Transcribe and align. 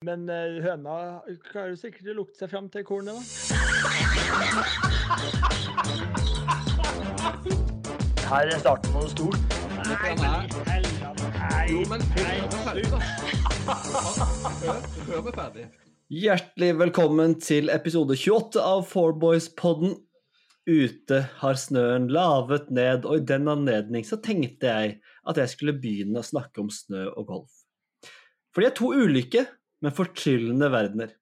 Men 0.00 0.22
eh, 0.32 0.62
høna 0.64 1.20
klarer 1.50 1.74
sikkert 1.76 2.06
å 2.08 2.12
lukte 2.22 2.40
seg 2.40 2.48
fram 2.48 2.70
til 2.72 2.80
kornet, 2.88 3.12
da. 3.12 3.20
Her 8.30 8.48
er 8.48 8.62
starten 8.62 8.94
på 8.94 9.02
noe 9.02 9.10
stort. 9.12 9.36
Nei, 9.90 10.14
men. 10.22 10.48
Jo, 11.68 11.84
men 11.92 12.00
ferdig. 15.36 15.68
Hjertelig 16.08 16.72
velkommen 16.80 17.36
til 17.44 17.68
episode 17.68 18.16
28 18.16 18.56
av 18.56 18.88
Fourboys-podden. 18.88 20.00
Ute 20.64 21.28
har 21.44 21.60
snøen 21.60 22.08
lavet 22.08 22.72
ned, 22.72 23.04
og 23.04 23.20
i 23.20 23.28
den 23.34 23.52
anledning 23.52 24.08
så 24.08 24.16
tenkte 24.24 24.64
jeg 24.64 24.96
at 25.28 25.44
jeg 25.44 25.58
skulle 25.58 25.76
begynne 25.76 26.24
å 26.24 26.30
snakke 26.32 26.64
om 26.64 26.72
snø 26.72 27.10
og 27.12 27.34
golf. 27.36 27.52
For 28.56 28.64
de 28.64 28.72
er 28.72 28.78
to 28.80 28.96
ulike, 28.96 29.44
men 29.80 29.96
fortryllende 29.96 30.68
verdener. 30.72 31.16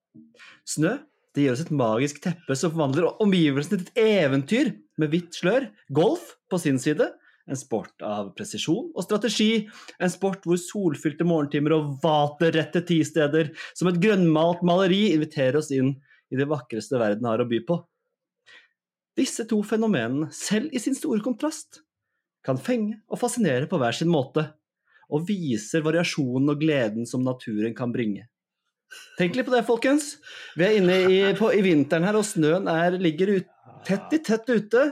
Snø 0.69 0.97
det 1.37 1.45
gir 1.45 1.55
oss 1.55 1.63
et 1.63 1.75
magisk 1.75 2.23
teppe 2.25 2.57
som 2.57 2.73
forvandler 2.73 3.21
omgivelsene 3.23 3.79
til 3.79 3.87
et 3.87 4.23
eventyr 4.25 4.71
med 4.99 5.13
hvitt 5.13 5.37
slør. 5.39 5.69
Golf, 5.95 6.33
på 6.51 6.59
sin 6.59 6.81
side, 6.83 7.07
en 7.49 7.59
sport 7.59 8.03
av 8.05 8.33
presisjon 8.37 8.89
og 8.91 9.05
strategi. 9.05 9.69
En 10.03 10.13
sport 10.13 10.43
hvor 10.49 10.59
solfylte 10.61 11.27
morgentimer 11.29 11.77
og 11.77 11.93
vaterrette 12.03 12.83
tisteder 12.89 13.53
som 13.79 13.91
et 13.91 14.01
grønnmalt 14.03 14.65
maleri 14.67 15.13
inviterer 15.15 15.61
oss 15.61 15.71
inn 15.75 15.95
i 16.29 16.41
det 16.41 16.49
vakreste 16.49 16.99
verden 17.01 17.29
har 17.29 17.45
å 17.45 17.49
by 17.49 17.61
på. 17.69 17.79
Disse 19.19 19.47
to 19.51 19.61
fenomenene, 19.67 20.29
selv 20.35 20.75
i 20.75 20.83
sin 20.83 20.95
store 20.95 21.23
kontrast, 21.25 21.81
kan 22.47 22.61
fenge 22.61 23.01
og 23.11 23.19
fascinere 23.19 23.67
på 23.71 23.81
hver 23.81 23.97
sin 23.97 24.11
måte, 24.13 24.45
og 25.09 25.25
viser 25.27 25.83
variasjonen 25.83 26.53
og 26.53 26.61
gleden 26.61 27.09
som 27.09 27.25
naturen 27.27 27.75
kan 27.77 27.95
bringe. 27.95 28.29
Tenk 29.19 29.37
litt 29.37 29.49
på 29.49 29.55
det, 29.55 29.65
folkens. 29.67 30.15
Vi 30.57 30.65
er 30.67 30.79
inne 30.79 30.97
i, 31.11 31.19
på, 31.39 31.51
i 31.53 31.63
vinteren 31.65 32.07
her, 32.07 32.17
og 32.19 32.27
snøen 32.27 32.69
er, 32.71 32.97
ligger 33.03 33.39
ut, 33.39 33.51
tett 33.87 34.15
i 34.17 34.21
tett 34.25 34.49
ute. 34.49 34.85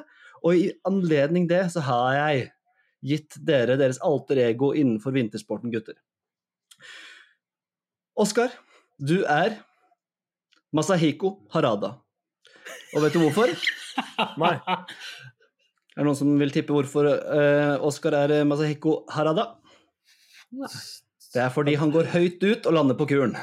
Og 0.44 0.58
i 0.58 0.66
anledning 0.88 1.46
det 1.50 1.64
så 1.74 1.82
har 1.86 2.16
jeg 2.18 2.48
gitt 3.06 3.38
dere 3.46 3.78
deres 3.78 4.00
alter 4.04 4.40
ego 4.46 4.72
innenfor 4.76 5.14
vintersporten, 5.14 5.72
gutter. 5.72 5.96
Oskar, 8.16 8.52
du 8.96 9.20
er 9.28 9.58
Masahiko 10.74 11.36
Harada. 11.52 11.96
Og 12.96 13.04
vet 13.04 13.14
du 13.14 13.20
hvorfor? 13.22 13.52
Nei. 14.40 14.56
Er 15.96 16.02
det 16.02 16.06
noen 16.08 16.18
som 16.18 16.32
vil 16.40 16.52
tippe 16.52 16.74
hvorfor 16.76 17.08
uh, 17.08 17.76
Oskar 17.86 18.16
er 18.18 18.38
Masahiko 18.48 19.02
Harada? 19.12 19.54
Det 21.32 21.42
er 21.44 21.52
fordi 21.52 21.76
han 21.80 21.92
går 21.92 22.10
høyt 22.14 22.42
ut 22.44 22.68
og 22.68 22.76
lander 22.76 22.98
på 22.98 23.08
kuren. 23.12 23.36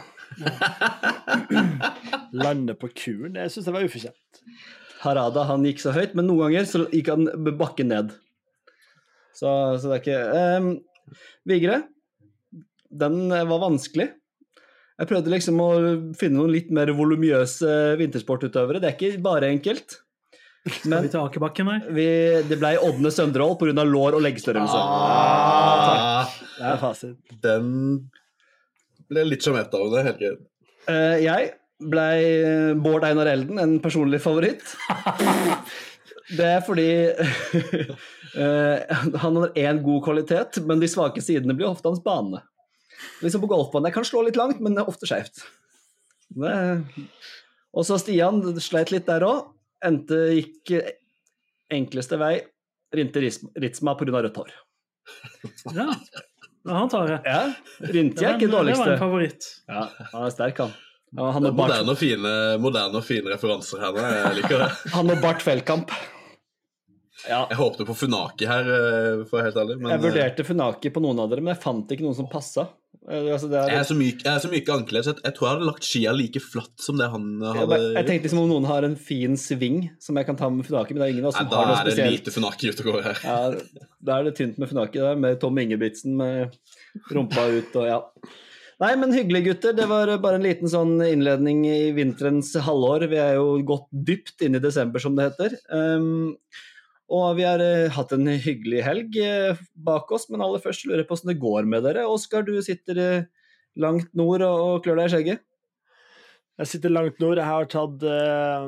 Lande 2.33 2.75
på 2.79 2.89
kuren? 2.97 3.35
Jeg 3.37 3.51
syns 3.53 3.67
det 3.67 3.73
var 3.75 3.85
ufortjent. 3.85 4.41
Harada 5.03 5.43
han 5.49 5.65
gikk 5.67 5.81
så 5.83 5.91
høyt, 5.95 6.13
men 6.15 6.27
noen 6.29 6.45
ganger 6.47 6.67
så 6.69 6.85
gikk 6.93 7.11
han 7.11 7.27
bakken 7.59 7.91
ned. 7.91 8.13
Så, 9.35 9.49
så 9.81 9.89
det 9.89 9.95
er 9.97 10.03
ikke 10.03 10.19
um, 10.61 10.67
Vigre, 11.49 11.81
den 12.93 13.17
var 13.33 13.59
vanskelig. 13.65 14.11
Jeg 15.01 15.09
prøvde 15.09 15.33
liksom 15.33 15.57
å 15.59 15.67
finne 16.15 16.37
noen 16.37 16.53
litt 16.53 16.69
mer 16.71 16.91
volumiøse 16.95 17.97
vintersportutøvere. 17.99 18.79
Det 18.79 18.91
er 18.91 18.95
ikke 18.95 19.23
bare 19.25 19.49
enkelt. 19.49 19.97
Skal 20.69 21.01
vi 21.03 21.09
til 21.11 21.19
akebakken 21.19 21.67
her? 21.67 21.87
Vi, 21.91 22.05
det 22.47 22.55
ble 22.61 22.75
Ådne 22.79 23.09
Søndrehold 23.11 23.57
pga. 23.59 23.83
lår 23.83 24.15
og 24.15 24.21
leggstørrelse. 24.23 24.77
Ah, 24.79 26.29
Det 26.55 26.69
er 26.69 26.77
fasit. 26.79 27.17
den 27.43 27.73
ble 29.11 29.25
litt 29.27 29.45
sjarmert 29.45 29.73
av 29.77 29.91
det, 29.93 30.03
helt 30.07 30.21
greit. 30.21 30.41
Uh, 30.89 31.17
jeg 31.23 31.51
blei 31.83 32.75
Bård 32.79 33.05
Einar 33.07 33.29
Elden, 33.31 33.59
en 33.61 33.79
personlig 33.83 34.21
favoritt. 34.23 34.63
Det 36.33 36.45
er 36.47 36.61
fordi 36.63 36.87
uh, 37.11 38.79
han 39.23 39.39
har 39.41 39.57
én 39.59 39.81
god 39.83 40.05
kvalitet, 40.05 40.61
men 40.65 40.79
de 40.81 40.87
svake 40.89 41.21
sidene 41.21 41.55
blir 41.57 41.67
ofte 41.67 41.89
hans 41.91 42.01
bane. 42.03 42.39
Liksom 43.21 43.43
på 43.43 43.49
golfbanen. 43.51 43.89
Jeg 43.89 43.97
kan 43.97 44.07
slå 44.07 44.23
litt 44.25 44.39
langt, 44.39 44.61
men 44.63 44.73
det 44.73 44.85
er 44.85 44.89
ofte 44.89 45.09
skeivt. 45.09 45.43
Og 47.73 47.85
så 47.85 47.99
Stian 47.99 48.39
sleit 48.63 48.93
litt 48.95 49.09
der 49.09 49.25
òg. 49.27 49.51
Endte 49.83 50.21
gikk 50.31 50.71
enkleste 51.73 52.19
vei. 52.21 52.37
Rinte 52.93 53.23
Ritsma 53.59 53.95
pga. 53.99 54.21
rødt 54.21 54.37
hår. 54.37 54.53
Ja, 55.73 55.89
ja 56.65 56.73
han 56.79 56.89
tar 56.89 57.07
det. 57.07 57.19
Ja, 57.25 57.41
Rinte 57.93 58.23
er 58.25 58.37
ikke 58.37 58.47
Det 58.47 58.51
var 58.51 58.59
en- 58.63 58.65
Det 58.71 58.77
var 58.77 58.87
dårligste. 58.87 58.91
en 58.93 58.99
favoritt. 58.99 59.47
Ja, 59.67 59.89
han 60.13 60.25
er 60.27 60.29
sterk, 60.35 60.57
han. 60.63 60.73
Ja, 61.13 61.31
han, 61.31 61.45
og 61.45 61.51
er 61.51 61.57
moderne 61.59 61.89
og 61.93 61.97
fine, 61.99 62.31
moderne 62.59 62.97
og 62.97 63.03
fine 63.05 63.29
referanser 63.35 63.79
her 63.83 63.91
nå. 63.93 64.01
Jeg 64.01 64.35
liker 64.41 64.57
det. 64.63 64.69
han 64.95 65.09
og 65.13 65.21
Bart 65.21 65.41
Feldkamp. 65.45 65.91
Ja, 67.29 67.45
Jeg 67.49 67.57
håpte 67.57 67.85
på 67.87 67.93
Funaki 67.95 68.47
her, 68.49 68.65
eh, 68.67 69.23
for 69.29 69.37
å 69.37 69.39
være 69.39 69.45
helt 69.51 69.59
ærlig. 69.61 69.75
Men 69.79 69.91
jeg 69.93 69.99
eh, 69.99 70.05
vurderte 70.07 70.45
Funaki 70.47 70.89
på 70.91 71.03
noen 71.03 71.19
av 71.23 71.29
dere, 71.31 71.43
men 71.45 71.53
jeg 71.53 71.61
fant 71.63 71.87
ikke 71.93 72.03
noen 72.03 72.15
som 72.17 72.27
passa. 72.31 72.65
Eh, 73.03 73.25
Altså, 73.33 73.49
det 73.51 73.59
jeg 73.59 73.75
er, 73.75 73.81
er 73.81 73.87
så 73.87 73.95
myk, 73.99 74.21
jeg 74.23 74.31
er 74.31 74.39
så 74.43 74.49
myk 74.51 74.69
så 74.69 75.11
jeg, 75.11 75.17
jeg 75.25 75.33
tror 75.35 75.47
jeg 75.47 75.53
hadde 75.53 75.67
lagt 75.67 75.87
skia 75.87 76.13
like 76.15 76.39
flatt 76.39 76.85
som 76.85 76.97
det 77.01 77.09
han 77.11 77.25
hadde 77.43 77.67
bare- 77.67 77.89
jeg 77.97 78.07
tenkte 78.07 78.27
liksom 78.29 78.43
om 78.43 78.51
noen 78.53 78.67
har 78.69 78.83
en 78.87 78.95
fin 78.95 79.35
sving 79.35 79.89
som 79.99 80.15
jeg 80.15 80.25
kan 80.25 80.37
ta 80.39 80.49
med 80.49 80.65
Funaki, 80.65 80.93
men 80.93 81.01
det 81.03 81.07
er 81.09 81.13
ingen 81.17 81.25
av 81.25 81.33
oss 81.33 81.37
som 81.41 81.49
Da 81.51 81.57
har 81.59 81.67
noe 81.73 81.81
er 81.81 81.95
det 81.95 82.11
lite 82.19 82.31
Funaki 82.31 82.69
ute 82.71 82.85
og 82.85 82.93
går 82.93 83.03
her. 83.09 83.19
Ja, 83.23 83.83
da 84.03 84.19
er 84.19 84.23
det 84.29 84.35
tynt 84.39 84.57
med 84.57 84.69
Funaki, 84.71 84.99
der, 85.03 85.15
med 85.19 85.39
Tom 85.41 85.57
Ingebrigtsen 85.59 86.15
med 86.15 86.55
rumpa 87.11 87.49
ut 87.51 87.75
og 87.75 87.87
ja. 87.89 87.99
Nei, 88.83 88.95
men 88.99 89.13
hyggelig, 89.15 89.43
gutter. 89.45 89.75
Det 89.77 89.85
var 89.87 90.09
bare 90.19 90.39
en 90.39 90.43
liten 90.43 90.67
sånn 90.67 90.97
innledning 91.05 91.61
i 91.69 91.91
vinterens 91.95 92.49
halvår. 92.65 93.05
Vi 93.11 93.19
er 93.21 93.35
jo 93.37 93.61
gått 93.63 93.85
dypt 93.93 94.41
inn 94.43 94.57
i 94.57 94.63
desember, 94.63 94.99
som 94.99 95.15
det 95.15 95.29
heter. 95.29 95.55
Um, 95.71 96.35
og 97.11 97.37
vi 97.37 97.45
har 97.45 97.61
eh, 97.61 97.91
hatt 97.91 98.13
en 98.15 98.27
hyggelig 98.27 98.83
helg 98.85 99.17
eh, 99.19 99.63
bak 99.75 100.11
oss, 100.15 100.29
men 100.31 100.43
aller 100.43 100.61
først 100.63 100.85
lurer 100.87 101.03
jeg 101.03 101.09
på 101.09 101.17
hvordan 101.17 101.33
det 101.33 101.41
går 101.41 101.67
med 101.69 101.83
dere. 101.87 102.05
Oskar, 102.07 102.45
du 102.47 102.55
sitter 102.63 103.01
eh, 103.01 103.25
langt 103.75 104.13
nord 104.15 104.45
og, 104.47 104.79
klør 104.85 105.01
deg 105.01 105.09
i 105.09 105.13
skjegget. 105.13 105.43
Jeg 106.61 106.69
sitter 106.69 106.93
langt 106.93 107.19
nord. 107.19 107.39
Jeg 107.41 107.49
har 107.49 107.67
tatt, 107.69 108.05
eh, 108.07 108.65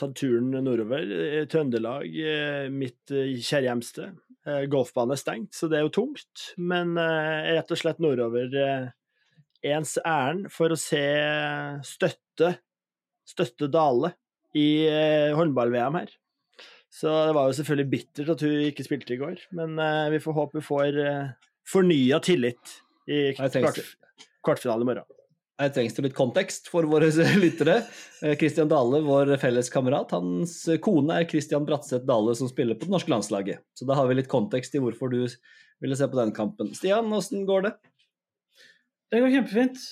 tatt 0.00 0.16
turen 0.18 0.52
nordover. 0.56 1.14
Trøndelag, 1.50 2.18
eh, 2.32 2.66
mitt 2.72 3.12
kjære 3.12 3.68
hjemsted. 3.68 4.18
Eh, 4.44 4.64
golfbane 4.72 5.16
er 5.16 5.20
stengt, 5.20 5.54
så 5.56 5.68
det 5.68 5.78
er 5.78 5.86
jo 5.86 5.94
tungt. 6.00 6.50
Men 6.56 6.96
eh, 7.00 7.54
rett 7.58 7.72
og 7.74 7.80
slett 7.80 8.02
nordover 8.02 8.52
ens 9.64 9.96
ærend 10.04 10.50
for 10.52 10.72
å 10.72 10.80
se 10.80 11.04
støtte, 11.88 12.56
støtte 13.24 13.70
Dale 13.72 14.12
i 14.54 14.84
håndball-VM 15.34 15.96
her. 16.02 16.12
Så 16.94 17.10
det 17.28 17.34
var 17.34 17.48
jo 17.48 17.56
selvfølgelig 17.58 17.90
bittert 17.90 18.30
at 18.36 18.44
hun 18.46 18.68
ikke 18.68 18.86
spilte 18.86 19.16
i 19.16 19.18
går, 19.18 19.40
men 19.58 19.74
uh, 19.80 20.12
vi 20.14 20.20
får 20.22 20.36
håpe 20.36 20.60
hun 20.60 20.66
får 20.66 21.00
uh, 21.02 21.32
fornya 21.66 22.20
tillit 22.22 22.76
i 23.10 23.32
kvart, 23.34 23.80
kvartfinalen 24.46 24.86
i 24.86 24.90
morgen. 24.92 25.08
Her 25.58 25.70
trengs 25.74 25.94
det 25.94 26.04
litt 26.06 26.16
kontekst 26.18 26.70
for 26.70 26.86
våre 26.90 27.10
lyttere. 27.44 27.80
Kristian 28.38 28.70
Dale, 28.70 29.02
vår 29.06 29.34
felles 29.42 29.70
kamerat, 29.74 30.14
hans 30.14 30.56
kone 30.82 31.20
er 31.20 31.28
Kristian 31.30 31.66
Bratseth 31.66 32.06
Dale, 32.08 32.34
som 32.38 32.50
spiller 32.50 32.78
på 32.78 32.88
det 32.88 32.94
norske 32.94 33.12
landslaget. 33.12 33.62
Så 33.78 33.86
da 33.86 33.98
har 33.98 34.08
vi 34.10 34.18
litt 34.18 34.30
kontekst 34.30 34.74
i 34.74 34.82
hvorfor 34.82 35.12
du 35.14 35.20
ville 35.82 35.98
se 35.98 36.08
på 36.10 36.18
den 36.18 36.34
kampen. 36.34 36.72
Stian, 36.74 37.10
åssen 37.14 37.46
går 37.46 37.68
det? 37.68 37.74
Det 39.12 39.22
går 39.22 39.34
kjempefint. 39.34 39.84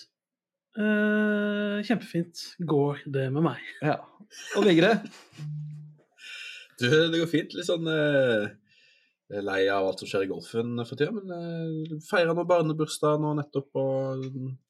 Uh, 0.78 1.82
kjempefint 1.84 2.46
går 2.58 3.04
det 3.14 3.28
med 3.34 3.50
meg. 3.50 3.68
Ja. 3.84 4.00
Og 4.56 4.66
Vigre? 4.66 4.96
Du, 6.82 6.90
det 6.90 7.22
går 7.22 7.30
fint. 7.30 7.54
Litt 7.56 7.68
sånn 7.68 7.88
eh, 7.90 8.50
lei 9.40 9.60
av 9.72 9.86
alt 9.88 10.02
som 10.02 10.10
skjer 10.10 10.26
i 10.26 10.30
golfen 10.30 10.74
for 10.82 10.98
tida, 10.98 11.12
men 11.14 11.30
eh, 11.36 11.98
feira 12.08 12.34
noen 12.34 12.48
barnebursdag 12.48 13.20
nå 13.22 13.34
nettopp 13.38 13.82
og 13.82 14.24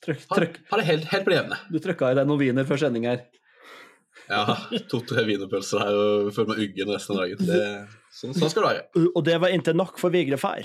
Trykk, 0.04 0.26
trykk. 0.28 0.58
Har, 0.66 0.74
har, 0.74 0.82
det 0.82 0.90
helt, 0.90 1.06
helt 1.12 1.26
på 1.26 1.32
det 1.32 1.38
jevne. 1.40 1.62
Du 1.72 1.78
trykka 1.82 2.12
i 2.12 2.18
deg 2.20 2.28
noen 2.28 2.42
viner 2.42 2.68
før 2.68 2.82
sending 2.84 3.08
her. 3.10 3.24
Ja, 4.30 4.56
to-tre 4.90 5.24
wienerpølser 5.26 5.82
her 5.82 5.96
og 5.98 6.32
føler 6.36 6.52
meg 6.52 6.66
uggen 6.66 6.92
resten 6.94 7.16
av 7.16 7.24
dagen. 7.24 7.46
Det, 7.48 7.62
sånn, 8.14 8.36
sånn 8.36 8.52
skal 8.52 8.66
det 8.66 8.68
være. 8.68 9.08
Og 9.10 9.24
det 9.26 9.38
var 9.42 9.54
ikke 9.56 9.74
nok 9.76 9.98
for 10.00 10.14
Vigre. 10.14 10.38
Nei, 10.38 10.62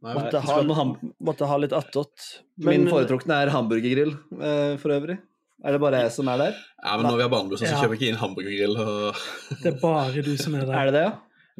Nei, 0.00 0.14
Måtte 0.16 0.40
ha, 0.44 0.84
måtte 1.20 1.48
ha 1.48 1.56
litt 1.60 1.74
attåt. 1.76 2.28
Min 2.64 2.86
foretrukne 2.88 3.42
er 3.44 3.52
hamburgergrill, 3.52 4.14
eh, 4.40 4.76
for 4.80 4.96
øvrig. 4.96 5.18
Er 5.64 5.72
det 5.76 5.80
bare 5.82 5.98
jeg 6.04 6.12
som 6.14 6.28
er 6.32 6.36
der? 6.40 6.54
Ja, 6.84 6.96
men 6.96 7.04
når 7.06 7.16
vi 7.18 7.22
har 7.26 7.32
barnebursdag, 7.32 7.68
så 7.68 7.74
Ja. 7.74 7.80
kjøper 7.82 7.92
vi 7.92 7.98
ikke 8.00 8.08
inn 8.14 8.20
hamburgergrill. 8.20 8.76
Og... 8.80 9.14
Det 9.62 9.68
er 9.74 9.78
bare 9.82 10.22
du 10.24 10.36
som 10.40 10.54
er 10.56 10.64
der. 10.64 10.74
Er 10.80 10.84
det 10.88 10.94
det, 10.94 11.02
ja? 11.04 11.10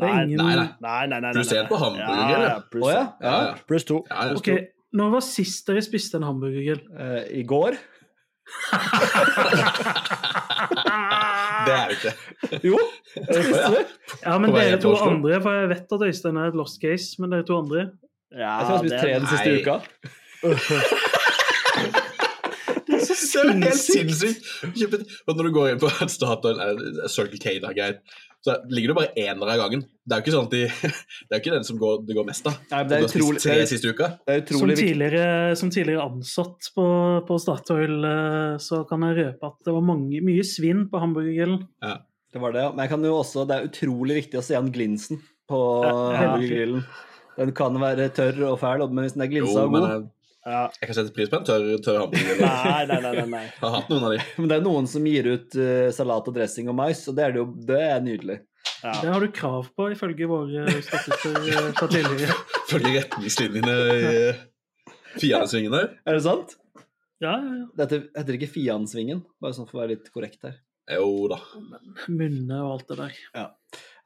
Det 0.01 0.05
er 0.09 0.15
Nei, 0.15 0.23
ingen... 0.25 0.39
Nei, 0.41 0.55
nei. 0.57 0.69
Nei, 0.81 1.07
nei, 1.07 1.21
nei. 1.21 1.21
nei, 1.21 1.33
Pluss 1.37 1.53
én 1.53 1.69
på 1.69 1.77
hamburgergrill, 1.77 2.45
Ja, 2.49 2.55
pluss, 2.73 2.87
oh, 2.87 2.91
ja? 2.95 3.05
Ja, 3.21 3.35
ja. 3.45 3.79
to. 3.91 3.99
Ja, 4.09 4.27
ja. 4.31 4.35
Ok, 4.41 4.49
Når 4.97 5.11
var 5.13 5.21
sist 5.27 5.67
dere 5.69 5.83
spiste 5.85 6.17
en 6.17 6.25
hamburgergrill? 6.25 6.81
Uh, 6.97 7.21
I 7.41 7.45
går? 7.45 7.77
Det 11.61 11.73
er 11.77 11.89
det 11.91 11.97
ikke. 11.99 12.13
Jo, 12.65 12.79
spiste 13.13 13.69
det. 13.75 13.85
Ja, 14.25 14.39
men 14.41 14.55
dere 14.55 14.81
to 14.81 14.95
andre, 14.97 15.41
for 15.45 15.53
jeg 15.61 15.69
vet 15.75 15.93
at 15.97 16.03
Øystein 16.09 16.37
er 16.41 16.49
et 16.51 16.57
lost 16.59 16.81
case, 16.81 17.21
men 17.21 17.31
dere 17.35 17.45
to 17.47 17.59
andre 17.61 17.91
Ja, 18.33 18.57
Jeg 18.59 18.67
tror 18.67 18.73
jeg 18.73 18.73
har 18.73 18.79
spist 18.79 19.01
tre 19.03 19.11
den 19.15 19.27
siste 19.27 19.51
Nei. 19.51 19.61
uka. 19.61 21.07
Det 23.35 23.45
er 23.45 23.63
helt 23.67 23.85
sinnssykt. 23.85 25.15
Og 25.27 25.37
når 25.39 25.47
du 25.49 25.53
går 25.55 25.71
inn 25.75 25.81
på 25.83 25.91
Statoil 26.17 26.61
Circle 27.11 27.41
K, 27.43 27.59
da, 27.63 27.73
greit, 27.77 28.03
så 28.41 28.55
ligger 28.73 28.93
det 28.93 28.97
bare 28.97 29.11
ener 29.21 29.51
av 29.53 29.59
gangen. 29.61 29.83
Det 30.09 30.17
er 30.17 30.21
jo 30.21 30.25
ikke 30.25 30.33
sånn 30.33 30.47
at 30.49 30.55
de, 30.55 30.61
det 31.29 31.35
er 31.35 31.37
jo 31.37 31.41
ikke 31.43 31.57
den 31.59 31.67
som 31.69 31.81
går, 31.81 31.99
det 32.09 32.17
går 32.17 32.29
mest 32.31 32.47
av. 32.49 32.55
Det 32.71 32.97
er 32.97 33.05
utrolig, 33.05 33.43
tre 33.45 33.57
siste 33.69 33.91
uka. 33.93 34.09
det 34.25 34.37
er 34.37 34.41
Som 34.47 34.55
utrolig 34.63 34.77
viktig. 34.79 34.87
tidligere, 34.95 35.57
som 35.61 35.73
tidligere 35.75 36.07
ansatt 36.09 36.71
på, 36.77 36.87
på 37.29 37.41
Statoil, 37.45 37.99
eh, 38.09 38.55
så 38.65 38.81
kan 38.89 39.05
jeg 39.09 39.19
røpe 39.21 39.51
at 39.53 39.59
det 39.69 39.75
var 39.77 39.85
mange, 39.91 40.23
mye 40.25 40.47
svinn 40.49 40.87
på 40.89 41.03
hamburgergrillen. 41.05 41.67
Det 42.31 42.41
var 42.41 42.55
det, 42.55 42.63
ja. 42.65 42.71
Men 42.73 42.85
jeg 42.87 42.93
kan 42.95 43.05
jo 43.11 43.13
også, 43.19 43.45
det 43.51 43.59
er 43.59 43.69
utrolig 43.69 44.17
viktig 44.23 44.39
å 44.41 44.45
se 44.47 44.57
an 44.57 44.73
glinsen 44.73 45.21
på 45.51 45.61
Ja, 45.85 45.93
hamburgergrillen. 46.23 46.85
Den 47.41 47.53
kan 47.57 47.77
være 47.81 48.09
tørr 48.15 48.41
og 48.55 48.57
fæl, 48.63 48.87
men 48.89 49.05
hvis 49.05 49.15
den 49.19 49.27
er 49.27 49.31
glinsa 49.33 49.67
og 49.67 49.77
god 49.77 50.09
Ja. 50.47 50.61
jeg 50.81 50.89
kan 50.89 50.97
sette 50.97 51.13
pris 51.13 51.29
på 51.29 51.37
en 51.37 51.45
tørr, 51.45 51.67
tørr 51.85 51.99
hamburger. 52.01 52.39
nei, 52.41 52.85
Nei, 52.89 53.01
nei, 53.05 53.11
nei. 53.19 53.25
nei, 53.29 53.43
Jeg 53.45 53.59
har 53.65 53.75
hatt 53.75 53.91
noen 53.93 54.07
av 54.09 54.15
de. 54.15 54.21
Men 54.39 54.49
det 54.53 54.57
er 54.57 54.63
noen 54.65 54.87
som 54.89 55.05
gir 55.11 55.27
ut 55.35 55.57
uh, 55.61 55.89
salat 55.93 56.31
og 56.33 56.37
dressing 56.39 56.71
og 56.73 56.79
mais, 56.79 57.03
og 57.13 57.19
det 57.19 57.27
er, 57.27 57.35
det 57.37 57.43
jo, 57.43 57.49
det 57.69 57.81
er 57.91 58.01
nydelig. 58.07 58.39
Ja. 58.81 58.95
Det 59.03 59.11
har 59.13 59.21
du 59.21 59.29
krav 59.37 59.69
på, 59.77 59.91
ifølge 59.93 60.29
våre 60.31 60.65
statutter 60.85 61.37
eh, 61.53 61.69
fra 61.77 61.89
tidligere. 61.93 62.37
Følger 62.71 62.97
retningslinjene 63.03 63.75
i 63.93 65.21
Fianesvingen 65.21 65.75
her. 65.77 65.91
Er 66.09 66.17
det 66.17 66.25
sant? 66.25 66.57
Ja, 67.21 67.35
ja, 67.37 67.53
ja. 67.61 67.67
Dette 67.83 67.99
heter 68.17 68.37
ikke 68.39 68.49
Fiansvingen, 68.55 69.21
bare 69.43 69.57
sånn 69.57 69.69
for 69.69 69.77
å 69.77 69.83
være 69.83 69.97
litt 69.99 70.09
korrekt 70.15 70.45
her. 70.49 70.57
Jo 70.97 71.27
da. 71.31 71.37
Munne 72.09 72.63
og 72.65 72.79
alt 72.79 72.89
det 72.95 72.97
der. 73.03 73.19
Ja. 73.37 73.45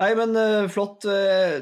Nei, 0.02 0.10
men 0.19 0.34
uh, 0.34 0.66
flott. 0.75 1.06
eh, 1.06 1.60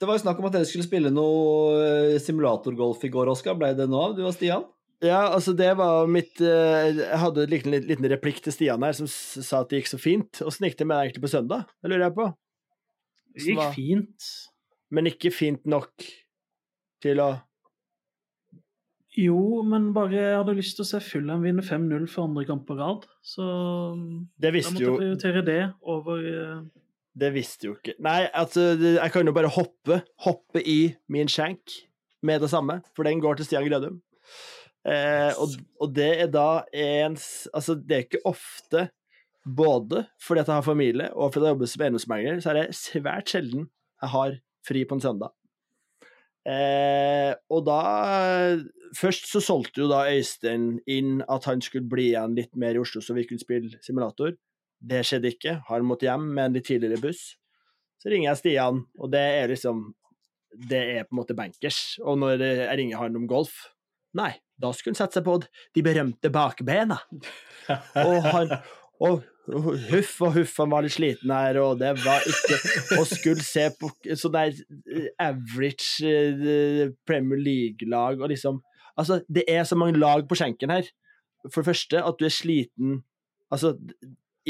det 0.00 0.08
var 0.08 0.16
jo 0.16 0.22
snakk 0.22 0.38
om 0.40 0.46
at 0.48 0.54
dere 0.56 0.68
skulle 0.68 0.86
spille 0.86 1.10
noe 1.12 1.80
eh, 1.84 2.18
simulatorgolf 2.24 3.02
i 3.04 3.10
går, 3.12 3.28
Oskar. 3.34 3.58
Ble 3.60 3.74
det 3.76 3.84
noe 3.90 4.06
av, 4.08 4.14
du 4.16 4.22
og 4.24 4.32
Stian? 4.32 4.64
Ja, 5.04 5.26
altså 5.32 5.52
det 5.56 5.70
var 5.80 6.08
mitt 6.12 6.42
eh, 6.44 6.90
Jeg 6.98 7.18
hadde 7.22 7.44
en 7.46 7.52
liten, 7.52 7.76
liten 7.88 8.08
replikk 8.12 8.42
til 8.44 8.52
Stian 8.52 8.84
her 8.84 8.96
som 8.96 9.08
sa 9.08 9.62
at 9.62 9.70
det 9.72 9.82
gikk 9.82 9.92
så 9.92 10.00
fint. 10.00 10.40
Åssen 10.44 10.68
gikk 10.68 10.78
det 10.80 10.88
med 10.88 10.96
deg 10.96 11.10
egentlig 11.10 11.24
på 11.24 11.32
søndag? 11.32 11.68
Det 11.80 11.92
lurer 11.92 12.06
jeg 12.08 12.16
på. 12.16 12.26
Det 13.36 13.46
gikk 13.46 13.60
var, 13.60 13.76
fint. 13.76 14.32
Men 14.90 15.12
ikke 15.12 15.32
fint 15.32 15.68
nok 15.68 16.08
til 17.04 17.20
å 17.24 17.30
Jo, 19.20 19.38
men 19.66 19.92
bare 19.96 20.16
jeg 20.16 20.36
hadde 20.40 20.58
lyst 20.58 20.78
til 20.78 20.86
å 20.86 20.90
se 20.94 21.00
Fulham 21.04 21.44
vinne 21.44 21.64
5-0 21.66 22.08
for 22.08 22.28
andre 22.28 22.48
kamp 22.48 22.64
på 22.68 22.76
rad. 22.80 23.04
Så 23.20 23.44
Det 24.40 24.48
jeg 24.48 24.62
visste 24.62 24.76
måtte 24.76 24.86
jo 24.88 24.98
prioritere 25.00 25.44
det 25.44 25.62
over 25.80 26.24
eh, 26.24 26.60
Det 27.18 27.32
visste 27.34 27.66
jo 27.66 27.74
ikke 27.74 27.96
Nei, 28.02 28.28
altså, 28.36 28.72
jeg 28.78 29.12
kan 29.12 29.26
jo 29.26 29.34
bare 29.34 29.50
hoppe 29.50 30.00
Hoppe 30.22 30.62
i 30.62 30.94
min 31.10 31.30
skjenk 31.30 31.74
med 32.22 32.42
det 32.44 32.50
samme, 32.52 32.82
for 32.92 33.08
den 33.08 33.20
går 33.24 33.38
til 33.38 33.46
Stian 33.48 33.64
Grødum. 33.64 33.94
Eh, 34.84 35.32
og, 35.40 35.54
og 35.80 35.94
det 35.96 36.10
er 36.20 36.28
da 36.28 36.62
en 36.68 37.16
Altså, 37.16 37.74
det 37.80 37.96
er 37.96 38.04
ikke 38.04 38.20
ofte 38.28 38.90
både 39.40 40.04
fordi 40.20 40.42
at 40.42 40.50
jeg 40.50 40.54
har 40.54 40.66
familie, 40.66 41.06
og 41.14 41.32
fordi 41.32 41.46
jeg 41.48 41.54
jobber 41.54 41.70
som 41.72 41.82
eiendomsmegler, 41.86 42.40
så 42.44 42.50
er 42.50 42.58
det 42.58 42.76
svært 42.76 43.32
sjelden 43.32 43.70
jeg 44.02 44.12
har 44.12 44.36
fri 44.68 44.84
på 44.84 44.98
en 44.98 45.00
søndag. 45.00 45.32
Eh, 46.48 47.32
og 47.52 47.64
da 47.66 47.80
Først 48.96 49.28
så 49.30 49.38
solgte 49.44 49.84
jo 49.84 49.88
da 49.90 50.02
Øystein 50.10 50.80
inn 50.90 51.20
at 51.30 51.44
han 51.46 51.60
skulle 51.62 51.86
bli 51.88 52.08
igjen 52.10 52.34
litt 52.34 52.56
mer 52.58 52.74
i 52.74 52.80
Oslo, 52.82 52.98
så 53.00 53.14
vi 53.14 53.22
kunne 53.28 53.42
spille 53.42 53.78
simulator. 53.86 54.32
Det 54.80 55.02
skjedde 55.06 55.32
ikke. 55.34 55.58
Han 55.68 55.86
måtte 55.88 56.08
hjem 56.08 56.30
med 56.34 56.48
en 56.48 56.56
litt 56.56 56.68
tidligere 56.68 57.00
buss. 57.02 57.34
Så 58.00 58.08
ringer 58.08 58.30
jeg 58.30 58.40
Stian, 58.40 58.84
og 58.98 59.10
det 59.12 59.20
er 59.20 59.52
liksom 59.52 59.90
Det 60.50 60.80
er 60.96 61.04
på 61.06 61.14
en 61.14 61.20
måte 61.20 61.36
bankers. 61.36 61.98
Og 62.02 62.18
når 62.18 62.40
jeg 62.42 62.78
ringer 62.80 62.98
han 62.98 63.16
om 63.16 63.28
golf 63.30 63.68
Nei, 64.18 64.32
da 64.58 64.72
skulle 64.74 64.96
han 64.96 65.04
sette 65.04 65.20
seg 65.20 65.26
på 65.28 65.36
de 65.38 65.82
berømte 65.86 66.32
bakbena. 66.34 66.96
Og 68.02 68.16
han 68.26 68.56
og 69.00 69.22
huff 69.88 70.18
og 70.20 70.34
huff, 70.34 70.56
han 70.60 70.72
var 70.72 70.84
litt 70.84 70.92
sliten 70.92 71.30
her, 71.32 71.56
og 71.62 71.78
det 71.80 71.94
var 72.02 72.26
ikke 72.28 72.58
Og 72.98 73.06
skulle 73.08 73.44
se 73.44 73.64
på 73.80 73.88
sånn 74.12 74.34
der 74.34 74.50
eh, 74.52 75.06
average 75.24 76.04
eh, 76.04 76.90
Premier 77.08 77.40
League-lag 77.40 78.20
og 78.20 78.32
liksom 78.34 78.60
Altså, 79.00 79.22
det 79.32 79.46
er 79.48 79.62
så 79.64 79.78
mange 79.78 79.96
lag 79.96 80.26
på 80.28 80.36
skjenken 80.36 80.68
her. 80.74 80.84
For 81.46 81.62
det 81.62 81.70
første, 81.70 82.02
at 82.04 82.18
du 82.20 82.26
er 82.26 82.34
sliten 82.34 82.98
Altså, 83.48 83.72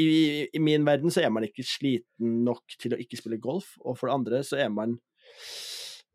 i, 0.00 0.48
i 0.56 0.62
min 0.62 0.86
verden 0.86 1.12
så 1.12 1.22
er 1.24 1.32
man 1.32 1.46
ikke 1.46 1.64
sliten 1.66 2.40
nok 2.46 2.76
til 2.80 2.94
å 2.96 3.00
ikke 3.00 3.18
spille 3.20 3.40
golf, 3.42 3.74
og 3.84 3.98
for 3.98 4.08
det 4.08 4.16
andre 4.16 4.42
så 4.46 4.58
er 4.60 4.72
man 4.72 4.98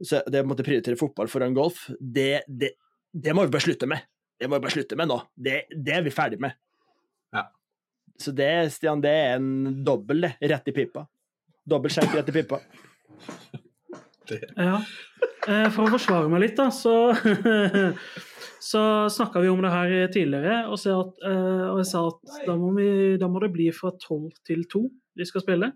så 0.04 0.20
Det 0.28 0.42
å 0.44 0.48
måtte 0.48 0.66
prioritere 0.68 1.00
fotball 1.00 1.30
foran 1.32 1.54
golf, 1.56 1.86
det, 2.00 2.44
det, 2.52 2.74
det 3.16 3.32
må 3.32 3.46
vi 3.46 3.54
bare 3.54 3.64
slutte 3.64 3.88
med. 3.88 4.04
Det 4.36 4.50
må 4.52 4.58
vi 4.58 4.66
bare 4.66 4.76
slutte 4.76 4.98
med 5.00 5.08
nå. 5.08 5.16
Det, 5.32 5.54
det 5.72 5.94
er 5.96 6.04
vi 6.04 6.12
ferdig 6.12 6.40
med. 6.44 6.58
Ja. 7.32 7.46
Så 8.20 8.34
det, 8.36 8.50
Stian, 8.76 9.00
det 9.04 9.14
er 9.22 9.38
en 9.38 9.86
dobbel, 9.88 10.28
det. 10.28 10.34
Rett 10.52 10.68
i 10.68 10.76
pipa. 10.76 11.06
Dobbel 11.64 11.96
skjenk 11.96 12.12
rett 12.18 12.34
i 12.34 12.36
pipa. 12.36 12.60
Ja. 14.58 14.80
Eh, 15.46 15.68
For 15.74 15.86
å 15.86 15.92
forsvare 15.94 16.30
meg 16.32 16.42
litt, 16.46 16.58
da, 16.60 16.70
så 16.74 17.14
Så 18.66 18.80
snakka 19.14 19.44
vi 19.44 19.50
om 19.52 19.60
det 19.62 19.70
her 19.70 19.92
tidligere, 20.10 20.64
og, 20.74 20.80
at, 20.90 21.18
eh, 21.30 21.66
og 21.70 21.82
jeg 21.84 21.90
sa 21.92 22.00
at 22.10 22.38
da 22.48 22.56
må, 22.58 22.72
vi, 22.74 22.88
da 23.22 23.28
må 23.30 23.38
det 23.44 23.52
bli 23.54 23.68
fra 23.76 23.92
tolv 24.02 24.32
til 24.48 24.64
to 24.72 24.88
vi 25.16 25.28
skal 25.30 25.44
spille. 25.44 25.70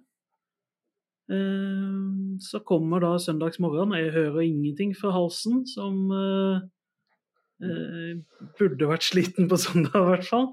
Eh, 1.30 2.00
Så 2.42 2.64
kommer 2.66 3.04
da 3.04 3.12
søndagsmorgen, 3.22 3.94
og 3.94 4.02
jeg 4.02 4.16
hører 4.16 4.42
ingenting 4.48 4.96
fra 4.98 5.14
halsen, 5.14 5.68
som 5.70 6.10
burde 7.60 8.88
vært 8.88 9.04
sliten 9.06 9.50
på 9.52 9.58
søndag, 9.60 10.00
i 10.00 10.10
hvert 10.14 10.26
fall. 10.26 10.50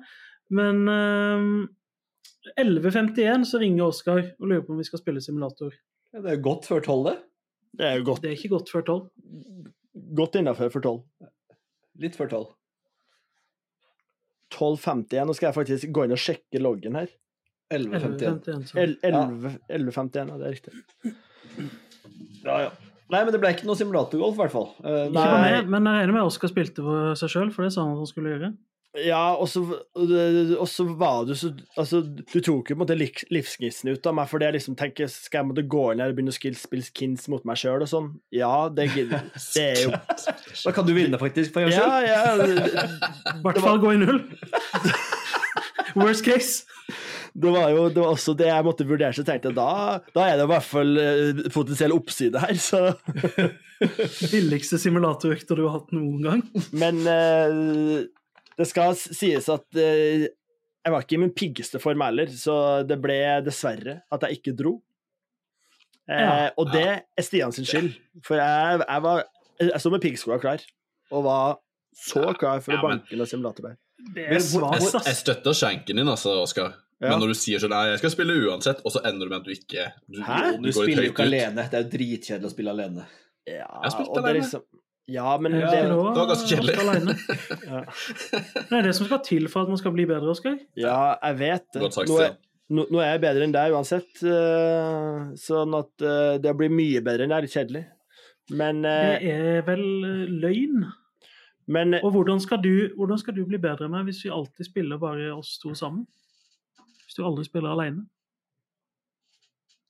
Men 0.52 0.84
eh, 0.92 2.60
11.51 2.60 3.46
så 3.48 3.62
ringer 3.62 3.88
Oskar 3.88 4.20
og 4.36 4.46
lurer 4.50 4.66
på 4.66 4.74
om 4.74 4.82
vi 4.82 4.86
skal 4.86 5.00
spille 5.02 5.22
simulator. 5.24 5.72
Ja, 6.12 6.20
det 6.22 6.36
er 6.36 6.44
godt 6.44 6.68
før 6.68 6.84
tolv, 6.84 7.08
det. 7.08 7.16
Det 7.76 7.86
er 7.86 7.98
jo 8.00 8.04
godt, 8.10 8.22
Det 8.22 8.30
er 8.30 8.36
ikke 8.38 8.52
godt 8.54 8.70
før 8.72 8.84
tolv. 8.86 9.08
godt 10.16 10.38
innafor 10.40 10.70
for 10.72 10.80
tolv. 10.84 11.02
Litt 12.00 12.16
før 12.16 12.28
tolv. 12.32 12.48
12.51. 14.54 15.26
Nå 15.26 15.34
skal 15.36 15.48
jeg 15.50 15.56
faktisk 15.56 15.92
gå 15.92 16.04
inn 16.06 16.14
og 16.16 16.20
sjekke 16.22 16.60
loggen 16.62 16.96
her. 17.00 17.08
11.51. 17.74 18.44
11.51, 18.46 18.66
så. 18.70 18.78
El- 18.78 18.98
11 19.02 19.54
ja, 20.14 20.36
det 20.38 20.46
er 20.46 20.54
riktig. 20.54 21.14
Ja, 22.46 22.58
ja. 22.68 22.70
Nei, 23.10 23.20
men 23.22 23.30
det 23.34 23.38
ble 23.42 23.52
ikke 23.54 23.66
noe 23.68 23.78
simulatorgolf, 23.78 24.34
i 24.34 24.40
hvert 24.40 24.54
fall. 24.54 24.68
Uh, 24.82 25.04
Ikke 25.06 25.14
Nei. 25.14 25.50
meg, 25.62 25.68
men 25.70 25.84
jeg 25.86 26.00
regner 26.00 26.14
med 26.16 26.26
Oskar 26.26 26.50
spilte 26.50 26.82
for 26.82 27.18
seg 27.18 27.30
sjøl, 27.30 27.52
for 27.54 27.66
det 27.66 27.72
sa 27.74 27.84
han 27.84 27.92
at 27.94 28.00
han 28.02 28.08
skulle 28.10 28.32
gjøre. 28.32 28.48
Ja, 29.04 29.34
og 29.36 29.48
så, 29.52 29.60
og 29.92 30.68
så 30.72 30.84
var 30.96 31.26
du 31.28 31.34
så 31.36 31.50
Altså, 31.76 31.98
du 32.06 32.38
tok 32.40 32.70
jo 32.70 32.76
på 32.76 32.76
en 32.76 32.80
måte 32.80 32.96
liv- 32.96 33.26
livsgnisten 33.34 33.90
ut 33.92 34.06
av 34.08 34.14
meg, 34.16 34.28
fordi 34.30 34.46
jeg 34.48 34.56
liksom 34.56 34.76
tenker 34.80 35.10
Skal 35.12 35.42
jeg 35.42 35.48
måtte 35.50 35.64
gå 35.68 35.82
inn 35.92 36.00
her 36.00 36.12
og 36.14 36.16
begynne 36.16 36.32
å 36.32 36.36
spille, 36.38 36.86
skins 36.86 37.26
mot 37.32 37.44
meg 37.48 37.60
sjøl 37.60 37.84
og 37.84 37.90
sånn? 37.90 38.08
Ja, 38.32 38.52
det, 38.72 38.86
det 38.96 39.64
er 39.66 39.82
jo 39.82 39.92
Da 40.64 40.72
kan 40.76 40.88
du 40.88 40.94
vinne, 40.96 41.20
faktisk, 41.20 41.52
for 41.52 41.66
gangs 41.66 41.76
Ja, 41.76 42.00
skyld. 42.38 42.56
ja. 42.72 42.86
I 43.36 43.42
hvert 43.44 43.60
fall 43.66 43.82
gå 43.84 43.92
i 43.96 44.00
null. 44.00 44.22
Worst 45.96 46.24
case. 46.26 46.64
Det 47.36 47.50
var 47.52 47.68
jo 47.72 47.86
det 47.92 48.00
var 48.00 48.14
også 48.14 48.32
det 48.36 48.46
jeg 48.48 48.64
måtte 48.64 48.84
vurdere, 48.88 49.12
så 49.16 49.22
tenkte 49.26 49.50
jeg 49.50 49.56
da, 49.58 50.00
da 50.16 50.24
er 50.30 50.38
det 50.40 50.44
i 50.46 50.50
hvert 50.54 50.64
fall 50.64 51.00
eh, 51.00 51.40
potensiell 51.52 51.92
oppside 51.92 52.40
her, 52.40 52.56
så 52.60 52.80
Billigste 54.32 54.78
simulatorøkta 54.80 55.56
du 55.58 55.66
har 55.66 55.74
hatt 55.78 55.90
noen 55.92 56.22
gang. 56.24 56.42
Men 56.80 57.02
eh, 57.12 58.06
det 58.58 58.66
skal 58.70 58.94
sies 58.96 59.48
at 59.52 59.64
eh, 59.76 60.26
jeg 60.86 60.92
var 60.94 61.02
ikke 61.02 61.16
i 61.18 61.22
min 61.24 61.32
piggeste 61.34 61.80
form 61.82 62.00
heller, 62.06 62.26
så 62.30 62.82
det 62.86 62.96
ble 63.02 63.16
dessverre 63.44 64.02
at 64.12 64.22
jeg 64.28 64.38
ikke 64.40 64.56
dro. 64.56 64.76
Eh, 66.08 66.20
Ja. 66.22 66.50
og 66.56 66.70
det 66.72 66.84
er 67.18 67.22
Stian 67.26 67.52
sin 67.52 67.64
skyld, 67.66 67.94
for 68.22 68.36
jeg, 68.38 68.80
jeg 68.86 69.02
var 69.02 69.24
Jeg 69.58 69.80
sto 69.80 69.90
med 69.90 70.02
piggskoa 70.04 70.36
klar, 70.38 70.60
og 71.10 71.24
var 71.24 71.56
så 71.96 72.34
klar 72.38 72.60
for 72.60 72.74
Ja, 72.76 72.78
å 72.82 72.88
banke 72.90 73.16
noen 73.16 73.26
simulator 73.30 73.62
der. 73.70 73.76
Det 74.14 74.26
Men 74.28 74.36
er 74.36 74.44
hvor- 74.52 74.74
Jeg, 74.76 74.92
jeg 75.06 75.16
støtter 75.16 75.56
skjenken 75.56 75.96
din, 75.96 76.06
altså, 76.12 76.34
Oskar. 76.42 76.74
Ja. 77.00 77.08
Men 77.10 77.20
når 77.20 77.28
du 77.32 77.34
sier 77.34 77.58
sånn 77.58 77.70
Nei, 77.70 77.88
jeg 77.90 77.98
skal 77.98 78.10
spille 78.10 78.36
uansett, 78.46 78.82
og 78.84 78.92
så 78.92 79.00
ender 79.04 79.26
du 79.26 79.30
med 79.32 79.40
at 79.40 79.44
du 79.44 79.50
ikke 79.52 79.92
Du, 80.08 80.20
Hæ? 80.22 80.56
du, 80.56 80.62
Du 80.68 80.72
spiller 80.72 81.02
jo 81.04 81.10
ikke 81.12 81.24
ut. 81.24 81.32
alene. 81.32 81.64
Det 81.70 81.74
er 81.74 81.82
jo 81.82 81.90
dritkjedelig 81.98 82.44
å 82.46 82.52
spille 82.54 82.70
alene. 82.70 83.06
Ja, 83.48 83.66
har 83.66 83.90
spilt 83.90 84.16
alene. 84.16 84.38
liksom 84.40 84.62
Ja, 85.08 85.36
men 85.38 85.52
det, 85.54 85.62
det 85.70 85.94
var 85.94 86.26
ganske 86.32 86.48
kjedelig. 86.50 86.74
Ja. 87.70 87.82
Det 88.66 88.74
er 88.74 88.88
det 88.88 88.94
som 88.98 89.06
skal 89.06 89.20
til 89.26 89.46
for 89.52 89.62
at 89.62 89.70
man 89.70 89.78
skal 89.78 89.94
bli 89.94 90.06
bedre, 90.10 90.32
Oskar. 90.32 90.56
ja, 90.74 91.14
jeg 91.22 91.38
vet 91.38 91.66
det. 91.76 91.90
Nå 92.10 92.16
er, 92.24 92.32
nå, 92.74 92.86
nå 92.90 92.98
er 93.02 93.12
jeg 93.12 93.22
bedre 93.22 93.46
enn 93.46 93.54
deg 93.54 93.74
uansett, 93.76 94.22
eh, 94.26 95.28
sånn 95.38 95.76
at 95.78 95.92
det 96.42 96.50
å 96.50 96.58
bli 96.58 96.68
mye 96.74 97.04
bedre 97.06 97.22
enn 97.26 97.30
det 97.34 97.38
er 97.38 97.46
litt 97.46 97.54
kjedelig. 97.54 97.84
Men, 98.50 98.84
eh, 98.84 99.18
Det 99.18 99.30
er 99.34 99.62
vel 99.66 99.84
eh, 100.06 100.26
løgn. 100.42 100.84
men 101.66 101.94
Og 102.02 102.12
hvordan 102.14 102.40
skal, 102.42 102.60
du, 102.62 102.90
hvordan 102.96 103.18
skal 103.18 103.34
du 103.34 103.44
bli 103.46 103.58
bedre 103.58 103.88
med 103.90 104.04
hvis 104.06 104.24
vi 104.24 104.30
alltid 104.30 104.66
spiller 104.68 104.98
bare 105.02 105.32
oss 105.34 105.58
to 105.62 105.74
sammen? 105.74 106.06
Hvis 107.06 107.18
du 107.18 107.24
aldri 107.26 107.44
spiller 107.46 107.70
alene? 107.74 108.06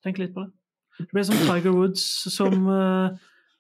Tenk 0.04 0.18
litt 0.20 0.34
på 0.34 0.44
det. 0.44 0.52
Det 0.98 1.08
blir 1.12 1.24
som 1.28 1.36
Tiger 1.44 1.72
Woods, 1.76 2.04
som 2.32 2.68
eh, 2.72 3.16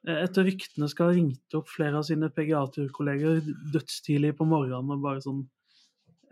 etter 0.06 0.46
ryktene 0.46 0.86
skal 0.90 1.10
ha 1.10 1.16
ringt 1.16 1.54
opp 1.58 1.68
flere 1.72 1.98
av 1.98 2.04
sine 2.06 2.28
PGA-turkolleger 2.30 3.40
dødstidlig 3.74 4.34
på 4.38 4.46
morgenen 4.46 4.92
og 4.94 5.02
bare 5.02 5.22
sånn 5.24 5.40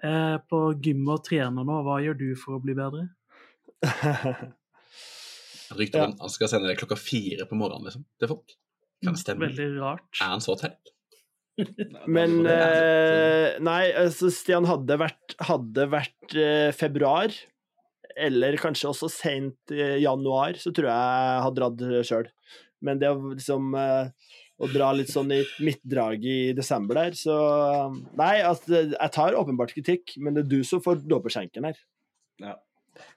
eh, 0.05 0.37
på 0.51 0.61
gym 0.85 1.03
og 1.11 1.25
trener 1.27 1.67
nå. 1.67 1.81
Hva 1.87 1.99
gjør 2.05 2.19
du 2.21 2.29
for 2.39 2.59
å 2.59 2.63
bli 2.63 2.77
bedre? 2.79 3.09
Rykter 5.75 5.99
Ja. 6.05 6.07
om 6.11 6.19
han 6.21 6.31
skal 6.33 6.51
sende 6.53 6.69
det 6.71 6.79
klokka 6.79 6.97
fire 7.01 7.47
på 7.51 7.57
morgenen 7.59 7.89
liksom, 7.89 8.05
til 8.21 8.31
folk. 8.31 8.55
Kan 9.05 9.17
det 9.17 9.23
stemme? 9.25 9.49
Veldig 9.49 9.81
rart. 9.81 10.07
Er 10.21 10.31
han 10.37 10.45
så 10.45 10.55
tett? 10.61 10.93
Men 12.11 12.41
eh, 12.51 13.57
Nei, 13.63 13.83
altså, 13.95 14.31
Stian 14.35 14.67
hadde 14.69 14.97
vært, 15.01 15.35
hadde 15.49 15.89
vært 15.93 16.35
eh, 16.39 16.71
februar, 16.75 17.35
eller 18.15 18.57
kanskje 18.63 18.91
også 18.93 19.11
sent 19.11 19.75
eh, 19.75 19.97
januar, 20.03 20.59
så 20.63 20.71
tror 20.75 20.91
jeg 20.91 20.95
jeg 20.95 21.45
hadde 21.47 21.61
dratt 21.61 22.07
sjøl. 22.11 22.29
Men 22.85 23.01
det 23.01 23.11
å 23.13 23.33
liksom 23.33 23.75
eh, 23.79 24.35
å 24.63 24.69
dra 24.71 24.93
litt 24.95 25.11
sånn 25.11 25.33
i 25.35 25.41
midtdraget 25.65 26.29
i 26.31 26.53
desember 26.57 27.01
der, 27.01 27.17
så 27.19 27.39
Nei, 28.19 28.37
altså, 28.47 28.85
jeg 28.93 29.15
tar 29.15 29.39
åpenbart 29.39 29.75
kritikk, 29.75 30.15
men 30.21 30.37
det 30.37 30.45
er 30.45 30.53
du 30.53 30.61
som 30.67 30.83
får 30.85 31.03
dåperskjenken 31.11 31.67
her. 31.71 31.81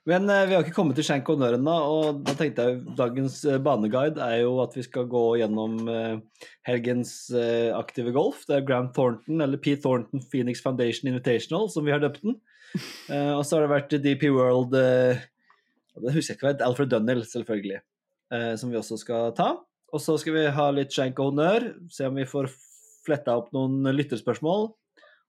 Men 0.08 0.26
eh, 0.32 0.44
vi 0.48 0.56
har 0.56 0.64
ikke 0.64 0.74
kommet 0.74 0.96
til 0.98 1.06
skjenk 1.06 1.28
og 1.30 1.40
nør 1.42 1.58
ennå, 1.58 1.74
og 1.92 2.22
da 2.26 2.34
tenkte 2.38 2.64
jeg 2.66 2.96
dagens 2.98 3.38
eh, 3.46 3.60
baneguide 3.62 4.22
er 4.24 4.42
jo 4.42 4.56
at 4.64 4.74
vi 4.74 4.84
skal 4.86 5.06
gå 5.10 5.24
gjennom 5.42 5.78
eh, 5.92 6.44
helgens 6.66 7.12
eh, 7.36 7.70
aktive 7.76 8.14
golf. 8.16 8.44
Det 8.48 8.58
er 8.58 8.66
Graham 8.66 8.90
Thornton, 8.96 9.42
eller 9.44 9.60
Pete 9.62 9.84
Thornton 9.84 10.24
Phoenix 10.32 10.64
Foundation 10.64 11.10
Invitational, 11.12 11.68
som 11.72 11.86
vi 11.86 11.94
har 11.94 12.02
døpt 12.02 12.24
den. 12.26 12.38
Eh, 13.08 13.32
og 13.32 13.44
så 13.46 13.56
har 13.56 13.64
det 13.64 13.72
vært 13.72 13.94
DP 14.04 14.26
World 14.34 14.74
eh, 14.76 15.22
Det 15.96 16.12
husker 16.12 16.34
jeg 16.34 16.36
ikke 16.36 16.44
hva 16.48 16.50
het. 16.52 16.64
Alfred 16.66 16.90
Dunnell, 16.92 17.22
selvfølgelig, 17.26 17.78
eh, 18.34 18.54
som 18.60 18.72
vi 18.72 18.78
også 18.80 18.98
skal 19.00 19.32
ta. 19.36 19.54
Og 19.92 20.02
så 20.04 20.18
skal 20.20 20.36
vi 20.36 20.44
ha 20.52 20.66
litt 20.74 20.92
skjenk 20.92 21.20
og 21.22 21.32
honnør, 21.32 21.70
se 21.92 22.08
om 22.08 22.18
vi 22.18 22.28
får 22.28 22.50
fletta 23.06 23.38
opp 23.40 23.50
noen 23.56 23.88
lytterspørsmål. 23.94 24.68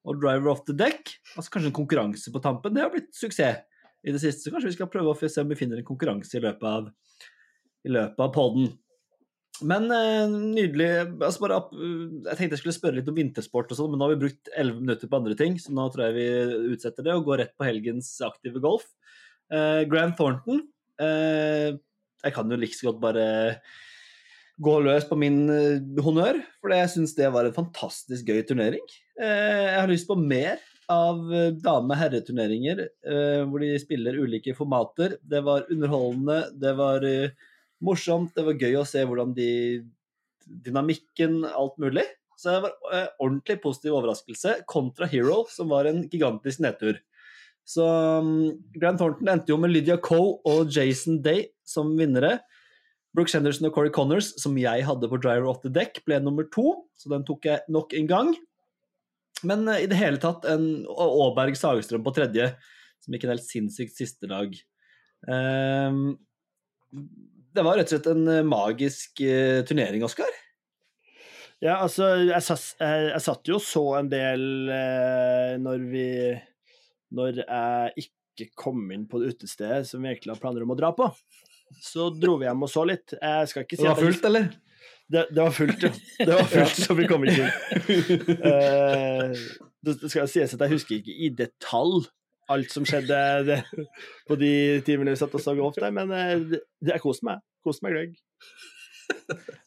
Og 0.08 0.20
driver 0.20 0.53
off 0.53 0.65
the 0.68 0.75
deck. 0.75 1.12
Altså 1.36 1.53
kanskje 1.53 1.72
en 1.72 1.79
konkurranse 1.79 2.32
på 2.32 2.41
tampen. 2.44 2.75
Det 2.75 2.84
har 2.84 2.91
blitt 2.94 3.12
suksess 3.15 3.65
i 4.00 4.13
det 4.15 4.22
siste, 4.24 4.46
så 4.46 4.53
kanskje 4.53 4.70
vi 4.70 4.77
skal 4.77 4.88
prøve 4.91 5.12
å 5.12 5.27
se 5.27 5.44
om 5.44 5.50
vi 5.51 5.58
finner 5.60 5.82
en 5.82 5.88
konkurranse 5.88 6.38
i 6.39 6.44
løpet 6.44 6.63
av, 6.63 6.86
i 7.84 7.91
løpet 7.91 8.22
av 8.24 8.32
podden. 8.32 8.70
Men 9.68 9.89
eh, 9.91 10.29
nydelig 10.29 10.88
altså 11.18 11.44
bare, 11.44 11.58
Jeg 11.74 12.38
tenkte 12.38 12.56
jeg 12.56 12.62
skulle 12.62 12.75
spørre 12.77 13.00
litt 13.00 13.10
om 13.12 13.18
vintersport, 13.18 13.72
og 13.74 13.79
sånn, 13.79 13.91
men 13.91 14.00
nå 14.00 14.08
har 14.08 14.13
vi 14.13 14.22
brukt 14.22 14.51
11 14.53 14.79
minutter 14.86 15.12
på 15.12 15.20
andre 15.20 15.36
ting, 15.39 15.58
så 15.60 15.75
nå 15.75 15.89
tror 15.91 16.08
jeg 16.08 16.15
vi 16.15 16.72
utsetter 16.75 17.06
det 17.06 17.18
og 17.18 17.27
går 17.27 17.44
rett 17.44 17.56
på 17.60 17.68
helgens 17.68 18.13
aktive 18.24 18.63
golf. 18.63 18.88
Eh, 19.51 19.84
Graham 19.89 20.15
Thornton 20.15 20.63
eh, 21.01 21.75
Jeg 22.24 22.36
kan 22.36 22.52
jo 22.52 22.60
like 22.60 22.76
så 22.76 22.90
godt 22.90 23.04
bare 23.04 23.28
gå 24.60 24.74
løs 24.84 25.06
på 25.08 25.18
min 25.20 25.46
eh, 25.54 26.02
honnør, 26.04 26.42
for 26.60 26.74
jeg 26.76 26.92
syns 26.92 27.16
det 27.18 27.30
var 27.32 27.48
en 27.48 27.56
fantastisk 27.56 28.28
gøy 28.28 28.42
turnering. 28.48 28.84
Eh, 29.20 29.66
jeg 29.70 29.80
har 29.80 29.92
lyst 29.92 30.10
på 30.10 30.18
mer 30.20 30.60
av 30.92 31.22
eh, 31.32 31.54
dame-herreturneringer 31.64 32.82
eh, 32.84 33.44
hvor 33.48 33.64
de 33.64 33.72
spiller 33.82 34.20
ulike 34.20 34.56
formater. 34.58 35.16
Det 35.22 35.44
var 35.48 35.70
underholdende, 35.72 36.42
det 36.60 36.76
var 36.80 37.08
morsomt, 37.86 38.34
det 38.36 38.48
var 38.48 38.60
gøy 38.60 38.82
å 38.82 38.88
se 38.88 39.06
hvordan 39.08 39.36
de 39.38 39.52
Dynamikken, 40.50 41.44
alt 41.46 41.76
mulig. 41.78 42.08
Så 42.42 42.56
det 42.56 42.62
var 42.64 43.10
ordentlig 43.22 43.60
positiv 43.62 43.94
overraskelse 44.00 44.56
kontra 44.72 45.06
Hero, 45.12 45.44
som 45.52 45.70
var 45.70 45.86
en 45.86 46.00
gigantisk 46.10 46.64
nedtur. 46.66 46.98
Så 47.70 47.86
um, 47.86 48.50
Grant 48.80 48.98
Thornton 48.98 49.30
endte 49.30 49.54
jo 49.54 49.60
med 49.62 49.74
Lydia 49.74 50.00
Coe 50.02 50.40
og 50.50 50.72
Jason 50.74 51.20
Day 51.26 51.46
som 51.68 51.92
vinnere. 52.00 52.40
Brooks 53.14 53.36
Henderson 53.38 53.70
og 53.70 53.76
Corey 53.76 53.94
Connors, 53.94 54.32
som 54.42 54.58
jeg 54.58 54.86
hadde 54.86 55.10
på 55.10 55.20
Driver 55.22 55.50
of 55.52 55.62
The 55.64 55.72
Deck, 55.74 56.02
ble 56.06 56.20
nummer 56.22 56.46
to, 56.54 56.72
så 56.98 57.10
den 57.14 57.26
tok 57.28 57.46
jeg 57.50 57.62
nok 57.74 57.94
en 57.98 58.10
gang. 58.10 58.34
Men 59.46 59.66
eh, 59.70 59.86
i 59.86 59.90
det 59.90 59.98
hele 60.00 60.22
tatt 60.22 60.46
en 60.50 60.68
Aaberg 60.90 61.58
Sagestrøm 61.58 62.06
på 62.06 62.14
tredje, 62.18 62.52
som 63.04 63.16
gikk 63.16 63.26
en 63.26 63.34
helt 63.34 63.46
sinnssykt 63.48 63.98
siste 63.98 64.30
dag. 64.30 64.54
Ehm, 65.30 66.04
det 66.90 67.66
var 67.66 67.80
rett 67.80 67.90
og 67.90 67.96
slett 67.96 68.12
en 68.12 68.28
eh, 68.30 68.46
magisk 68.46 69.24
eh, 69.26 69.62
turnering, 69.68 70.06
Oskar. 70.06 70.30
Ja, 71.60 71.82
altså, 71.84 72.14
jeg, 72.24 72.40
jeg, 72.40 73.24
satt 73.26 73.50
jo 73.52 73.58
så 73.60 73.84
en 73.98 74.12
del 74.12 74.70
eh, 74.72 75.58
når 75.60 75.90
vi 75.92 76.06
Når 77.16 77.44
jeg 77.44 78.06
ikke 78.06 78.50
kom 78.60 78.84
inn 78.96 79.08
på 79.10 79.22
det 79.22 79.34
utestedet 79.36 79.88
som 79.89 80.04
vi 80.04 80.12
egentlig 80.12 80.36
har 80.36 80.42
planer 80.42 80.66
om 80.66 80.75
å 80.75 80.78
dra 80.80 80.92
på. 80.96 81.10
Så 81.82 82.10
dro 82.16 82.38
vi 82.42 82.48
hjem 82.48 82.66
og 82.66 82.72
så 82.72 82.86
litt. 82.88 83.16
Jeg 83.18 83.50
skal 83.51 83.66
ikke 83.66 83.78
si 83.78 83.86
Det 83.86 83.92
var 83.92 84.01
fullt, 84.01 84.28
eller? 84.30 84.51
Det, 85.10 85.25
det 85.34 85.42
var 85.42 85.54
fullt, 85.54 85.84
ja. 85.84 85.92
Det 86.22 86.30
var 86.30 86.48
fullt, 86.50 86.80
så 86.86 86.96
vi 86.98 87.10
kom 87.10 87.25
ikke 87.25 87.48
inn. 87.48 87.51
Uh, 88.50 89.36
det 89.86 89.96
skal 90.12 90.28
sies 90.30 90.54
at 90.54 90.63
jeg 90.66 90.74
husker 90.74 91.00
ikke 91.00 91.13
i 91.13 91.30
detalj 91.34 92.08
alt 92.50 92.74
som 92.74 92.86
skjedde 92.88 93.20
det, 93.48 93.60
på 94.28 94.38
de 94.39 94.51
timene 94.86 95.13
vi 95.13 95.20
satt 95.20 95.36
og 95.38 95.44
så 95.44 95.54
golf 95.58 95.78
der, 95.78 95.94
men 95.94 96.12
eh, 96.16 96.36
det, 96.50 96.63
det 96.82 96.96
jeg 96.96 97.04
koste 97.04 97.28
meg. 97.28 97.44
Koste 97.66 97.86
meg 97.86 97.96
gløgg. 97.96 98.20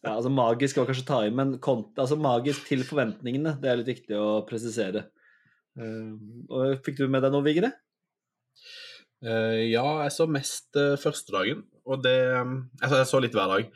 Ja, 0.02 0.16
altså 0.16 0.30
Magisk 0.32 0.78
var 0.80 0.88
kanskje 0.88 1.04
å 1.04 1.10
ta 1.12 1.20
i, 1.26 1.32
men 1.34 1.56
kont 1.62 1.98
altså 1.98 2.18
magisk 2.18 2.66
til 2.66 2.82
forventningene. 2.86 3.56
Det 3.62 3.70
er 3.70 3.78
litt 3.78 3.90
viktig 3.92 4.18
å 4.18 4.42
presisere. 4.48 5.06
Ehm, 5.80 6.44
og 6.52 6.82
Fikk 6.84 7.00
du 7.00 7.06
med 7.10 7.24
deg 7.24 7.32
noe, 7.34 7.44
Vigre? 7.46 7.72
Eh, 9.22 9.70
ja, 9.70 9.84
jeg 10.02 10.14
så 10.16 10.26
mest 10.26 10.74
uh, 10.78 10.98
første 10.98 11.34
dagen, 11.34 11.62
og 11.86 12.02
det 12.02 12.16
altså, 12.34 12.96
Jeg 12.96 13.08
så 13.10 13.20
litt 13.22 13.36
hver 13.36 13.52
dag, 13.52 13.68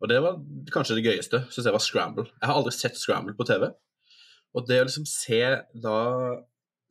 og 0.00 0.10
det 0.10 0.20
var 0.24 0.38
kanskje 0.72 0.96
det 0.96 1.04
gøyeste, 1.04 1.42
syns 1.52 1.68
jeg 1.68 1.76
var 1.76 1.84
Scramble. 1.84 2.24
Jeg 2.40 2.48
har 2.48 2.56
aldri 2.56 2.72
sett 2.72 2.96
Scramble 2.96 3.36
på 3.36 3.46
TV, 3.48 3.68
og 4.54 4.66
det 4.68 4.80
å 4.80 4.88
liksom 4.88 5.06
se 5.08 5.44
da 5.84 5.98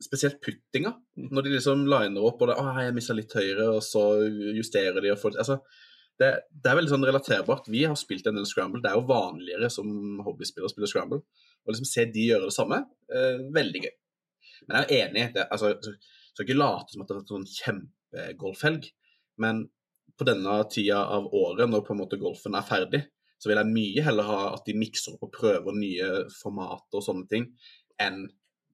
Spesielt 0.02 0.40
puttinga, 0.42 0.90
når 1.32 1.44
de 1.46 1.50
liksom 1.54 1.84
liner 1.88 2.24
opp 2.26 2.40
og 2.42 2.48
det, 2.50 2.56
å, 2.58 2.64
jeg 2.82 2.92
mista 2.96 3.14
litt 3.14 3.30
høyre, 3.32 3.68
og 3.76 3.78
så 3.86 4.02
justerer 4.52 4.98
de 5.00 5.12
og 5.12 5.20
får 5.22 5.38
altså, 5.38 5.60
det, 6.20 6.30
det 6.50 6.70
er 6.70 6.76
veldig 6.76 6.92
sånn 6.92 7.06
relaterbart. 7.06 7.70
Vi 7.72 7.84
har 7.86 7.96
spilt 7.96 8.26
en 8.28 8.36
del 8.36 8.46
Scramble, 8.46 8.82
det 8.82 8.90
er 8.90 8.98
jo 8.98 9.06
vanligere 9.08 9.70
som 9.72 9.88
hobbyspiller 10.26 10.68
å 10.68 10.72
spille 10.72 10.90
Scramble. 10.90 11.22
Og 11.64 11.72
liksom 11.72 11.88
se 11.88 12.04
de 12.10 12.26
gjøre 12.28 12.50
det 12.50 12.56
samme, 12.58 12.82
eh, 13.08 13.46
veldig 13.54 13.84
gøy. 13.86 13.94
Men 14.68 14.80
jeg 14.80 14.86
er 14.88 15.08
enig. 15.08 15.24
Det, 15.36 15.46
altså, 15.50 15.74
så, 15.82 16.44
ikke 16.44 16.58
late 16.58 16.94
som 16.94 17.04
at 17.04 17.10
det 17.10 17.16
er 17.18 17.26
sånn 17.30 17.48
kjempegolfhelg, 17.50 18.88
men 19.42 19.64
på 20.18 20.26
denne 20.28 20.60
tida 20.70 21.00
av 21.10 21.26
året, 21.34 21.66
når 21.70 21.82
på 21.86 21.94
en 21.94 22.02
måte 22.04 22.20
golfen 22.20 22.54
er 22.54 22.66
ferdig, 22.66 23.02
så 23.38 23.50
vil 23.50 23.60
jeg 23.60 23.74
mye 23.74 24.04
heller 24.06 24.28
ha 24.28 24.40
at 24.54 24.64
de 24.68 24.76
mikser 24.78 25.16
opp 25.16 25.26
og 25.26 25.34
prøver 25.34 25.76
nye 25.76 26.10
formater 26.38 27.00
og 27.00 27.04
sånne 27.04 27.26
ting, 27.30 27.48
enn 28.00 28.24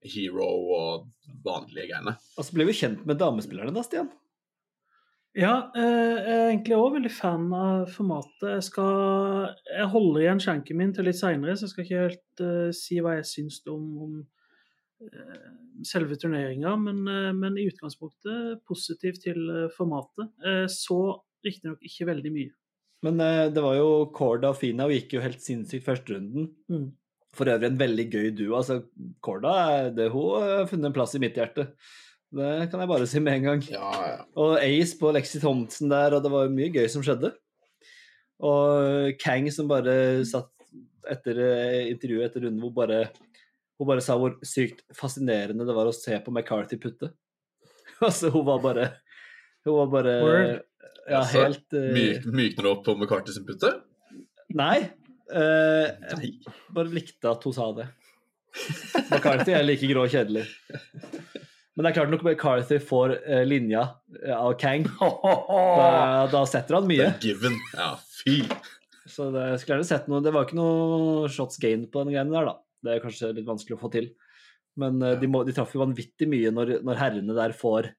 hero 0.07 0.49
og 0.77 1.07
vanlige 1.45 1.91
greiene. 1.91 2.17
Og 2.39 2.47
så 2.47 2.57
ble 2.57 2.69
vi 2.69 2.77
kjent 2.77 3.07
med 3.09 3.21
damespillerne 3.21 3.75
da, 3.75 3.85
Stian. 3.85 4.11
Ja, 5.37 5.71
eh, 5.79 5.83
jeg 5.85 6.35
er 6.35 6.49
egentlig 6.49 6.75
òg 6.75 6.97
veldig 6.97 7.13
fan 7.15 7.45
av 7.55 7.91
formatet. 7.95 8.47
Jeg, 8.57 8.65
skal, 8.67 9.53
jeg 9.69 9.91
holder 9.93 10.25
igjen 10.25 10.43
skjenken 10.43 10.81
min 10.81 10.95
til 10.97 11.07
litt 11.07 11.21
seinere, 11.21 11.55
så 11.55 11.69
jeg 11.69 11.75
skal 11.75 11.85
ikke 11.85 12.01
helt 12.01 12.43
uh, 12.43 12.71
si 12.75 12.99
hva 12.99 13.15
jeg 13.21 13.29
syns 13.31 13.61
om, 13.71 13.85
om 14.07 14.17
selve 15.87 16.17
turneringa, 16.21 16.75
men, 16.77 17.03
eh, 17.09 17.33
men 17.37 17.59
i 17.59 17.67
utgangspunktet 17.71 18.61
positivt 18.69 19.23
til 19.25 19.39
eh, 19.49 19.69
formatet. 19.77 20.33
Så 20.73 20.99
riktignok 21.47 21.81
ikke 21.87 22.09
veldig 22.11 22.33
mye. 22.35 22.53
Men 23.07 23.21
eh, 23.25 23.47
det 23.53 23.63
var 23.65 23.79
jo 23.79 23.91
Korda 24.13 24.53
og 24.53 24.59
Fina 24.61 24.85
og 24.89 24.93
gikk 24.93 25.17
jo 25.17 25.25
helt 25.25 25.41
sinnssykt 25.41 25.87
førsterunden. 25.87 26.51
Mm. 26.69 26.89
For 27.37 27.49
øvrig 27.49 27.71
en 27.71 27.81
veldig 27.81 28.07
gøy 28.11 28.31
duo. 28.37 28.55
Altså, 28.59 28.81
Korda 29.25 29.55
er- 29.71 29.93
det, 29.97 30.11
hun 30.13 30.43
har 30.43 30.67
funnet 30.69 30.91
en 30.91 30.97
plass 30.97 31.15
i 31.17 31.23
mitt 31.23 31.39
hjerte. 31.39 31.71
Det 32.31 32.71
kan 32.71 32.83
jeg 32.83 32.91
bare 32.91 33.07
si 33.11 33.19
med 33.23 33.39
en 33.41 33.47
gang. 33.49 33.63
Ja, 33.73 33.91
ja. 34.07 34.19
Og 34.39 34.59
Ace 34.63 34.99
på 34.99 35.11
Lexi 35.15 35.41
Thompson 35.43 35.91
der, 35.91 36.15
og 36.15 36.23
det 36.23 36.31
var 36.31 36.53
mye 36.53 36.71
gøy 36.75 36.87
som 36.93 37.03
skjedde. 37.03 37.33
Og 38.47 39.17
Kang 39.21 39.49
som 39.53 39.69
bare 39.71 40.23
satt 40.29 40.51
etter 41.11 41.41
eh, 41.43 41.89
intervjuet 41.91 42.29
etter 42.29 42.45
runden 42.47 42.61
hvor 42.63 42.75
bare, 42.77 43.01
hun 43.81 43.89
bare 43.89 44.05
sa 44.05 44.17
hvor 44.21 44.37
sykt 44.47 44.83
fascinerende 44.97 45.65
det 45.67 45.77
var 45.77 45.89
å 45.89 45.97
se 45.97 46.17
på 46.21 46.33
McCarthy 46.35 46.77
putte. 46.81 47.13
altså, 48.07 48.31
hun 48.33 48.45
var 48.49 48.61
bare 48.65 48.91
Hun 49.67 49.77
var 49.77 49.89
bare 49.93 50.17
Word. 50.25 50.51
Ja, 51.09 51.21
Altså, 51.21 51.43
helt 51.43 51.75
uh... 51.75 51.91
Myk, 51.95 52.27
mykner 52.31 52.67
du 52.67 52.71
opp 52.71 52.85
på 52.87 52.95
McCarthy 52.95 53.35
sin 53.35 53.47
putte? 53.49 53.73
Nei. 54.55 54.77
Uh, 55.31 55.89
jeg 56.11 56.35
bare 56.75 56.93
likte 56.93 57.31
at 57.31 57.45
hun 57.47 57.55
sa 57.57 57.71
det. 57.75 57.89
McCarthy 59.11 59.55
er 59.55 59.65
like 59.67 59.89
grå 59.91 60.05
og 60.07 60.13
kjedelig. 60.13 60.45
Men 61.75 61.87
det 61.87 61.91
er 61.91 61.97
klart 61.97 62.13
nok 62.13 62.25
McCarthy 62.27 62.81
får 62.83 63.17
uh, 63.25 63.43
linja 63.47 63.87
eh, 64.21 64.37
av 64.37 64.55
Kang. 64.61 64.87
Da, 65.81 66.27
da 66.31 66.45
setter 66.49 66.79
han 66.79 66.89
Det 66.89 66.93
mye. 66.93 67.13
given. 67.23 67.57
Ja, 67.75 67.95
fy. 68.21 68.43
Så 69.09 69.31
det, 69.35 69.47
skulle 69.59 69.79
gjerne 69.79 69.89
sett 69.89 70.11
noe 70.11 70.21
Det 70.23 70.31
var 70.35 70.45
ikke 70.47 70.59
noe 70.59 71.31
shots 71.33 71.59
gained 71.63 71.89
på 71.91 72.05
den 72.05 72.15
greia 72.15 72.27
der, 72.29 72.51
da. 72.53 72.59
Det 72.81 72.93
er 72.93 73.03
kanskje 73.03 73.33
litt 73.37 73.49
vanskelig 73.49 73.77
å 73.77 73.81
få 73.83 73.91
til. 73.93 74.11
Men 74.81 75.01
eh, 75.05 75.17
de, 75.21 75.29
må, 75.31 75.43
de 75.47 75.55
traff 75.57 75.75
jo 75.75 75.83
vanvittig 75.83 76.29
mye 76.31 76.53
når, 76.55 76.79
når 76.87 77.01
herrene 77.01 77.37
der 77.37 77.57
får 77.57 77.91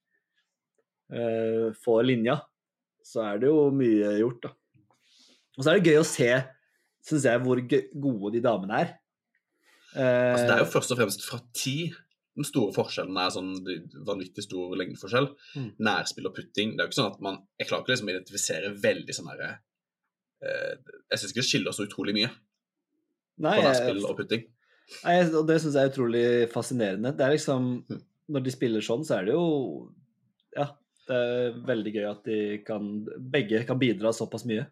uh, 1.12 1.68
får 1.84 2.02
linja. 2.08 2.40
Så 3.06 3.24
er 3.26 3.42
det 3.42 3.50
jo 3.50 3.68
mye 3.76 4.16
gjort, 4.22 4.48
da. 4.48 4.54
Og 5.58 5.64
så 5.64 5.72
er 5.72 5.80
det 5.80 5.92
gøy 5.92 6.00
å 6.00 6.08
se, 6.08 6.30
syns 7.06 7.28
jeg, 7.28 7.42
hvor 7.44 7.60
gode 7.62 8.34
de 8.36 8.44
damene 8.46 8.84
er. 8.86 8.94
Uh, 9.92 10.32
Altså, 10.32 10.46
det 10.48 10.56
er 10.56 10.64
jo 10.64 10.72
først 10.72 10.94
og 10.96 11.02
fremst 11.02 11.28
fra 11.28 11.42
tid 11.58 11.98
den 12.38 12.48
store 12.48 12.72
forskjellen 12.76 13.18
er 13.20 13.34
sånn 13.34 13.50
vanvittig 14.08 14.46
stor 14.46 14.72
lengdeforskjell. 14.80 15.28
Mm. 15.60 15.68
Nærspill 15.84 16.30
og 16.30 16.36
putting. 16.38 16.76
Det 16.76 16.84
er 16.84 16.88
jo 16.88 16.92
ikke 16.94 17.00
sånn 17.02 17.12
at 17.12 17.26
man 17.26 17.42
Jeg 17.60 17.68
klarer 17.68 17.84
ikke 17.84 17.94
liksom 17.94 18.08
å 18.08 18.14
identifisere 18.14 18.72
veldig 18.86 19.16
sånn 19.18 19.30
herre 19.34 19.50
eh, 20.46 20.94
Jeg 21.12 21.20
syns 21.20 21.34
ikke 21.34 21.42
det 21.42 21.50
skiller 21.50 21.76
så 21.76 21.88
utrolig 21.90 22.16
mye 22.16 22.30
Nei, 23.42 23.58
på 23.58 23.60
jeg, 23.60 23.68
nærspill 23.68 24.08
og 24.08 24.16
putting. 24.20 24.48
Nei, 25.06 25.16
og 25.30 25.48
det 25.50 25.58
syns 25.62 25.78
jeg 25.78 25.88
er 25.88 25.94
utrolig 25.94 26.26
fascinerende. 26.54 27.14
Det 27.18 27.26
er 27.26 27.36
liksom. 27.38 27.74
Når 28.32 28.46
de 28.46 28.54
spiller 28.54 28.84
sånn, 28.86 29.02
så 29.04 29.18
er 29.18 29.26
det 29.28 29.34
jo 29.36 29.46
Ja, 30.56 30.70
det 31.10 31.18
er 31.18 31.58
veldig 31.68 31.92
gøy 31.98 32.06
at 32.08 32.28
de 32.28 32.38
kan 32.64 32.86
Begge 33.34 33.66
kan 33.68 33.80
bidra 33.82 34.14
såpass 34.16 34.46
mye. 34.48 34.70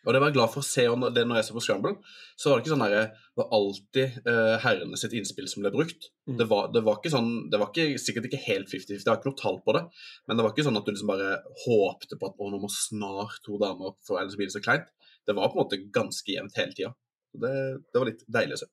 Og 0.00 0.14
det 0.14 0.20
var 0.22 0.30
jeg 0.30 0.36
glad 0.38 0.52
for 0.52 0.62
å 0.62 0.64
se 0.64 0.84
det 1.12 1.22
når 1.28 1.38
jeg 1.38 1.46
så 1.46 1.54
på 1.54 1.62
Scramble. 1.64 1.92
Så 2.40 2.48
var 2.48 2.56
det 2.56 2.64
ikke 2.64 2.72
sånn 2.72 2.84
der, 2.86 3.10
det 3.12 3.40
var 3.42 3.50
alltid 3.56 4.14
uh, 4.24 4.54
herrene 4.62 5.00
sitt 5.00 5.16
innspill 5.18 5.48
som 5.50 5.64
ble 5.64 5.72
brukt. 5.74 6.08
Mm. 6.24 6.38
Det, 6.40 6.46
var, 6.48 6.70
det 6.72 6.82
var 6.86 7.00
ikke 7.00 7.12
sånn, 7.12 7.28
det 7.52 7.60
var 7.60 7.68
ikke, 7.68 8.00
sikkert 8.00 8.30
ikke 8.30 8.40
helt 8.46 8.72
50-50, 8.72 8.94
jeg 8.96 9.10
har 9.10 9.20
ikke 9.20 9.32
noe 9.34 9.40
tall 9.42 9.60
på 9.66 9.76
det. 9.76 9.84
Men 10.24 10.40
det 10.40 10.46
var 10.46 10.54
ikke 10.54 10.64
sånn 10.70 10.80
at 10.80 10.88
du 10.88 10.94
liksom 10.94 11.12
bare 11.12 11.34
håpte 11.66 12.16
på 12.16 12.30
at 12.30 12.40
å, 12.40 12.48
nå 12.48 12.62
må 12.62 12.72
snart 12.72 13.42
to 13.44 13.60
damer 13.60 13.92
opp, 13.92 14.00
for 14.08 14.22
ellers 14.22 14.40
blir 14.40 14.48
det 14.48 14.56
så 14.56 14.64
kleint. 14.64 14.88
Det 15.28 15.36
var 15.36 15.52
på 15.52 15.58
en 15.58 15.66
måte 15.66 15.82
ganske 15.92 16.32
jevnt 16.32 16.56
hele 16.56 16.76
tida. 16.76 16.94
Det, 17.36 17.54
det 17.92 18.00
var 18.00 18.08
litt 18.08 18.24
deilig 18.24 18.56
å 18.56 18.62
se. 18.64 18.70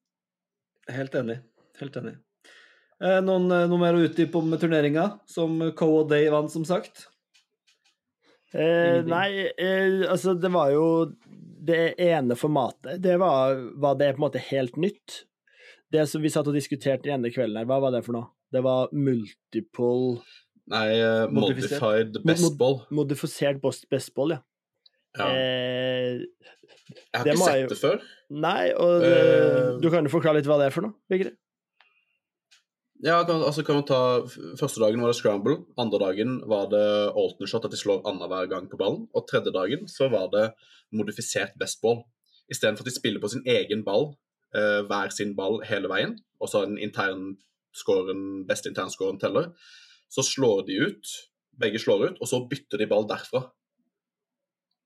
Helt 0.90 1.16
enig. 1.20 1.40
Helt 1.80 1.96
enig. 2.00 2.16
Eh, 3.04 3.20
noen, 3.22 3.46
eh, 3.52 3.68
noe 3.70 3.78
mer 3.82 3.94
å 3.98 4.02
utdype 4.08 4.40
om 4.40 4.52
turneringa, 4.58 5.20
som 5.30 5.60
Co 5.78 5.90
og 6.02 6.10
Day 6.10 6.30
vant, 6.34 6.50
som 6.52 6.64
sagt? 6.66 7.06
Eh, 8.56 9.02
nei, 9.06 9.48
eh, 9.60 10.06
altså 10.10 10.34
det 10.40 10.50
var 10.54 10.72
jo 10.72 10.86
Det 11.68 11.96
ene 12.00 12.36
formatet, 12.40 13.02
det 13.04 13.18
var, 13.20 13.58
var 13.76 13.98
det 14.00 14.14
på 14.16 14.22
en 14.22 14.24
måte 14.30 14.40
helt 14.40 14.78
nytt. 14.80 15.24
Det 15.92 16.06
som 16.08 16.22
vi 16.24 16.30
satt 16.32 16.48
og 16.48 16.56
diskuterte 16.56 17.04
den 17.10 17.18
ene 17.20 17.32
kvelden 17.34 17.58
her, 17.60 17.66
hva 17.68 17.82
var 17.84 17.92
det 17.92 18.06
for 18.06 18.16
noe? 18.16 18.30
Det 18.56 18.62
var 18.64 18.88
multiple 18.96 20.22
Nei, 20.72 20.96
Modifisert. 21.28 21.82
modified 21.82 22.16
Mod- 22.22 22.30
bestball. 22.30 22.78
Modifisert 22.92 23.60
best- 23.64 23.90
bestball, 23.92 24.32
ja. 24.38 24.40
Ja. 25.18 25.28
Eh, 25.32 26.26
Jeg 27.14 27.20
har 27.22 27.26
ikke 27.28 27.38
sett 27.44 27.60
jeg 27.62 27.70
det 27.72 27.78
før. 27.80 28.02
nei, 28.30 28.72
og 28.76 29.04
eh, 29.08 29.78
du 29.82 29.88
kan 29.94 30.06
jo 30.06 30.12
forklare 30.14 30.40
litt 30.42 30.50
hva 30.50 30.58
det 30.60 30.68
er 30.70 30.76
for 30.76 30.88
noe, 30.88 30.98
Vigre? 31.12 31.32
Ja, 33.06 33.20
kan, 33.28 33.44
altså 33.46 33.62
kan 33.66 33.78
man 33.78 33.86
ta 33.86 34.00
Første 34.58 34.82
dagen 34.82 35.04
var 35.04 35.12
det 35.12 35.20
scramble, 35.20 35.60
andre 35.78 36.00
dagen 36.02 36.40
var 36.50 36.70
det 36.72 36.86
alternate 37.14 37.50
shot, 37.52 37.66
at 37.68 37.74
de 37.76 37.78
slår 37.78 38.02
annenhver 38.10 38.50
gang 38.50 38.70
på 38.72 38.80
ballen, 38.80 39.04
og 39.14 39.28
tredje 39.30 39.54
dagen 39.54 39.86
så 39.92 40.08
var 40.10 40.32
det 40.34 40.48
modifisert 40.96 41.54
bestball. 41.62 42.02
Istedenfor 42.50 42.86
at 42.86 42.90
de 42.90 42.96
spiller 42.96 43.22
på 43.22 43.30
sin 43.30 43.44
egen 43.46 43.84
ball, 43.86 44.16
eh, 44.56 44.82
hver 44.90 45.14
sin 45.14 45.36
ball 45.38 45.60
hele 45.68 45.92
veien, 45.92 46.16
og 46.42 46.50
så 46.50 46.64
den 46.66 46.80
intern 46.82 47.36
scoren, 47.78 48.48
beste 48.50 48.72
internscoren 48.72 49.20
teller, 49.22 49.52
så 50.10 50.24
slår 50.26 50.66
de 50.66 50.80
ut, 50.88 51.14
begge 51.60 51.78
slår 51.84 52.08
ut, 52.08 52.18
og 52.24 52.30
så 52.32 52.42
bytter 52.50 52.82
de 52.82 52.88
ball 52.90 53.06
derfra. 53.10 53.44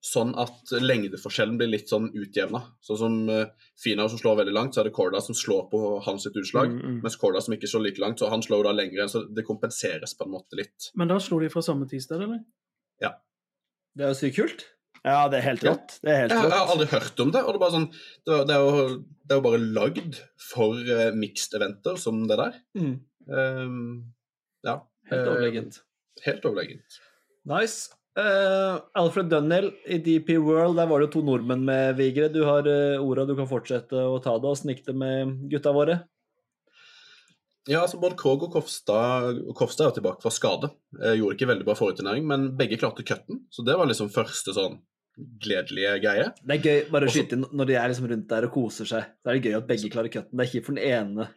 Sånn 0.02 0.32
at 0.34 0.72
lengdeforskjellen 0.82 1.54
blir 1.60 1.68
litt 1.70 1.86
sånn 1.92 2.08
utjevna. 2.18 2.58
Sånn 2.82 2.98
som 2.98 3.18
uh, 3.30 3.44
Finau 3.78 4.08
som 4.10 4.18
slår 4.18 4.40
veldig 4.40 4.54
langt, 4.56 4.74
så 4.74 4.80
er 4.82 4.88
det 4.88 4.94
Corda 4.96 5.20
som 5.22 5.36
slår 5.38 5.68
på 5.70 5.82
hans 6.02 6.24
sitt 6.26 6.34
utslag. 6.40 6.72
Mm, 6.74 6.80
mm. 6.82 6.96
Mens 7.04 7.14
Corda 7.20 7.38
som 7.44 7.54
ikke 7.54 7.70
slår 7.70 7.84
like 7.86 8.02
langt, 8.02 8.18
så 8.18 8.26
han 8.32 8.42
slår 8.42 8.66
da 8.66 8.72
lenger, 8.74 9.06
så 9.12 9.22
det 9.30 9.44
kompenseres 9.46 10.16
på 10.18 10.26
en 10.26 10.32
måte 10.34 10.58
litt. 10.58 10.88
Men 10.98 11.12
da 11.12 11.20
slo 11.22 11.38
de 11.38 11.52
fra 11.54 11.62
samme 11.62 11.86
tidssted, 11.86 12.18
eller? 12.26 12.42
Ja. 13.00 13.12
Det 13.94 14.08
er 14.08 14.10
jo 14.10 14.18
sykt 14.24 14.40
kult. 14.40 14.66
Ja, 15.06 15.28
det 15.30 15.38
er 15.38 15.46
helt 15.52 15.62
Ja. 15.66 15.70
rått. 15.76 15.96
Det 16.02 16.10
er 16.10 16.18
helt 16.24 16.30
Jeg, 16.34 16.38
har- 16.40 16.50
jeg 16.50 16.58
har 16.58 16.74
aldri 16.74 16.86
hørt 16.96 17.20
om 17.22 17.30
det, 17.34 17.40
og 17.42 17.48
det 17.48 17.54
er, 17.54 17.62
bare 17.62 17.76
sånn, 17.78 17.88
det, 18.26 18.34
er- 18.34 18.44
det, 18.50 18.54
er, 18.58 18.66
jo, 18.66 18.98
det 19.26 19.34
er 19.34 19.40
jo 19.40 19.46
bare 19.48 19.62
lagd 19.78 20.20
for 20.50 20.74
uh, 20.98 21.08
mixed-eventer 21.14 21.96
som 21.98 22.20
det 22.26 22.38
der. 22.42 22.58
Ehm, 23.30 24.12
ja. 24.66 24.76
Helt 25.10 25.26
eh, 25.26 25.32
overlegent. 25.32 25.80
Helt 26.26 26.44
overlegent. 26.46 26.98
Nice. 27.46 27.90
Eh, 28.18 28.80
Alfred 28.92 29.30
Dunnell 29.32 29.70
i 29.88 29.96
DP 29.98 30.36
World, 30.36 30.76
der 30.76 30.88
var 30.90 31.00
det 31.00 31.08
jo 31.08 31.12
to 31.14 31.22
nordmenn 31.24 31.64
med, 31.64 31.96
Vigre. 31.96 32.28
Du 32.32 32.42
har 32.44 32.66
uh, 32.68 33.00
orda, 33.00 33.24
du 33.24 33.32
kan 33.38 33.48
fortsette 33.48 33.96
å 33.96 34.18
ta 34.20 34.34
det. 34.36 34.50
og 34.50 34.58
snikte 34.60 34.92
med 34.92 35.38
gutta 35.52 35.72
våre? 35.72 36.02
Ja, 37.70 37.84
altså 37.84 38.00
Både 38.02 38.18
Krog 38.18 38.42
og 38.42 38.56
Kofstad 38.56 39.36
Kofstad 39.54 39.84
er 39.84 39.90
jo 39.92 39.96
tilbake 40.00 40.24
fra 40.24 40.32
skade. 40.34 40.72
Jeg 40.98 41.20
gjorde 41.20 41.36
ikke 41.38 41.48
veldig 41.52 41.66
bra 41.68 41.76
forrige 41.78 42.00
turnering, 42.00 42.26
men 42.28 42.48
begge 42.58 42.76
klarte 42.80 43.06
cutten. 43.06 43.44
Så 43.54 43.64
det 43.64 43.76
var 43.78 43.88
liksom 43.88 44.10
første 44.12 44.54
sånn 44.56 44.80
gledelige 45.16 45.98
greie. 46.02 46.30
Det 46.42 46.56
er 46.56 46.66
gøy 46.66 46.88
bare 46.92 47.08
å 47.08 47.12
skyte 47.12 47.38
inn 47.38 47.46
når 47.52 47.68
de 47.68 47.76
er 47.78 47.92
liksom 47.92 48.08
rundt 48.10 48.28
der 48.28 48.48
og 48.48 48.56
koser 48.56 48.88
seg. 48.88 49.12
Da 49.22 49.30
er 49.30 49.38
det 49.38 49.52
gøy 49.52 49.60
at 49.60 49.68
begge 49.68 49.92
klarer 49.92 50.12
cutten. 50.12 50.34
Det 50.36 50.44
er 50.44 50.52
kjipt 50.52 50.68
for 50.68 50.76
den 50.76 50.90
ene 50.90 51.28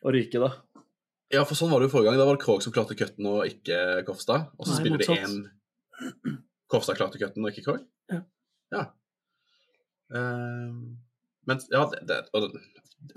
å 0.00 0.12
ryke, 0.14 0.40
da. 0.40 0.52
Ja, 1.32 1.42
for 1.48 1.58
sånn 1.58 1.72
var 1.72 1.82
det 1.82 1.90
jo 1.90 1.96
forrige 1.96 2.12
gang. 2.12 2.20
Da 2.20 2.28
var 2.28 2.38
det 2.38 2.44
Krog 2.44 2.62
som 2.64 2.72
klarte 2.76 2.96
cutten 2.96 3.28
og 3.28 3.42
ikke 3.48 3.82
Kofstad. 4.06 4.52
Og 4.56 4.68
så 4.68 4.78
spiller 4.78 5.02
de 5.02 5.18
én 5.18 5.42
Kofstad 6.72 6.98
klarte 6.98 7.20
cutten 7.20 7.44
og 7.44 7.52
ikke 7.52 7.64
Krog. 7.66 7.82
Ja. 8.12 8.20
ja. 8.72 8.84
Ehm, 10.16 10.96
men 11.48 11.60
ja, 11.72 11.82
det, 12.08 12.18
og, 12.36 12.52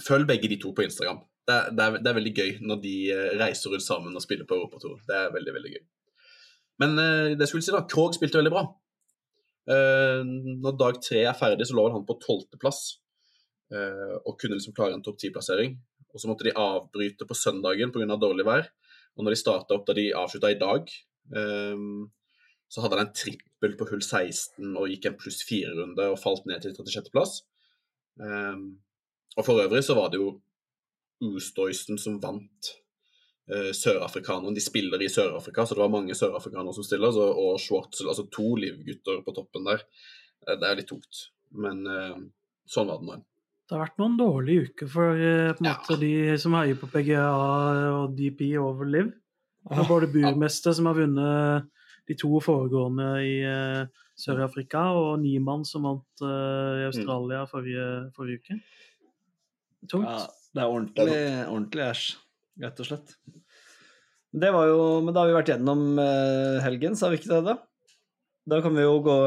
følg 0.03 0.27
begge 0.29 0.49
de 0.51 0.59
to 0.61 0.73
på 0.75 0.85
Instagram. 0.85 1.21
Det, 1.45 1.57
det, 1.77 1.85
er, 1.85 1.99
det 2.01 2.09
er 2.09 2.17
veldig 2.17 2.33
gøy 2.33 2.51
når 2.65 2.79
de 2.81 2.95
eh, 3.13 3.35
reiser 3.39 3.73
rundt 3.73 3.85
sammen 3.85 4.17
og 4.17 4.23
spiller 4.23 4.47
på 4.49 4.57
Europatour. 4.57 4.97
Det 5.07 5.17
er 5.17 5.33
veldig, 5.35 5.53
veldig 5.59 5.73
gøy. 5.75 5.83
Men 6.81 6.97
uh, 6.99 7.31
det 7.39 7.47
skulle 7.47 7.63
si 7.63 7.71
da, 7.71 7.85
Krog 7.87 8.17
spilte 8.17 8.41
veldig 8.41 8.51
bra. 8.51 8.65
Uh, 9.69 10.21
når 10.25 10.79
dag 10.81 10.97
tre 11.01 11.21
er 11.23 11.37
ferdig, 11.37 11.67
så 11.69 11.77
lå 11.77 11.85
han 11.93 12.03
på 12.07 12.17
tolvteplass 12.19 12.81
uh, 13.71 14.17
og 14.25 14.35
kunne 14.41 14.57
liksom 14.57 14.75
klare 14.75 14.97
en 14.97 15.05
topp 15.05 15.21
ti-plassering. 15.21 15.77
Og 16.11 16.19
så 16.19 16.27
måtte 16.27 16.47
de 16.47 16.55
avbryte 16.59 17.27
på 17.27 17.37
søndagen 17.37 17.93
pga. 17.93 18.17
dårlig 18.19 18.47
vær. 18.47 18.67
Og 19.15 19.23
når 19.23 19.35
de 19.35 19.39
starta 19.39 19.75
opp 19.77 19.85
da 19.87 19.95
de 19.95 20.09
avslutta 20.15 20.51
i 20.51 20.59
dag, 20.59 20.91
ehm, 21.35 22.05
så 22.75 22.81
hadde 22.83 22.97
han 22.99 23.07
en 23.07 23.15
trippel 23.15 23.75
på 23.79 23.85
hull 23.87 24.01
16 24.03 24.73
og 24.75 24.89
gikk 24.91 25.05
en 25.07 25.13
pluss 25.15 25.37
fire-runde 25.47 26.09
og 26.11 26.19
falt 26.19 26.43
ned 26.49 26.59
til 26.59 26.73
36.-plass. 26.75 27.37
Um, 28.19 28.65
og 29.37 29.45
for 29.47 29.61
øvrig 29.63 29.79
så 29.87 29.95
var 29.95 30.09
det 30.11 30.19
jo 30.19 30.33
Oosthuizen 31.23 31.95
som 32.01 32.17
vant 32.19 32.71
uh, 33.47 33.71
sørafrikaneren. 33.71 34.57
De 34.57 34.63
spiller 34.63 34.99
i 34.99 35.07
Sør-Afrika, 35.07 35.63
så 35.63 35.77
det 35.77 35.85
var 35.85 35.93
mange 35.93 36.17
sørafrikanere 36.19 36.75
som 36.75 36.83
stiller. 36.83 37.13
Så, 37.15 37.29
og 37.31 37.61
Schwartzel, 37.63 38.09
altså 38.11 38.25
to 38.35 38.49
livgutter 38.59 39.21
på 39.23 39.35
toppen 39.37 39.69
der. 39.69 39.85
Uh, 40.43 40.57
det 40.59 40.67
er 40.67 40.81
litt 40.81 40.91
tungt. 40.91 41.21
Men 41.55 41.79
uh, 41.87 42.17
sånn 42.67 42.91
var 42.91 42.99
det 42.99 43.07
nå. 43.07 43.21
Det 43.65 43.77
har 43.77 43.85
vært 43.85 44.03
noen 44.03 44.17
dårlige 44.19 44.65
uker 44.67 44.91
for 44.97 45.15
uh, 45.15 45.53
på 45.55 45.63
en 45.63 45.71
Ja. 45.71 45.77
de 46.03 46.11
som 46.43 46.59
heier 46.59 46.75
på 46.83 46.91
PGA 46.91 47.23
og 48.01 48.19
DP 48.19 48.49
over 48.59 48.91
Liv. 48.97 49.15
Det 49.63 49.79
er 49.79 49.87
både 49.87 50.11
Burmester 50.11 50.75
som 50.75 50.91
har 50.91 50.99
vunnet 50.99 51.71
de 52.05 52.17
to 52.19 52.39
foregående 52.43 53.09
i 53.25 53.35
eh, 53.45 54.03
Sør-Afrika, 54.19 54.87
og 54.95 55.19
Niemann 55.23 55.65
som 55.67 55.87
vant 55.87 56.25
eh, 56.25 56.83
i 56.83 56.87
Australia 56.89 57.43
forrige, 57.49 57.87
forrige 58.15 58.43
uke. 58.43 58.59
Tungt. 59.91 60.09
Ja, 60.09 60.23
det 60.55 60.63
er 60.63 60.71
ordentlig, 60.71 61.19
ordentlig 61.49 61.85
æsj, 61.89 62.07
rett 62.63 62.81
og 62.81 62.89
slett. 62.89 63.15
Det 64.35 64.49
var 64.51 64.67
jo, 64.67 64.81
men 65.05 65.15
da 65.15 65.21
har 65.23 65.31
vi 65.31 65.37
vært 65.37 65.53
gjennom 65.53 65.85
eh, 66.01 66.57
helgen, 66.65 66.97
sa 66.99 67.11
vi 67.11 67.21
ikke 67.21 67.31
det? 67.31 67.43
Da 67.45 67.59
Da 68.45 68.61
kan 68.61 68.75
vi 68.77 68.83
jo 68.83 68.99
gå 69.01 69.19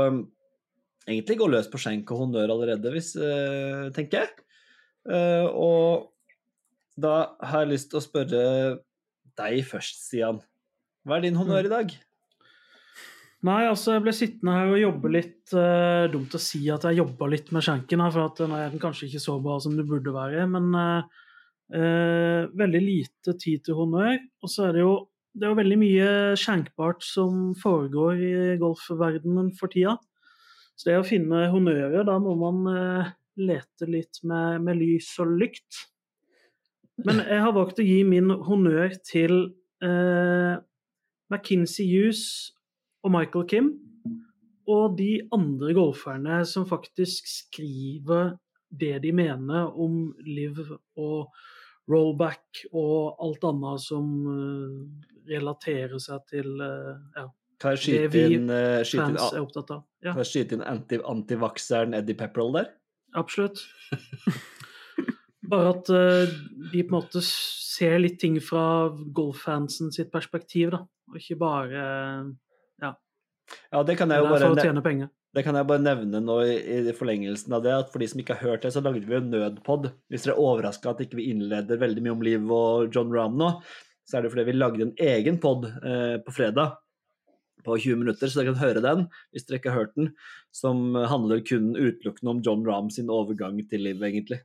egentlig 1.08 1.38
gå 1.40 1.46
løs 1.48 1.70
på 1.72 1.80
skjenk 1.80 2.10
og 2.12 2.26
honnør 2.26 2.52
allerede, 2.54 2.92
hvis, 2.94 3.14
tenker 3.96 4.22
jeg. 4.22 4.44
Eh, 5.08 5.46
og 5.48 6.12
da 7.00 7.32
har 7.40 7.64
jeg 7.64 7.72
lyst 7.72 7.90
til 7.92 8.00
å 8.00 8.04
spørre 8.04 8.42
deg 9.38 9.62
først, 9.66 10.02
Stian. 10.08 10.40
Hva 11.06 11.18
er 11.18 11.28
din 11.28 11.38
honnør 11.38 11.68
i 11.68 11.72
dag? 11.72 11.94
Nei, 13.46 13.60
altså 13.68 13.94
jeg 13.94 14.02
ble 14.02 14.12
sittende 14.16 14.54
her 14.56 14.72
og 14.72 14.80
jobbe 14.80 15.10
litt 15.14 15.52
eh, 15.54 16.08
Dumt 16.10 16.32
å 16.34 16.40
si 16.42 16.64
at 16.74 16.88
jeg 16.88 16.98
jobba 16.98 17.28
litt 17.30 17.52
med 17.54 17.62
skjenken 17.62 18.02
her, 18.02 18.10
for 18.10 18.26
at 18.26 18.40
den 18.40 18.54
er 18.56 18.74
kanskje 18.82 19.06
ikke 19.06 19.22
så 19.22 19.36
bra 19.42 19.60
som 19.62 19.76
det 19.78 19.86
burde 19.86 20.14
være. 20.14 20.46
Men 20.50 20.72
eh, 20.74 21.20
eh, 21.78 22.48
veldig 22.58 22.82
lite 22.82 23.36
tid 23.38 23.62
til 23.68 23.78
honnør. 23.78 24.18
Og 24.42 24.50
så 24.50 24.68
er 24.68 24.74
det 24.78 24.82
jo 24.82 24.96
det 25.38 25.46
er 25.46 25.52
jo 25.52 25.58
veldig 25.60 25.76
mye 25.78 26.06
skjenkbart 26.40 27.04
som 27.06 27.52
foregår 27.60 28.22
i 28.26 28.34
golfverdenen 28.58 29.52
for 29.54 29.70
tida. 29.70 29.94
Så 30.74 30.88
det 30.88 30.96
å 30.98 31.06
finne 31.06 31.44
honnører, 31.52 32.02
da 32.08 32.16
må 32.22 32.34
man 32.40 32.64
eh, 32.72 33.12
lete 33.38 33.86
litt 33.86 34.18
med, 34.26 34.64
med 34.66 34.80
lys 34.80 35.12
og 35.22 35.36
lykt. 35.38 35.84
Men 37.06 37.22
jeg 37.22 37.42
har 37.44 37.54
valgt 37.54 37.78
å 37.78 37.86
gi 37.86 38.00
min 38.02 38.32
honnør 38.48 38.96
til 39.06 39.36
eh, 39.84 40.58
McKinsey 41.30 41.86
Hughes 41.86 42.24
og 43.08 43.14
Michael 43.14 43.46
Kim, 43.48 43.70
og 44.68 44.98
de 44.98 45.14
andre 45.32 45.72
golferne 45.76 46.42
som 46.46 46.66
faktisk 46.68 47.28
skriver 47.30 48.34
det 48.68 48.98
de 49.02 49.14
mener 49.16 49.70
om 49.80 50.10
liv 50.26 50.58
og 51.00 51.30
rollback 51.88 52.66
og 52.76 53.22
alt 53.24 53.46
annet 53.48 53.80
som 53.80 54.10
eh, 54.28 55.30
relaterer 55.30 55.96
seg 56.02 56.26
til 56.28 56.60
eh, 56.60 56.98
ja, 57.16 57.24
Kan 57.58 57.78
jeg 57.78 58.04
Det 58.04 58.10
vi 58.12 58.36
inn, 58.36 58.52
uh, 58.52 58.84
skyte 58.84 59.06
inn, 59.08 59.16
fans 59.16 59.32
er 59.32 59.40
opptatt 59.42 59.72
av. 59.74 59.80
Ja, 60.04 60.12
kan 60.12 60.20
jeg 60.20 60.30
skyte 60.30 60.54
inn 60.58 60.66
anti, 60.68 60.98
antivakseren 61.00 61.96
Eddie 61.96 62.18
Pepperell 62.18 62.52
der? 62.54 62.68
absolutt. 63.18 63.64
Bare 65.50 65.72
at 65.72 65.88
uh, 65.90 66.36
de 66.70 66.84
på 66.84 66.92
en 66.92 66.98
måte 67.00 67.24
ser 67.24 67.96
litt 68.04 68.20
ting 68.20 68.36
fra 68.44 68.92
golffansen 69.16 69.90
sitt 69.96 70.12
perspektiv, 70.12 70.70
da. 70.76 70.84
Og 71.08 71.16
ikke 71.16 71.38
bare 71.40 71.82
Ja, 73.72 73.82
det 73.84 73.96
kan 73.98 74.10
jeg 74.12 74.22
jo 74.22 74.28
bare 74.30 74.40
for 74.44 74.54
å 74.54 74.58
ne- 74.58 74.66
tjene 74.66 74.82
penger. 74.84 75.10
Det 75.36 75.44
kan 75.44 75.58
jeg 75.58 75.68
bare 75.68 75.84
nevne 75.84 76.20
nå 76.24 76.38
i, 76.48 76.54
i 76.88 76.94
forlengelsen 76.96 77.52
av 77.52 77.62
det, 77.64 77.74
at 77.84 77.90
for 77.92 78.00
de 78.00 78.08
som 78.08 78.20
ikke 78.22 78.38
har 78.38 78.54
hørt 78.54 78.64
det, 78.64 78.72
så 78.72 78.80
lagde 78.80 79.04
vi 79.04 79.14
jo 79.14 79.20
nødpod. 79.20 79.90
Hvis 80.08 80.24
dere 80.24 80.34
er 80.38 80.40
overraska 80.40 80.94
at 80.94 81.02
ikke 81.04 81.20
vi 81.20 81.28
innleder 81.34 81.80
veldig 81.80 82.04
mye 82.04 82.14
om 82.16 82.24
Liv 82.24 82.52
og 82.54 82.94
John 82.96 83.12
Rahm 83.12 83.36
nå, 83.38 83.50
så 84.08 84.18
er 84.18 84.24
det 84.24 84.32
fordi 84.32 84.46
vi 84.48 84.56
lagde 84.56 84.86
en 84.86 84.94
egen 85.04 85.36
pod 85.42 85.68
eh, 85.68 86.16
på 86.24 86.32
fredag 86.32 86.78
på 87.66 87.76
20 87.76 88.00
minutter, 88.00 88.30
så 88.30 88.40
dere 88.40 88.54
kan 88.54 88.62
høre 88.62 88.82
den 88.84 89.04
hvis 89.34 89.44
dere 89.48 89.60
ikke 89.60 89.74
har 89.74 89.82
hørt 89.82 89.96
den, 89.98 90.12
som 90.54 90.96
handler 90.96 91.44
kun 91.44 91.74
utelukkende 91.76 92.32
om 92.32 92.42
John 92.46 92.64
Rahm 92.66 92.88
sin 92.94 93.12
overgang 93.12 93.60
til 93.68 93.84
Liv, 93.84 94.00
egentlig. 94.00 94.40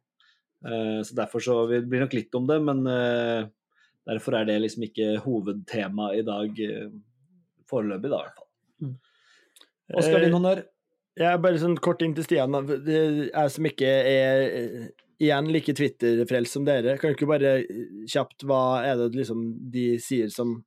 Eh, 0.67 0.99
så 1.07 1.15
derfor 1.15 1.43
så 1.43 1.57
vi 1.71 1.81
blir 1.87 2.03
nok 2.03 2.15
litt 2.15 2.35
om 2.35 2.47
det, 2.47 2.59
men 2.63 2.83
eh, 2.87 3.47
derfor 4.07 4.39
er 4.39 4.47
det 4.51 4.61
liksom 4.63 4.87
ikke 4.87 5.13
hovedtema 5.23 6.11
i 6.15 6.23
dag 6.27 6.59
eh, 6.63 6.89
foreløpig, 7.69 8.11
da, 8.11 8.19
i 8.19 8.27
hvert 8.27 8.39
fall. 8.39 8.49
Mm. 8.81 8.97
Oskar, 9.93 10.19
Eh, 10.19 10.25
din 10.25 10.33
honnør? 10.37 10.63
Jeg 11.19 11.29
er 11.29 11.41
bare 11.43 11.61
sånn 11.61 11.77
kort 11.77 12.01
inn 12.01 12.15
til 12.17 12.25
Stian. 12.25 12.55
Jeg 12.57 13.53
som 13.53 13.65
ikke 13.69 13.85
er 13.85 14.43
eh, 14.47 14.85
igjen 15.21 15.49
like 15.53 15.75
Twitter-frelst 15.77 16.57
som 16.57 16.65
dere, 16.65 16.97
kan 16.97 17.11
du 17.11 17.17
ikke 17.17 17.29
bare 17.29 17.55
eh, 17.61 17.81
kjapt 18.09 18.45
hva 18.49 18.81
er 18.87 18.97
det 18.99 19.13
liksom 19.19 19.45
de 19.73 19.93
sier 20.01 20.31
som 20.33 20.57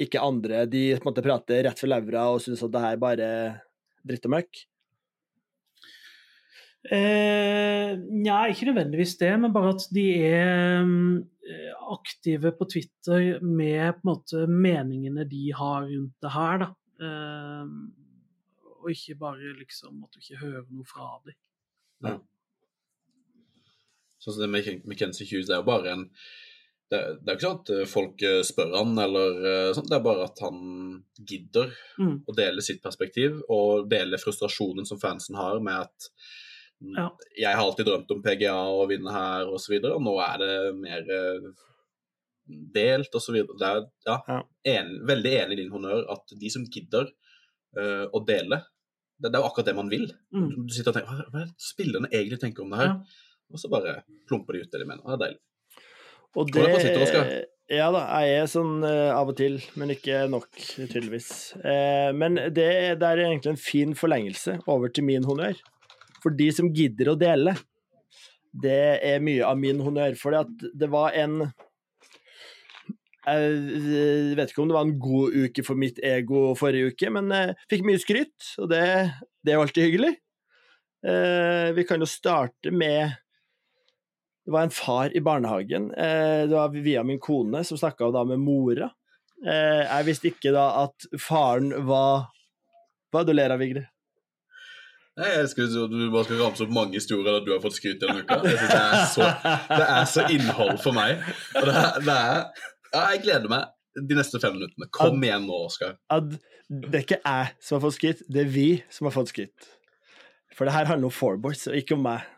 ikke 0.00 0.22
andre 0.24 0.64
De 0.72 0.86
på 0.96 1.04
en 1.04 1.10
måte 1.10 1.24
prater 1.24 1.66
rett 1.66 1.78
for 1.78 1.90
levra 1.92 2.30
og 2.32 2.40
syns 2.40 2.62
at 2.64 2.72
det 2.72 2.80
her 2.80 3.00
bare 3.00 3.26
er 3.28 3.58
dritt 4.08 4.24
og 4.24 4.32
møkk? 4.38 4.62
Eh, 6.90 7.92
Nja, 7.94 8.40
ikke 8.50 8.72
nødvendigvis 8.72 9.14
det, 9.20 9.30
men 9.38 9.52
bare 9.54 9.76
at 9.76 9.84
de 9.94 10.06
er 10.26 10.80
eh, 10.82 11.74
aktive 11.92 12.50
på 12.58 12.66
Twitter 12.72 13.36
med 13.44 14.00
på 14.00 14.02
en 14.02 14.08
måte 14.08 14.46
meningene 14.48 15.28
de 15.28 15.52
har 15.54 15.84
rundt 15.86 16.16
det 16.24 16.32
her, 16.34 16.64
da. 16.64 16.72
Eh, 17.02 17.66
og 18.82 18.90
ikke 18.90 19.14
bare 19.20 19.52
liksom 19.58 20.00
at 20.06 20.14
du 20.14 20.18
ikke 20.22 20.40
hører 20.42 20.64
noe 20.70 20.86
fra 20.88 21.10
dem. 21.26 21.36
Sånn 24.22 24.36
som 24.36 24.42
det 24.44 24.50
med 24.54 24.98
Kenzie 24.98 25.26
Hughes, 25.26 25.48
det 25.48 25.56
er 25.56 25.62
jo 25.62 25.68
bare 25.68 25.92
en 25.96 26.08
det, 26.92 26.98
det 27.24 27.30
er 27.32 27.38
ikke 27.38 27.46
sånn 27.46 27.60
at 27.62 27.70
eh, 27.72 27.86
folk 27.88 28.22
eh, 28.28 28.40
spør 28.44 28.74
han 28.76 28.90
eller 29.00 29.38
eh, 29.48 29.68
sånt, 29.72 29.86
det 29.88 29.96
er 29.96 30.02
bare 30.04 30.26
at 30.28 30.42
han 30.44 30.58
gidder 31.16 31.70
Mm. 31.96 32.18
å 32.28 32.34
dele 32.36 32.60
sitt 32.64 32.82
perspektiv 32.84 33.38
og 33.52 33.86
dele 33.88 34.18
frustrasjonen 34.20 34.84
som 34.88 34.98
fansen 35.00 35.36
har 35.38 35.60
med 35.64 35.86
at 35.86 36.08
mm, 36.82 36.94
Ja. 36.98 37.06
jeg 37.38 37.54
har 37.56 37.62
alltid 37.64 37.86
drømt 37.88 38.10
om 38.12 38.20
PGA 38.24 38.56
og 38.76 38.88
vinne 38.90 39.12
her 39.14 39.46
og 39.48 39.60
så 39.62 39.72
videre, 39.72 39.94
og 39.96 40.02
nå 40.04 40.14
er 40.20 40.36
det 40.42 40.52
mer 40.82 41.08
delt. 42.46 43.12
Det 43.12 43.68
er 43.68 43.86
ja, 44.06 44.18
Ja. 44.26 44.40
En, 44.74 44.92
veldig 45.08 45.32
enig 45.40 45.58
i 45.58 45.62
din 45.62 45.72
honnør 45.72 46.06
at 46.12 46.34
de 46.38 46.50
som 46.50 46.64
gidder 46.64 47.08
uh, 47.78 48.06
å 48.12 48.22
dele, 48.26 48.62
det, 49.18 49.30
det 49.30 49.38
er 49.38 49.42
jo 49.42 49.48
akkurat 49.48 49.70
det 49.70 49.78
man 49.78 49.90
vil. 49.92 50.08
Mm. 50.34 50.66
Du 50.66 50.74
sitter 50.74 50.92
og 50.92 50.98
tenker 50.98 51.12
hva, 51.12 51.30
hva 51.30 51.44
er 51.44 51.48
det 51.50 51.70
spillerne 51.70 52.10
egentlig 52.10 52.40
tenker 52.42 52.64
om 52.64 52.74
det 52.74 52.82
her? 52.82 52.92
Ja. 52.92 53.32
Og 53.52 53.60
så 53.60 53.70
bare 53.72 54.02
plumper 54.28 54.56
de 54.56 54.64
ut 54.64 54.72
det 54.72 54.80
de 54.80 54.88
mener. 54.88 55.04
Det 55.06 55.16
er 55.16 55.24
deilig. 55.26 55.42
Og 56.32 56.48
det 56.48 56.68
Twitter, 56.78 57.02
Oskar? 57.04 57.32
Ja 57.72 57.88
da, 57.94 58.00
jeg 58.20 58.40
er 58.42 58.48
sånn 58.50 58.84
uh, 58.84 59.14
av 59.14 59.30
og 59.32 59.36
til, 59.38 59.58
men 59.80 59.92
ikke 59.94 60.24
nok, 60.32 60.48
tydeligvis. 60.90 61.28
Uh, 61.62 62.10
men 62.16 62.36
det, 62.52 62.68
det 63.00 63.08
er 63.08 63.22
egentlig 63.26 63.54
en 63.54 63.60
fin 63.60 63.94
forlengelse 63.96 64.58
over 64.70 64.92
til 64.92 65.06
min 65.08 65.24
honnør. 65.28 65.60
For 66.22 66.34
de 66.36 66.48
som 66.54 66.70
gidder 66.74 67.12
å 67.12 67.18
dele, 67.18 67.54
det 68.52 68.98
er 69.02 69.24
mye 69.24 69.46
av 69.46 69.60
min 69.60 69.80
honnør. 69.82 70.16
For 70.20 70.36
det 70.60 70.88
var 70.92 71.16
en 71.18 71.46
Jeg 73.22 74.34
vet 74.38 74.50
ikke 74.50 74.64
om 74.64 74.70
det 74.70 74.74
var 74.76 74.86
en 74.88 74.98
god 74.98 75.36
uke 75.44 75.62
for 75.66 75.78
mitt 75.78 76.00
ego 76.02 76.52
forrige 76.58 76.90
uke, 76.90 77.10
men 77.14 77.30
jeg 77.30 77.56
fikk 77.70 77.84
mye 77.86 78.02
skryt, 78.02 78.48
og 78.58 78.70
det, 78.72 78.82
det 79.44 79.52
er 79.52 79.60
jo 79.60 79.66
alltid 79.66 79.86
hyggelig. 79.86 80.12
Eh, 81.06 81.68
vi 81.76 81.84
kan 81.86 82.02
jo 82.02 82.06
starte 82.06 82.70
med 82.70 83.14
det 84.44 84.50
var 84.50 84.66
en 84.66 84.74
far 84.74 85.16
i 85.16 85.20
barnehagen. 85.20 85.94
Eh, 85.94 86.48
det 86.48 86.54
var 86.54 86.74
via 86.74 87.02
min 87.02 87.20
kone 87.20 87.64
som 87.64 87.78
snakka 87.78 88.10
med 88.24 88.38
mora. 88.38 88.90
Eh, 89.46 89.86
jeg 89.86 90.06
visste 90.06 90.30
ikke 90.30 90.52
da 90.54 90.66
at 90.84 91.06
faren 91.18 91.72
var 91.86 92.30
Hva 93.12 93.20
er 93.20 93.26
det 93.26 93.34
du 93.34 93.36
ler 93.36 93.52
av, 93.52 93.60
Vigre? 93.60 93.82
Jeg 95.20 95.40
elsker 95.42 95.66
at 95.68 95.90
du 95.92 96.06
bare 96.08 96.24
skal 96.24 96.38
ramse 96.40 96.64
opp 96.64 96.70
mange 96.72 96.96
historier 96.96 97.34
der 97.34 97.42
du 97.44 97.50
har 97.52 97.60
fått 97.60 97.76
skryt 97.76 98.00
denne 98.00 98.22
uka. 98.22 98.38
Jeg 98.48 98.56
synes 98.56 98.70
det, 98.72 98.78
er 98.80 99.02
så, 99.10 99.26
det 99.68 99.88
er 99.98 100.06
så 100.08 100.24
innhold 100.32 100.78
for 100.80 100.96
meg. 100.96 101.20
Og 101.60 101.66
det 101.68 101.74
er, 101.76 101.98
det 102.06 102.14
er 102.16 102.62
Ja, 102.92 103.06
jeg 103.14 103.22
gleder 103.24 103.48
meg 103.48 103.70
de 103.96 104.16
neste 104.16 104.40
fem 104.40 104.56
minuttene. 104.56 104.88
Kom 104.92 105.22
igjen 105.24 105.46
nå, 105.48 105.62
Oskar. 105.68 105.96
At 106.12 106.28
det 106.72 106.92
er 106.92 107.04
ikke 107.04 107.20
jeg 107.20 107.54
som 107.60 107.76
har 107.76 107.84
fått 107.86 107.96
skritt, 107.98 108.20
det 108.32 108.44
er 108.44 108.52
vi 108.52 108.68
som 108.92 109.08
har 109.08 109.14
fått 109.16 109.32
skritt. 109.32 109.70
For 110.56 110.68
det 110.68 110.74
her 110.76 110.88
handler 110.88 111.08
om 111.08 111.14
Fourboys, 111.14 111.66
og 111.70 111.76
ikke 111.76 111.96
om 111.96 112.06
meg. 112.06 112.28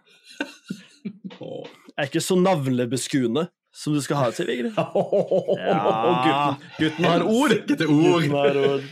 Jeg 1.95 2.03
er 2.03 2.09
ikke 2.09 2.21
så 2.25 2.35
navlebeskuende 2.41 3.45
som 3.75 3.95
du 3.95 4.01
skal 4.03 4.19
ha 4.19 4.31
til, 4.35 4.49
Vigre. 4.49 4.71
gutten, 4.81 6.63
gutten 6.79 7.07
har 7.07 7.23
ord! 7.27 7.55
Gutten 7.69 8.35
har 8.35 8.59
ord. 8.59 8.87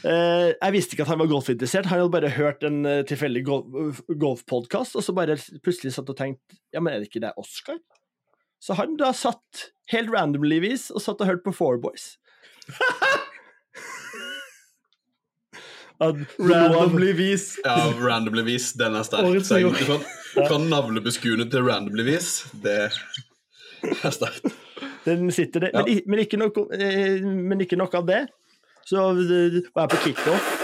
Uh, 0.00 0.50
jeg 0.50 0.72
visste 0.74 0.96
ikke 0.96 1.04
at 1.04 1.12
han 1.12 1.20
var 1.20 1.28
golfinteressert. 1.30 1.88
Han 1.90 2.00
hadde 2.00 2.14
bare 2.14 2.32
hørt 2.34 2.64
en 2.66 2.80
uh, 2.86 3.00
tilfeldig 3.06 3.42
gol 3.46 3.92
golfpodkast, 4.20 4.96
og 4.96 5.04
så 5.04 5.14
bare 5.16 5.36
plutselig 5.64 5.92
satt 5.94 6.08
og 6.12 6.18
tenkt 6.18 6.56
Ja, 6.72 6.80
men 6.80 6.94
er 6.94 7.02
det 7.02 7.10
ikke 7.10 7.22
det 7.22 7.34
Oscar? 7.40 7.78
Så 8.60 8.76
han 8.78 8.96
da 9.00 9.08
satt 9.16 9.70
helt 9.90 10.10
randomly-vis 10.12 10.90
og 10.94 11.00
satt 11.02 11.20
og 11.24 11.30
hørte 11.30 11.46
på 11.48 11.54
Four 11.56 11.80
Boys. 11.82 12.12
At 16.00 16.16
Randomly 16.38 17.12
vis. 17.12 17.58
Ja, 17.64 17.92
randomly 18.00 18.42
vis. 18.46 18.72
Den 18.72 18.94
er 18.96 19.02
sterk. 19.04 19.24
Årets 19.28 19.48
Så 19.50 19.58
jeg, 19.60 19.64
nyord. 19.68 19.84
sånn. 19.84 20.04
fra 20.46 20.58
navlebeskuende 20.62 21.44
til 21.52 21.62
randomly 21.66 22.04
vis, 22.06 22.28
det 22.62 22.72
er 22.86 22.90
sterkt. 24.14 24.44
Den 25.04 25.30
sitter 25.34 25.60
der. 25.66 25.70
Ja. 25.74 25.82
Men, 25.84 26.00
men, 26.06 26.18
ikke 26.24 26.38
nok, 26.40 26.56
eh, 26.76 27.20
men 27.24 27.60
ikke 27.64 27.76
nok 27.80 27.94
av 28.00 28.04
det. 28.08 28.22
Så 28.88 28.96
eh, 29.12 29.60
var 29.76 29.82
jeg 29.88 29.92
på 29.92 29.98
kickoff. 30.06 30.44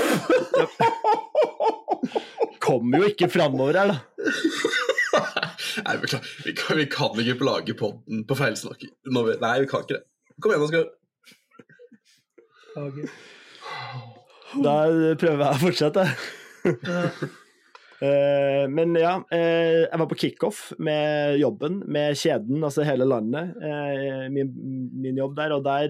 Kommer 2.67 2.99
jo 3.05 3.09
ikke 3.13 3.29
framover 3.31 3.77
her, 3.79 3.87
da. 3.93 3.97
Nei, 5.87 5.97
beklager. 6.03 6.27
Vi 6.45 6.53
kan, 6.53 6.77
vi 6.77 6.87
kan 6.91 7.21
ikke 7.23 7.39
plage 7.39 7.75
podden 7.79 8.25
på 8.27 8.35
feilsnakk. 8.39 8.81
Nei, 9.07 9.23
vi 9.63 9.67
kan 9.71 9.85
ikke 9.85 9.95
det. 9.95 10.03
Kom 10.43 10.51
igjen, 10.51 10.65
Oskar. 10.67 10.87
Da 14.67 14.75
prøver 15.21 15.43
jeg 15.45 15.53
å 15.53 15.61
fortsette. 15.63 16.05
Uh, 17.97 18.67
men 18.69 18.93
ja, 18.99 19.15
uh, 19.23 19.85
jeg 19.87 20.01
var 20.03 20.09
på 20.11 20.19
kickoff 20.21 20.59
med 20.83 21.39
jobben, 21.41 21.79
med 21.89 22.19
kjeden, 22.19 22.59
altså 22.67 22.85
hele 22.85 23.07
landet. 23.09 23.55
Uh, 23.63 24.27
min, 24.35 24.51
min 24.93 25.17
jobb 25.23 25.39
der, 25.39 25.55
og 25.57 25.65
der 25.69 25.89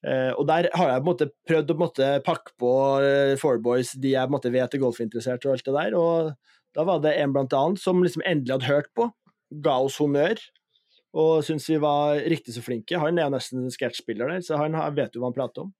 og 0.00 0.46
der 0.48 0.64
har 0.72 0.88
jeg 0.88 0.96
på 0.96 1.04
en 1.04 1.08
måte 1.10 1.26
prøvd 1.44 1.68
å 1.68 1.74
på 1.74 1.76
en 1.76 1.82
måte, 1.82 2.06
pakke 2.24 2.54
på 2.56 2.70
uh, 3.04 3.34
Fourboys, 3.36 3.90
de 4.00 4.14
jeg 4.14 4.24
på 4.24 4.32
en 4.32 4.32
måte, 4.32 4.52
vet 4.54 4.72
er 4.74 4.80
golfinteressert 4.80 5.44
og 5.44 5.52
alt 5.52 5.66
det 5.66 5.74
der. 5.76 5.96
Og 5.98 6.30
da 6.76 6.86
var 6.86 7.02
det 7.02 7.16
en 7.18 7.34
blant 7.34 7.54
annet 7.56 7.82
som 7.82 8.02
liksom 8.04 8.24
endelig 8.26 8.56
hadde 8.56 8.70
hørt 8.70 8.90
på, 8.96 9.08
ga 9.64 9.76
oss 9.84 9.98
honnør. 10.00 10.40
Og 11.18 11.42
syntes 11.42 11.66
vi 11.72 11.80
var 11.82 12.20
riktig 12.30 12.54
så 12.54 12.62
flinke. 12.62 12.98
Han 13.02 13.18
er 13.18 13.26
jo 13.26 13.34
nesten 13.34 13.64
en 13.64 13.74
sketsjspiller 13.74 14.30
der, 14.30 14.44
så 14.46 14.60
han 14.60 14.76
vet 14.94 15.16
jo 15.16 15.22
hva 15.22 15.32
han 15.32 15.38
prater 15.38 15.64
om. 15.66 15.72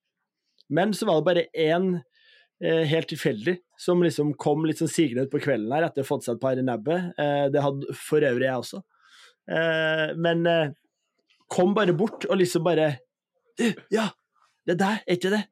Men 0.70 0.94
så 0.94 1.06
var 1.06 1.20
det 1.20 1.28
bare 1.28 1.44
én 1.54 1.92
eh, 1.96 2.82
helt 2.90 3.10
tilfeldig 3.10 3.56
som 3.78 4.02
liksom 4.02 4.34
kom 4.38 4.66
litt 4.66 4.82
sånn 4.82 4.90
sigende 4.90 5.26
ut 5.26 5.32
på 5.32 5.42
kvelden 5.42 5.70
her 5.74 5.86
etter 5.86 6.02
å 6.02 6.06
ha 6.06 6.10
fått 6.10 6.26
seg 6.26 6.36
et 6.36 6.42
par 6.42 6.58
i 6.58 6.66
nebbet. 6.66 7.12
Eh, 7.18 7.46
det 7.54 7.62
hadde 7.62 7.94
for 7.98 8.26
øvrig 8.26 8.48
jeg 8.48 8.64
også. 8.64 8.82
Eh, 9.50 10.06
men 10.18 10.42
kom 11.50 11.74
bare 11.74 11.94
bort 11.98 12.26
og 12.28 12.38
liksom 12.38 12.66
bare 12.66 12.92
ja, 13.90 14.06
det 14.66 14.78
der, 14.80 15.02
er 15.02 15.18
ikke 15.18 15.32
det? 15.34 15.42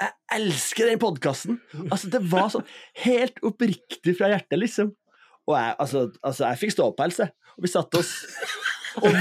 Jeg 0.00 0.12
elsker 0.32 0.88
den 0.88 1.00
podkasten! 1.00 1.58
Altså, 1.90 2.08
det 2.12 2.22
var 2.32 2.48
sånn 2.52 2.64
helt 3.02 3.36
oppriktig 3.44 4.14
fra 4.16 4.30
hjertet, 4.32 4.56
liksom. 4.62 4.94
Og 5.50 5.56
jeg, 5.58 5.74
altså, 5.82 6.06
altså, 6.22 6.46
jeg 6.46 6.60
fikk 6.62 6.72
ståpels, 6.76 7.18
jeg. 7.20 7.34
Og 7.58 7.66
vi 7.66 7.68
satte 7.72 8.00
oss 8.00 8.12
og, 9.00 9.12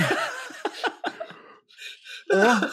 og, 2.31 2.63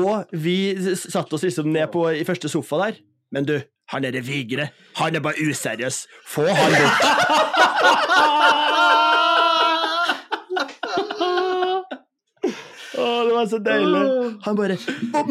og 0.00 0.32
vi 0.42 0.56
satte 0.96 1.36
oss 1.36 1.44
liksom 1.46 1.70
ned 1.72 1.86
på 1.92 2.06
i 2.16 2.24
første 2.26 2.50
sofa 2.50 2.76
der. 2.86 3.00
Men 3.32 3.46
du, 3.48 3.56
han 3.94 4.04
er 4.08 4.16
det 4.16 4.26
Vigre. 4.26 4.68
Han 4.98 5.14
er 5.16 5.22
bare 5.24 5.40
useriøs. 5.46 6.06
Få 6.26 6.48
han 6.48 6.72
bort. 6.80 7.00
Å, 13.02 13.10
det 13.26 13.34
var 13.36 13.46
så 13.50 13.58
deilig. 13.62 14.02
Han 14.46 14.58
bare 14.58 14.76
Bob, 15.12 15.30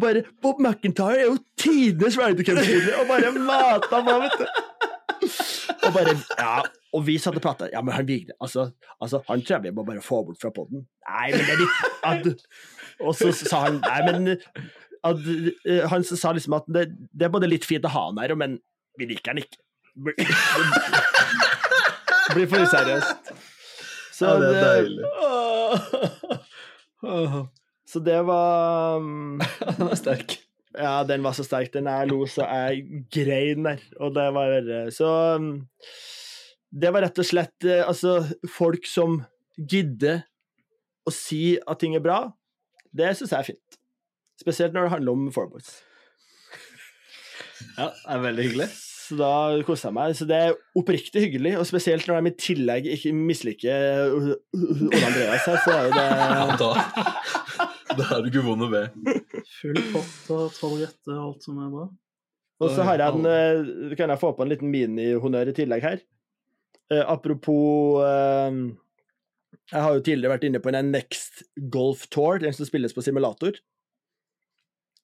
bare, 0.00 0.22
Bob 0.42 0.60
McIntyre 0.62 1.18
er 1.20 1.26
jo 1.30 1.38
tidenes 1.60 2.16
Ryder 2.18 3.00
og 3.00 3.10
bare 3.10 3.32
mata 3.36 4.02
meg, 4.06 4.26
vet 4.26 4.38
du. 4.40 4.46
Og 5.82 5.90
bare 5.94 6.14
Ja, 6.38 6.62
og 6.92 7.04
vi 7.06 7.16
satt 7.22 7.36
og 7.38 7.44
prata. 7.44 7.68
Ja, 7.72 7.82
men 7.84 7.94
han 7.94 8.08
Vigre, 8.08 8.34
altså, 8.40 8.70
altså 9.00 9.22
Han 9.28 9.42
tror 9.42 9.56
jeg 9.58 9.62
vi 9.68 9.74
må 9.76 9.84
bare 9.86 10.02
få 10.04 10.22
bort 10.26 10.40
fra 10.42 10.50
poden. 10.54 10.86
Nei, 11.08 11.28
men 11.34 11.44
det 11.46 11.54
er 11.54 11.62
litt 11.62 11.78
at, 12.10 12.46
Og 13.00 13.14
så 13.18 13.30
sa 13.36 13.64
han 13.68 13.80
Nei, 13.84 14.00
men 14.08 14.36
at, 15.02 15.16
eh, 15.66 15.86
Han 15.90 16.04
sa 16.04 16.32
liksom 16.32 16.58
at 16.58 16.68
det, 16.74 16.88
det 17.12 17.28
er 17.28 17.34
både 17.34 17.50
litt 17.50 17.66
fint 17.68 17.86
å 17.86 17.92
ha 17.94 18.06
han 18.10 18.20
her, 18.22 18.34
men 18.38 18.58
vi 18.98 19.08
liker 19.08 19.32
han 19.32 19.42
ikke. 19.42 19.58
Blir 22.34 22.46
for 22.48 22.58
useriøst. 22.62 23.32
Så 24.12 24.28
Ja, 24.28 24.36
det 24.40 24.50
er 24.52 24.62
deilig. 24.62 25.04
Åh. 25.22 26.51
Så 27.02 28.00
det 28.00 28.20
var 28.28 29.00
um, 29.02 29.40
Den 29.78 29.90
er 29.90 29.98
sterk. 29.98 30.38
Ja, 30.72 31.02
den 31.04 31.24
var 31.24 31.34
så 31.36 31.44
sterk. 31.44 31.72
Den 31.74 31.90
jeg 31.90 32.08
lo 32.08 32.22
så 32.30 32.46
jeg 32.46 33.04
grein 33.12 33.66
der. 33.66 33.82
Og 34.00 34.14
det 34.16 34.28
var 34.36 34.52
verre. 34.54 34.84
Så 34.94 35.10
um, 35.36 35.56
det 36.72 36.92
var 36.94 37.04
rett 37.04 37.18
og 37.20 37.28
slett 37.28 37.66
eh, 37.68 37.82
altså 37.84 38.22
folk 38.48 38.86
som 38.88 39.18
gidder 39.58 40.22
å 41.04 41.12
si 41.12 41.58
at 41.58 41.82
ting 41.82 41.96
er 41.98 42.04
bra, 42.04 42.22
det 42.94 43.10
syns 43.18 43.34
jeg 43.34 43.40
er 43.42 43.48
fint. 43.50 43.78
Spesielt 44.40 44.72
når 44.72 44.86
det 44.86 44.94
handler 44.94 45.18
om 45.18 45.26
Fourboys. 45.34 45.74
Ja, 47.76 47.90
det 47.90 48.14
er 48.14 48.24
veldig 48.24 48.46
hyggelig. 48.48 48.70
Så 49.12 49.18
da 49.18 49.60
koser 49.66 49.90
jeg 49.90 49.96
meg. 49.98 50.14
Så 50.16 50.26
det 50.28 50.38
er 50.40 50.54
oppriktig 50.78 51.26
hyggelig, 51.26 51.50
og 51.60 51.66
spesielt 51.68 52.06
når 52.08 52.22
de 52.22 52.30
i 52.30 52.38
tillegg 52.40 52.86
ikke 52.94 53.10
misliker 53.12 54.14
Ole 54.16 54.38
Andreas 55.02 55.44
her, 55.44 55.58
så 55.60 55.74
er 55.74 55.82
jo 55.84 55.90
det 55.92 56.06
Ja, 56.32 56.46
da, 56.62 57.98
da 57.98 58.06
er 58.16 58.22
du 58.24 58.30
ikke 58.30 58.44
vond 58.46 58.64
å 58.64 58.70
be. 58.72 58.86
Full 59.58 59.80
pott 59.92 60.30
og 60.32 60.56
tolv 60.56 60.80
rette 60.80 61.12
og 61.12 61.26
alt 61.26 61.44
som 61.44 61.60
er 61.60 61.68
bra. 61.74 61.84
Og 62.62 62.72
så 62.72 62.86
har 62.86 63.02
jeg 63.02 63.18
en 63.18 63.96
Kan 63.98 64.12
jeg 64.14 64.20
få 64.22 64.30
på 64.38 64.44
en 64.44 64.52
liten 64.52 64.70
minihonnør 64.72 65.50
i 65.50 65.56
tillegg 65.56 65.84
her? 65.84 66.00
Uh, 66.92 67.04
apropos 67.10 68.00
uh, 68.00 68.54
Jeg 69.72 69.82
har 69.84 69.96
jo 69.96 70.04
tidligere 70.04 70.32
vært 70.36 70.46
inne 70.48 70.62
på 70.62 70.72
en 70.72 70.92
Next 70.94 71.42
Golf 71.74 72.06
Tour, 72.08 72.40
den 72.40 72.56
som 72.56 72.68
spilles 72.68 72.96
på 72.96 73.04
simulator. 73.04 73.60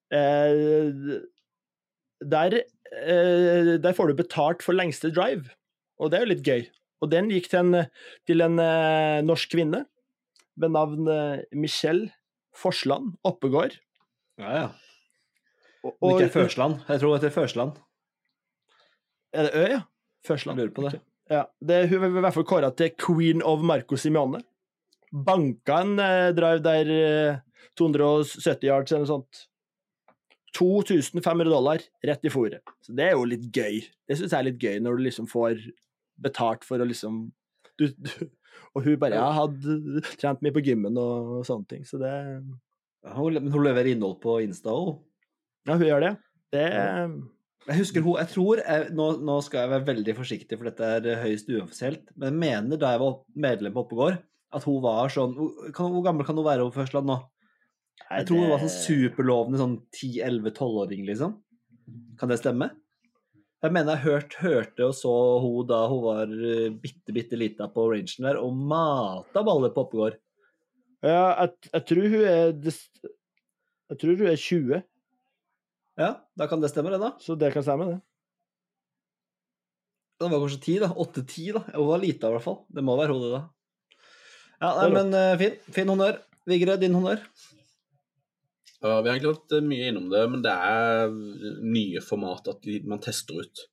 Uh, 0.08 1.20
der, 2.24 2.62
eh, 2.92 3.74
der 3.82 3.96
får 3.96 4.10
du 4.10 4.18
betalt 4.18 4.64
for 4.64 4.76
lengste 4.76 5.10
drive, 5.14 5.50
og 5.98 6.10
det 6.10 6.18
er 6.18 6.26
jo 6.26 6.32
litt 6.32 6.46
gøy. 6.46 6.66
Og 7.02 7.10
den 7.12 7.30
gikk 7.30 7.46
til 7.52 7.60
en, 7.62 7.86
til 8.26 8.42
en 8.42 8.58
eh, 8.62 9.20
norsk 9.26 9.52
kvinne 9.54 9.84
ved 10.58 10.72
navn 10.74 11.08
eh, 11.12 11.44
Michelle 11.54 12.10
Forsland 12.58 13.14
Oppegård. 13.28 13.76
Ja, 14.40 14.54
ja. 14.54 14.68
Og, 15.86 15.94
Men 16.02 16.16
ikke 16.18 16.34
Førsland. 16.40 16.80
Jeg 16.88 17.00
tror 17.00 17.12
det 17.14 17.20
heter 17.20 17.34
Førsland. 17.36 17.76
Er 19.32 19.46
det 19.46 19.52
Ø, 19.54 19.62
ja? 19.62 19.78
Jeg 19.78 20.26
Førsland. 20.26 20.58
lurer 20.58 20.72
på 20.74 20.84
det. 20.88 20.98
Ja, 21.30 21.44
det, 21.62 21.82
hun 21.90 22.02
er 22.02 22.08
i 22.18 22.22
hvert 22.24 22.34
fall 22.34 22.46
kåra 22.48 22.70
til 22.74 22.90
queen 22.98 23.44
of 23.46 23.62
Marco 23.62 23.96
Simione. 24.00 24.40
Banka 25.12 25.82
en 25.84 25.94
eh, 26.02 26.30
drive 26.36 26.64
der 26.64 26.90
eh, 26.92 27.38
270 27.78 28.66
yards 28.66 28.92
eller 28.92 29.04
noe 29.06 29.12
sånt. 29.12 29.44
2500 30.58 31.50
dollar 31.52 31.82
rett 32.04 32.24
i 32.26 32.32
fòret. 32.32 32.62
Så 32.84 32.94
det 32.98 33.06
er 33.08 33.14
jo 33.16 33.26
litt 33.30 33.46
gøy. 33.54 33.80
Det 34.08 34.18
syns 34.18 34.32
jeg 34.34 34.38
er 34.40 34.48
litt 34.50 34.62
gøy, 34.62 34.78
når 34.82 34.98
du 34.98 35.04
liksom 35.06 35.28
får 35.30 35.62
betalt 36.18 36.66
for 36.66 36.82
å 36.82 36.86
liksom 36.88 37.28
du, 37.78 37.86
du, 37.94 38.10
Og 38.74 38.82
hun 38.84 38.96
bare 38.98 39.14
ja, 39.20 39.28
hadde 39.36 40.02
trent 40.18 40.40
mye 40.42 40.54
på 40.54 40.62
gymmen 40.66 40.96
og, 40.98 41.44
sånne 41.46 41.68
ting, 41.70 41.84
så 41.86 42.00
det 42.00 42.10
hun- 43.14 43.38
Men 43.38 43.52
hun 43.54 43.62
leverer 43.64 43.92
innhold 43.92 44.18
på 44.20 44.40
Insta 44.42 44.74
òg. 44.74 44.98
Ja, 45.68 45.76
hun 45.78 45.86
gjør 45.86 46.00
det. 46.02 46.16
Det 46.52 46.64
Jeg 47.68 47.76
husker 47.78 48.02
hun, 48.02 48.16
jeg 48.18 48.28
tror 48.32 48.56
jeg, 48.64 48.90
nå, 48.96 49.06
nå 49.22 49.36
skal 49.44 49.60
jeg 49.60 49.70
være 49.74 49.86
veldig 49.94 50.14
forsiktig, 50.16 50.56
for 50.58 50.64
dette 50.70 50.80
er 50.82 51.22
høyst 51.22 51.50
uoffisielt, 51.52 52.10
men 52.16 52.32
jeg 52.32 52.38
mener 52.40 52.80
da 52.80 52.94
jeg 52.94 53.00
var 53.02 53.18
medlem 53.36 53.74
på 53.74 53.84
Oppegård, 53.84 54.18
at 54.56 54.64
hun 54.64 54.80
var 54.82 55.10
sånn 55.12 55.34
Hvor 55.36 56.02
gammel 56.02 56.24
kan 56.24 56.38
hun 56.38 56.46
være 56.46 56.64
på 56.64 56.78
Førsland 56.80 57.06
nå? 57.06 57.18
Jeg 58.08 58.28
tror 58.28 58.40
hun 58.40 58.52
var 58.52 58.62
sånn 58.62 58.74
superlovende 58.74 59.60
sånn 59.60 59.78
10-11-12-åring, 59.92 61.02
liksom. 61.08 61.34
Kan 62.20 62.30
det 62.32 62.38
stemme? 62.40 62.70
Jeg 63.58 63.74
mener 63.74 63.96
jeg 63.96 64.04
hørt, 64.06 64.36
hørte 64.38 64.86
og 64.86 64.94
så 64.94 65.12
hun 65.42 65.66
da 65.66 65.80
hun 65.90 66.02
var 66.04 66.30
eh, 66.30 66.68
bitte, 66.78 67.14
bitte 67.14 67.38
lita 67.38 67.66
på 67.72 67.88
rangen 67.90 68.28
der, 68.28 68.38
og 68.38 68.54
mata 68.54 69.42
baller 69.46 69.72
på 69.74 69.82
Oppegård. 69.86 70.18
Ja, 71.02 71.24
jeg, 71.42 71.70
jeg 71.72 71.84
tror 71.90 72.06
hun 72.10 72.24
er 72.26 72.54
Jeg 73.88 73.98
tror 74.00 74.16
hun 74.18 74.30
er 74.30 74.40
20, 74.42 74.80
Ja, 75.98 76.10
da 76.38 76.46
kan 76.50 76.62
det 76.62 76.70
stemme, 76.70 76.94
det, 76.94 77.02
da. 77.02 77.12
så 77.22 77.34
det 77.38 77.50
kan 77.54 77.66
stemme, 77.66 77.90
det. 77.90 77.98
Det 80.18 80.30
var 80.30 80.42
kanskje 80.42 80.62
10, 80.62 80.78
da. 80.82 80.88
8-10, 80.94 81.52
da. 81.54 81.62
Hun 81.76 81.90
var 81.92 82.02
lita, 82.02 82.30
i 82.30 82.34
hvert 82.34 82.46
fall. 82.46 82.58
Det 82.74 82.82
må 82.82 82.96
være 82.98 83.14
hodet, 83.14 83.36
da. 83.36 83.42
Ja, 84.58 84.70
nei, 84.80 84.88
men 84.94 85.14
eh, 85.14 85.36
fin, 85.38 85.60
fin 85.74 85.90
honnør. 85.92 86.18
Vigre, 86.48 86.74
din 86.80 86.96
honnør. 86.96 87.22
Ja, 88.78 89.00
vi 89.02 89.10
har 89.10 89.16
egentlig 89.16 89.32
vært 89.32 89.56
eh, 89.56 89.66
mye 89.66 89.88
innom 89.90 90.06
det, 90.12 90.22
men 90.30 90.44
det 90.44 90.52
er 90.54 91.10
nye 91.66 92.02
format 92.04 92.46
at 92.52 92.68
man 92.86 93.02
tester 93.02 93.40
ut. 93.42 93.64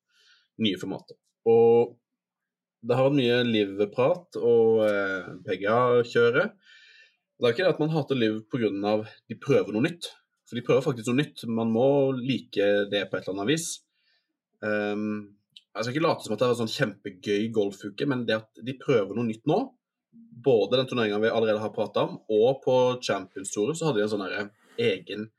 Nye 0.65 0.79
formater. 0.81 1.19
Og 1.45 1.93
det 2.85 2.97
har 2.97 3.07
vært 3.07 3.19
mye 3.19 3.37
livprat 3.45 4.39
og 4.41 4.81
eh, 4.87 5.29
PGA-kjøre. 5.45 6.47
Det 7.35 7.47
er 7.47 7.53
ikke 7.53 7.65
det 7.65 7.73
at 7.75 7.81
man 7.83 7.93
hater 7.93 8.17
liv 8.17 8.41
pga. 8.49 8.95
de 9.29 9.37
prøver 9.37 9.75
noe 9.75 9.85
nytt. 9.85 10.09
For 10.45 10.57
de 10.57 10.65
prøver 10.65 10.85
faktisk 10.85 11.09
noe 11.11 11.21
nytt. 11.21 11.45
Man 11.49 11.73
må 11.73 11.87
like 12.17 12.67
det 12.91 13.05
på 13.09 13.17
et 13.17 13.25
eller 13.25 13.41
annet 13.41 13.51
vis. 13.51 13.69
Um, 14.65 15.35
jeg 15.75 15.83
skal 15.83 15.93
ikke 15.93 16.05
late 16.05 16.25
som 16.25 16.33
at 16.33 16.41
det 16.41 16.45
er 16.47 16.53
en 16.53 16.59
sånn 16.61 16.75
kjempegøy 16.75 17.49
golfuke, 17.53 18.05
men 18.07 18.23
det 18.25 18.37
at 18.39 18.61
de 18.63 18.77
prøver 18.79 19.17
noe 19.17 19.27
nytt 19.27 19.43
nå, 19.49 19.57
både 20.45 20.79
den 20.79 20.87
turneringa 20.87 21.19
vi 21.19 21.33
allerede 21.33 21.59
har 21.59 21.73
prata 21.75 22.05
om, 22.07 22.21
og 22.31 22.61
på 22.63 22.75
Champions 23.03 23.51
Tour, 23.51 23.73
så 23.75 23.89
hadde 23.89 23.99
de 23.99 24.05
en 24.05 24.13
sånn 24.13 24.23
derre 24.23 24.45
egen 24.81 25.29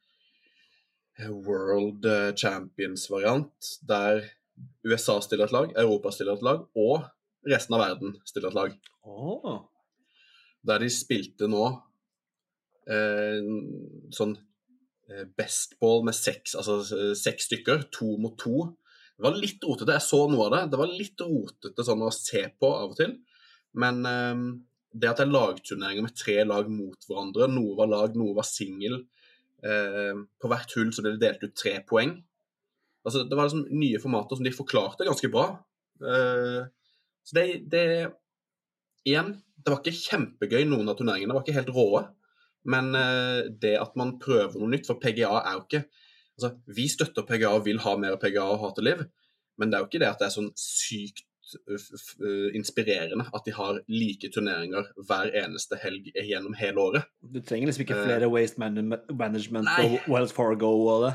eh, 1.18 1.30
World 1.30 2.06
eh, 2.06 2.32
Champions-variant, 2.36 3.76
der 3.88 4.24
USA 4.86 5.18
stiller 5.20 5.48
et 5.48 5.54
lag, 5.54 5.72
Europa 5.76 6.12
stiller 6.14 6.36
et 6.36 6.46
lag, 6.46 6.64
og 6.76 7.06
resten 7.46 7.76
av 7.76 7.84
verden 7.84 8.16
stiller 8.26 8.50
et 8.50 8.58
lag. 8.58 8.76
Oh. 9.06 9.66
Der 10.66 10.82
de 10.82 10.90
spilte 10.90 11.48
nå 11.50 11.64
eh, 12.90 13.42
sånn 14.14 14.36
eh, 15.10 15.26
best 15.38 15.76
ball 15.82 16.04
med 16.06 16.16
seks, 16.16 16.56
altså 16.58 16.80
seks 17.18 17.50
stykker, 17.50 17.88
to 17.94 18.16
mot 18.22 18.38
to. 18.40 18.70
Det 19.16 19.24
var 19.24 19.38
litt 19.40 19.62
rotete, 19.64 19.94
jeg 19.96 20.04
så 20.04 20.24
noe 20.28 20.48
av 20.48 20.56
det. 20.56 20.62
Det 20.72 20.80
var 20.80 20.92
litt 20.92 21.22
rotete 21.24 21.84
sånn 21.86 22.04
å 22.04 22.12
se 22.14 22.42
på 22.52 22.72
av 22.72 22.92
og 22.92 22.98
til. 22.98 23.14
Men 23.76 24.02
eh, 24.08 24.46
det 24.96 25.10
at 25.10 25.20
det 25.20 25.26
er 25.26 25.34
lagturneringer 25.34 26.06
med 26.06 26.16
tre 26.16 26.40
lag 26.46 26.68
mot 26.72 27.08
hverandre, 27.08 27.50
noe 27.52 27.76
var 27.78 27.90
lag, 27.92 28.16
noe 28.16 28.36
var 28.36 28.48
singel 28.48 29.02
eh, 29.66 30.22
På 30.40 30.50
hvert 30.50 30.72
hull 30.78 30.92
så 30.94 31.04
ble 31.04 31.16
det 31.16 31.24
delt 31.24 31.44
ut 31.44 31.56
tre 31.58 31.78
poeng. 31.88 32.16
Altså, 33.06 33.24
det 33.26 33.38
var 33.38 33.48
liksom 33.48 33.66
nye 33.78 34.00
formater 34.02 34.38
som 34.38 34.46
de 34.46 34.54
forklarte 34.54 35.06
ganske 35.06 35.30
bra. 35.32 35.48
Eh, 36.02 36.62
så 37.26 37.38
det, 37.38 37.48
det 37.72 37.88
Igjen, 39.06 39.36
det 39.62 39.70
var 39.70 39.78
ikke 39.82 39.94
kjempegøy 39.94 40.64
noen 40.66 40.88
av 40.90 40.96
turneringene, 40.98 41.30
det 41.30 41.36
var 41.36 41.44
ikke 41.44 41.58
helt 41.60 41.74
råe. 41.76 42.00
Men 42.66 42.90
eh, 42.98 43.46
det 43.62 43.76
at 43.78 43.94
man 43.98 44.16
prøver 44.22 44.58
noe 44.58 44.72
nytt, 44.72 44.88
for 44.88 44.98
PGA 45.02 45.30
er 45.42 45.58
jo 45.58 45.64
ikke 45.68 45.86
Altså, 46.36 46.50
vi 46.68 46.84
støtter 46.92 47.24
PGA 47.24 47.48
og 47.56 47.62
vil 47.64 47.78
ha 47.80 47.94
mer 47.96 48.18
PGA 48.20 48.42
og 48.44 48.58
Hate 48.60 48.82
liv, 48.84 48.98
men 49.56 49.70
det 49.70 49.78
er 49.78 49.80
jo 49.80 49.86
ikke 49.88 50.00
det 50.02 50.10
at 50.10 50.18
det 50.20 50.26
er 50.26 50.34
sånn 50.34 50.50
sykt 50.60 51.22
inspirerende 52.56 53.28
at 53.30 53.46
de 53.46 53.54
har 53.54 53.80
like 53.88 54.30
turneringer 54.34 54.90
hver 55.08 55.30
eneste 55.44 55.78
helg 55.80 56.10
gjennom 56.14 56.56
hele 56.58 56.82
året. 56.82 57.08
Du 57.22 57.40
trenger 57.40 57.70
liksom 57.70 57.86
ikke 57.86 58.00
flere 58.02 58.16
flere 58.16 58.32
Waste 58.32 58.60
Management 58.60 59.68
Nei. 59.68 59.86
og 59.86 60.12
Wells 60.12 60.32
Fargo 60.32 60.72
og 60.86 61.06
det. 61.06 61.14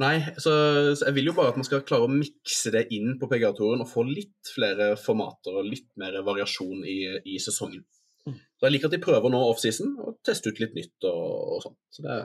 Nei, 0.00 0.20
så, 0.38 0.52
så 0.94 1.08
jeg 1.08 1.16
vil 1.16 1.30
jo 1.30 1.34
bare 1.34 1.50
at 1.50 1.56
man 1.58 1.66
skal 1.66 1.82
klare 1.86 2.06
å 2.06 2.12
mikse 2.12 2.70
det 2.70 2.86
inn 2.94 3.16
på 3.18 3.26
PGA-touren 3.30 3.82
og 3.82 3.90
få 3.90 4.04
litt 4.06 4.52
flere 4.54 4.92
formater 5.00 5.56
og 5.58 5.66
litt 5.66 5.88
mer 5.98 6.20
variasjon 6.26 6.84
i, 6.86 7.00
i 7.26 7.40
sesongen. 7.42 7.82
Mm. 8.28 8.36
Så 8.38 8.68
jeg 8.68 8.76
liker 8.76 8.90
at 8.90 8.94
de 8.94 9.02
prøver 9.02 9.32
nå 9.32 9.40
offseason 9.48 9.96
og 10.04 10.20
tester 10.26 10.54
ut 10.54 10.62
litt 10.62 10.76
nytt 10.78 11.08
og, 11.10 11.24
og 11.56 11.64
sånn. 11.66 11.78
Så 11.90 12.06
det, 12.06 12.20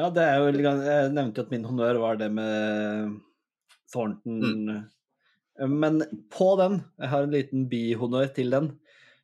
Ja, 0.00 0.08
det 0.14 0.24
er 0.24 0.40
jo 0.40 0.48
Jeg 0.54 1.12
nevnte 1.12 1.42
jo 1.42 1.44
at 1.44 1.52
min 1.52 1.68
honnør 1.68 2.00
var 2.00 2.20
det 2.20 2.30
med 2.32 3.18
Thornton. 3.92 4.88
Men 5.68 6.00
på 6.32 6.54
den, 6.60 6.80
jeg 7.00 7.12
har 7.12 7.26
en 7.26 7.34
liten 7.34 7.66
bihonnør 7.68 8.30
til 8.36 8.54
den. 8.54 8.70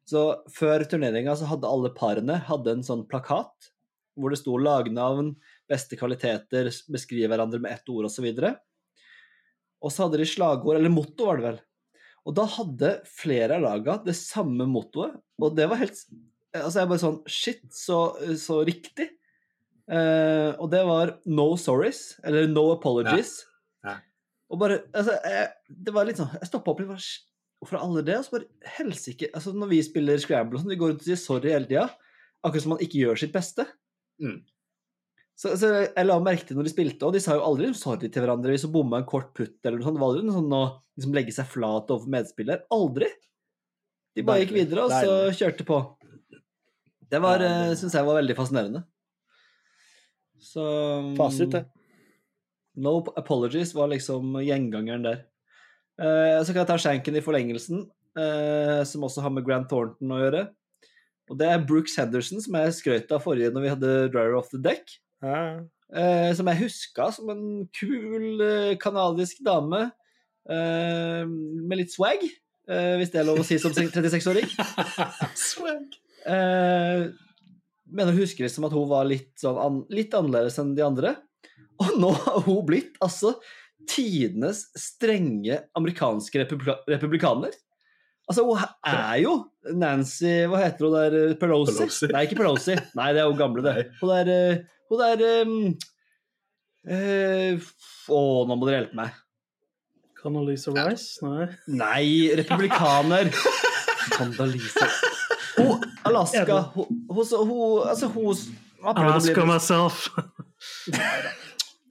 Så 0.07 0.22
før 0.53 0.85
turneringa 0.87 1.35
så 1.38 1.49
hadde 1.51 1.70
alle 1.70 1.90
parene 1.96 2.38
hadde 2.46 2.77
en 2.77 2.85
sånn 2.87 3.07
plakat 3.11 3.72
hvor 4.16 4.33
det 4.33 4.38
sto 4.40 4.57
lagnavn, 4.57 5.35
beste 5.68 5.96
kvaliteter, 6.01 6.70
beskrive 6.92 7.29
hverandre 7.29 7.61
med 7.61 7.75
ett 7.75 7.90
ord 7.92 8.09
osv. 8.09 8.29
Og 9.85 9.92
så 9.92 10.07
hadde 10.07 10.22
de 10.22 10.29
slagord, 10.29 10.79
eller 10.79 10.92
motto 10.92 11.27
var 11.29 11.40
det 11.40 11.46
vel. 11.51 11.59
Og 12.27 12.35
da 12.38 12.46
hadde 12.57 12.94
flere 13.11 13.59
av 13.59 13.66
laga 13.66 13.99
det 14.07 14.16
samme 14.18 14.66
mottoet, 14.70 15.14
og 15.42 15.53
det 15.59 15.68
var 15.70 15.83
helt 15.85 16.01
Altså 16.57 16.81
jeg 16.81 16.88
bare 16.88 17.03
sånn 17.03 17.18
Shit, 17.29 17.64
så, 17.77 17.99
så 18.40 18.62
riktig. 18.64 19.11
Eh, 19.92 20.55
og 20.57 20.70
det 20.72 20.81
var 20.88 21.18
no 21.29 21.51
sorries, 21.61 22.14
eller 22.25 22.49
no 22.49 22.70
apologies. 22.72 23.35
Ja. 23.42 23.56
Og 24.50 24.61
bare 24.61 24.76
Altså, 24.94 25.16
jeg, 25.26 25.46
det 25.87 25.92
var 25.94 26.06
litt 26.06 26.20
sånn 26.20 26.30
Jeg 26.38 26.46
stoppa 26.50 26.70
opp 26.70 26.80
litt. 26.82 26.88
bare, 26.92 27.02
Hvorfor 27.62 27.80
alle 27.82 28.02
det? 28.06 28.18
Og 28.20 28.26
så 28.26 28.35
bare 28.37 28.74
helsike 28.78 29.30
altså 29.35 29.54
Når 29.56 29.70
vi 29.72 29.80
spiller 29.82 30.20
Scramble 30.22 30.59
og 30.59 30.62
sånn, 30.62 30.70
vi 30.74 30.78
går 30.80 30.92
rundt 30.92 31.02
og 31.02 31.09
sier 31.09 31.18
sorry 31.18 31.50
hele 31.54 31.66
tida. 31.70 31.88
Akkurat 32.44 32.62
som 32.66 32.74
man 32.76 32.82
ikke 32.85 33.00
gjør 33.00 33.18
sitt 33.18 33.32
beste. 33.35 33.64
Mm. 34.22 34.37
Så, 35.37 35.50
så 35.61 35.68
jeg 35.82 36.06
la 36.06 36.14
merke 36.22 36.46
til 36.48 36.56
når 36.56 36.68
de 36.68 36.72
spilte, 36.72 37.04
og 37.04 37.12
de 37.16 37.20
sa 37.20 37.35
jo 37.37 37.42
aldri 37.44 37.68
sorry 37.76 38.09
til 38.09 38.22
hverandre 38.24 38.54
hvis 38.54 38.62
de 38.64 38.70
bomma 38.72 39.02
en 39.02 39.09
kort 39.09 39.35
putt 39.37 39.59
eller 39.66 39.80
noe 39.80 39.85
sånt. 39.88 39.96
Det 39.98 40.02
var 40.04 40.12
aldri 40.14 40.22
noe 40.28 40.37
sånn 40.38 40.54
å 40.56 40.61
liksom 40.96 41.16
legge 41.18 41.35
seg 41.37 41.48
flat 41.52 41.90
overfor 41.92 42.12
medspiller. 42.14 42.62
Aldri. 42.72 43.09
De 44.16 44.24
bare 44.24 44.44
gikk 44.44 44.54
videre, 44.56 44.87
og 44.87 44.94
så 44.94 45.02
Deilig. 45.11 45.35
kjørte 45.42 45.66
på. 45.68 45.80
Det 47.12 47.20
var, 47.20 47.42
det- 47.42 47.76
syns 47.82 47.92
jeg 47.98 48.06
var 48.09 48.16
veldig 48.22 48.37
fascinerende. 48.38 48.85
Så 50.40 50.64
Fasit, 51.18 51.50
det. 51.52 51.64
No 52.77 52.99
apologies 53.17 53.75
var 53.77 53.91
liksom 53.93 54.37
gjengangeren 54.45 55.07
der. 55.07 55.25
Eh, 55.97 56.39
så 56.45 56.53
kan 56.53 56.62
jeg 56.62 56.71
ta 56.71 56.79
Shanken 56.81 57.17
i 57.17 57.25
forlengelsen, 57.25 57.87
eh, 58.19 58.83
som 58.89 59.07
også 59.07 59.25
har 59.25 59.33
med 59.33 59.47
Grant 59.47 59.69
Thornton 59.71 60.12
å 60.12 60.21
gjøre. 60.21 60.43
Og 61.31 61.41
det 61.41 61.49
er 61.51 61.65
Brooks 61.67 61.97
Henderson, 61.99 62.43
som 62.45 62.59
jeg 62.61 62.77
skrøt 62.77 63.15
av 63.17 63.25
forrige 63.25 63.51
når 63.55 63.65
vi 63.65 63.73
hadde 63.73 63.95
Dryer 64.15 64.37
Off 64.39 64.53
The 64.53 64.61
Deck. 64.62 64.93
Ja. 65.25 65.65
Eh, 65.97 66.31
som 66.37 66.49
jeg 66.51 66.67
huska 66.67 67.11
som 67.15 67.31
en 67.33 67.47
kul 67.75 68.43
canadisk 68.83 68.83
kanadisk 68.83 69.45
dame 69.47 69.89
med 70.47 71.79
litt 71.81 71.91
swag, 71.91 72.21
hvis 72.23 73.11
det 73.11 73.19
er 73.19 73.25
lov 73.27 73.41
å 73.43 73.47
si 73.47 73.57
som 73.59 73.73
36-åring. 73.75 74.47
Swag. 75.49 75.97
Eh, 76.27 77.07
mener 77.87 78.12
å 78.12 78.19
husker 78.19 78.47
liksom 78.47 78.67
at 78.67 78.75
hun 78.75 78.89
var 78.91 79.07
litt, 79.07 79.31
sånn 79.39 79.59
an, 79.62 79.81
litt 79.95 80.15
annerledes 80.17 80.59
enn 80.62 80.75
de 80.77 80.85
andre. 80.87 81.15
Og 81.83 81.97
nå 82.01 82.11
har 82.25 82.43
hun 82.47 82.65
blitt 82.69 82.97
altså 83.05 83.37
tidenes 83.87 84.65
strenge 84.79 85.61
amerikanske 85.79 86.43
republika 86.43 86.79
republikaner. 86.91 87.55
Altså, 88.27 88.43
hun 88.43 88.59
er 88.91 89.19
jo 89.23 89.35
Nancy 89.79 90.49
Hva 90.51 90.59
heter 90.65 90.89
hun 90.89 90.97
der? 90.97 91.35
Pelosi? 91.39 91.77
Pelosi. 91.79 92.09
Nei, 92.11 92.25
ikke 92.27 92.39
Pelosi. 92.41 92.75
Nei, 92.99 93.12
det 93.15 93.23
er 93.23 93.29
hun 93.31 93.39
gamle, 93.39 93.62
det. 93.62 93.85
Hun 94.01 94.11
der 94.11 94.33
eh, 94.33 94.65
Hun 94.91 95.03
der 95.03 95.23
um, 95.45 95.55
uh, 96.91 97.69
Å, 98.11 98.25
nå 98.49 98.59
må 98.59 98.67
dere 98.67 98.81
hjelpe 98.81 98.99
meg. 98.99 99.23
Condoleezza 100.19 100.75
Rice? 100.75 101.23
Nei. 101.23 101.47
Nei, 101.71 102.07
republikaner! 102.43 103.31
Condoleezza 104.17 104.91
Hun 105.61 105.87
Alaska 106.07 106.61
Hun, 106.75 106.91
hun, 107.07 107.25
hun 107.47 107.89
Altså, 107.93 108.11
hun 108.11 108.47
Alaska 108.87 109.47
myself. 109.47 110.09
Nei 110.91 111.23
fi- 111.23 111.45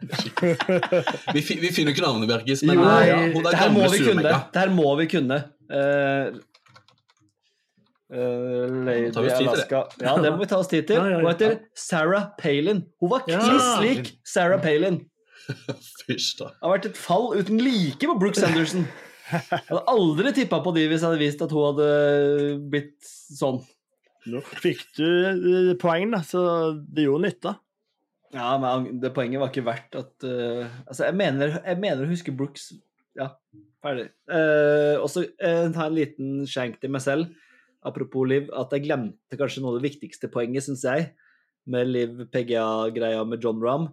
vi 1.35 1.41
finner 1.45 1.93
ikke 1.93 2.03
navnet, 2.03 2.27
Bjerkis. 2.29 2.63
men 2.67 2.79
Jo, 2.79 2.83
eh, 2.87 3.07
ja, 3.07 3.15
ja, 3.15 3.31
hun 3.33 3.47
er 3.49 3.57
gamle 3.59 3.89
vi 3.93 4.03
surmegga. 4.03 4.35
Det 4.53 4.61
her 4.63 4.73
må 4.75 4.91
vi 4.99 5.07
kunne. 5.11 5.39
Uh, 5.65 6.35
uh, 8.13 8.75
Lady 8.85 9.09
vi 9.09 9.33
til 9.33 9.49
det. 9.49 9.65
Ja, 10.03 10.15
det 10.21 10.31
må 10.35 10.37
vi 10.43 10.49
ta 10.51 10.59
oss 10.61 10.69
tid 10.71 10.87
til. 10.89 11.01
Hun 11.05 11.25
heter 11.29 11.57
Sarah 11.77 12.29
Palin. 12.39 12.85
Hun 13.01 13.13
var 13.15 13.25
Ja. 13.31 13.41
kliss 13.41 13.71
lik 13.81 14.13
Sarah 14.27 14.61
Palin. 14.61 15.01
Fysj, 16.05 16.35
da. 16.41 16.51
Det 16.53 16.63
har 16.65 16.75
vært 16.77 16.89
et 16.91 16.97
fall 16.97 17.31
uten 17.37 17.61
like 17.61 18.01
på 18.01 18.17
Brooks 18.21 18.43
Anderson. 18.45 18.87
Jeg 19.25 19.61
hadde 19.71 19.83
aldri 19.89 20.31
tippa 20.37 20.59
på 20.61 20.73
de 20.75 20.83
hvis 20.85 21.01
jeg 21.01 21.09
hadde 21.09 21.21
visst 21.21 21.41
at 21.41 21.53
hun 21.53 21.65
hadde 21.71 21.87
blitt 22.69 23.09
sånn. 23.33 23.63
Nå 24.29 24.41
fikk 24.61 24.81
du 24.97 25.05
eh, 25.05 25.71
poeng, 25.81 26.09
da, 26.13 26.21
så 26.25 26.41
det 26.73 27.05
gjorde 27.05 27.27
nytta. 27.27 27.55
Ja, 28.33 28.55
men 28.57 28.99
det 28.99 29.13
poenget 29.15 29.39
var 29.39 29.51
ikke 29.51 29.65
verdt 29.67 29.95
at 29.99 30.25
uh, 30.25 30.65
Altså, 30.87 31.05
jeg 31.05 31.15
mener, 31.15 31.59
jeg 31.61 31.79
mener 31.79 32.03
å 32.03 32.09
huske 32.09 32.33
Brooks 32.35 32.71
Ja, 33.15 33.29
ferdig. 33.85 34.09
Uh, 34.27 34.97
og 34.99 35.07
så 35.13 35.23
uh, 35.27 35.67
ta 35.71 35.85
en 35.85 35.95
liten 35.95 36.41
skjenk 36.49 36.81
til 36.81 36.91
meg 36.91 37.03
selv, 37.05 37.29
apropos 37.85 38.25
Liv, 38.27 38.49
at 38.51 38.73
jeg 38.73 38.87
glemte 38.87 39.37
kanskje 39.39 39.61
noe 39.63 39.75
av 39.75 39.79
det 39.79 39.87
viktigste 39.91 40.27
poenget, 40.33 40.65
syns 40.65 40.83
jeg, 40.87 41.11
med 41.69 41.87
Liv 41.93 42.25
PGA-greia 42.33 43.21
med 43.29 43.45
John 43.45 43.61
Rahm. 43.63 43.87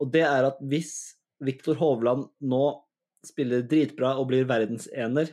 Og 0.00 0.10
det 0.10 0.24
er 0.24 0.48
at 0.48 0.58
hvis 0.72 0.94
Viktor 1.44 1.76
Hovland 1.80 2.26
nå 2.40 2.64
spiller 3.24 3.62
dritbra 3.68 4.14
og 4.18 4.30
blir 4.32 4.48
verdensener, 4.48 5.28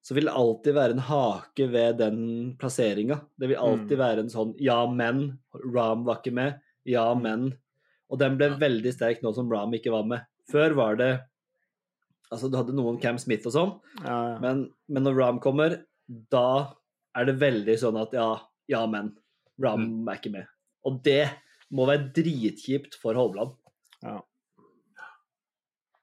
så 0.00 0.14
vil 0.16 0.30
det 0.30 0.34
alltid 0.38 0.74
være 0.78 0.96
en 0.96 1.04
hake 1.10 1.66
ved 1.70 1.98
den 2.00 2.20
plasseringa. 2.58 3.20
Det 3.36 3.50
vil 3.50 3.60
alltid 3.60 3.98
Mm. 3.98 4.00
være 4.00 4.20
en 4.24 4.30
sånn 4.32 4.54
ja, 4.58 4.78
men. 4.86 5.38
Rahm 5.74 6.06
var 6.06 6.22
ikke 6.22 6.32
med. 6.32 6.60
Ja, 6.88 7.06
men. 7.18 7.50
Og 8.10 8.20
den 8.20 8.38
ble 8.38 8.52
veldig 8.60 8.92
sterk 8.94 9.24
nå 9.24 9.32
som 9.36 9.50
Rahm 9.52 9.74
ikke 9.76 9.92
var 9.94 10.06
med. 10.08 10.26
Før 10.50 10.76
var 10.78 11.00
det 11.00 11.12
Altså, 12.30 12.46
du 12.46 12.54
hadde 12.54 12.74
noen 12.78 13.00
Cam 13.02 13.16
Smith 13.18 13.48
og 13.50 13.54
sånn, 13.56 13.70
Ja, 14.04 14.16
ja. 14.30 14.34
men, 14.38 14.60
men 14.86 15.02
når 15.02 15.16
Rahm 15.18 15.38
kommer, 15.42 15.72
da 16.30 16.76
er 17.18 17.26
det 17.26 17.40
veldig 17.40 17.74
sånn 17.82 17.98
at 17.98 18.14
ja, 18.14 18.28
ja, 18.70 18.84
men. 18.86 19.08
Rahm 19.58 20.06
er 20.06 20.20
ikke 20.20 20.30
med. 20.36 20.46
Og 20.86 21.00
det 21.02 21.24
må 21.74 21.88
være 21.90 22.12
dritkjipt 22.14 22.94
for 23.02 23.18
Hovland. 23.18 23.56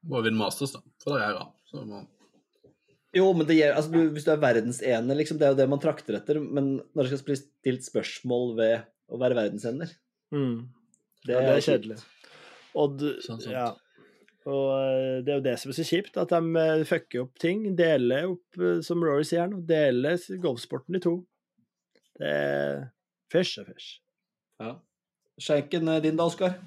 Må 0.07 0.21
vinne 0.23 0.39
Masters, 0.39 0.75
da. 0.75 0.83
For 1.03 1.15
det 1.15 1.23
er 1.25 1.35
Ram. 1.39 1.53
Så 1.67 1.83
må... 1.87 2.03
Jo, 3.15 3.31
men 3.33 3.47
det 3.49 3.57
gjør, 3.57 3.73
altså, 3.79 3.91
du, 3.95 4.11
hvis 4.13 4.27
du 4.27 4.33
er 4.33 4.43
verdensener, 4.43 5.17
liksom, 5.17 5.39
det 5.39 5.47
er 5.47 5.55
jo 5.55 5.59
det 5.61 5.69
man 5.71 5.81
trakter 5.81 6.19
etter. 6.19 6.39
Men 6.43 6.75
når 6.91 7.07
det 7.07 7.21
skal 7.21 7.31
bli 7.31 7.39
stilt 7.39 7.87
spørsmål 7.87 8.53
ved 8.59 8.75
å 9.07 9.19
være 9.21 9.39
verdensener 9.39 9.95
Mm. 10.35 10.67
Det, 11.23 11.33
ja, 11.33 11.41
det 11.41 11.57
er 11.57 11.65
kjedelig. 11.65 11.97
Og, 12.77 12.97
du, 12.99 13.07
sånn. 13.23 13.41
sant. 13.41 13.53
Ja. 13.53 13.67
og 14.47 14.69
eh, 14.77 15.19
det 15.25 15.33
er 15.33 15.39
jo 15.39 15.45
det 15.47 15.55
som 15.61 15.71
er 15.71 15.77
så 15.79 15.87
kjipt, 15.87 16.19
at 16.21 16.33
de 16.33 16.61
eh, 16.63 16.83
fucker 16.87 17.25
opp 17.25 17.41
ting. 17.41 17.65
Deler 17.77 18.29
opp, 18.33 18.59
eh, 18.61 18.79
som 18.85 19.03
Rory 19.03 19.25
sier 19.27 19.45
her 19.45 19.51
nå, 19.51 19.63
deler 19.67 20.19
golfsporten 20.43 20.99
i 20.99 21.03
to. 21.03 21.17
Det 22.17 22.33
er 22.33 22.87
fysj 23.33 23.61
og 23.63 23.71
fysj. 23.71 23.89
Ja. 24.63 24.73
Skjenken 25.41 25.91
din 26.03 26.17
da, 26.17 26.25
Oskar? 26.25 26.57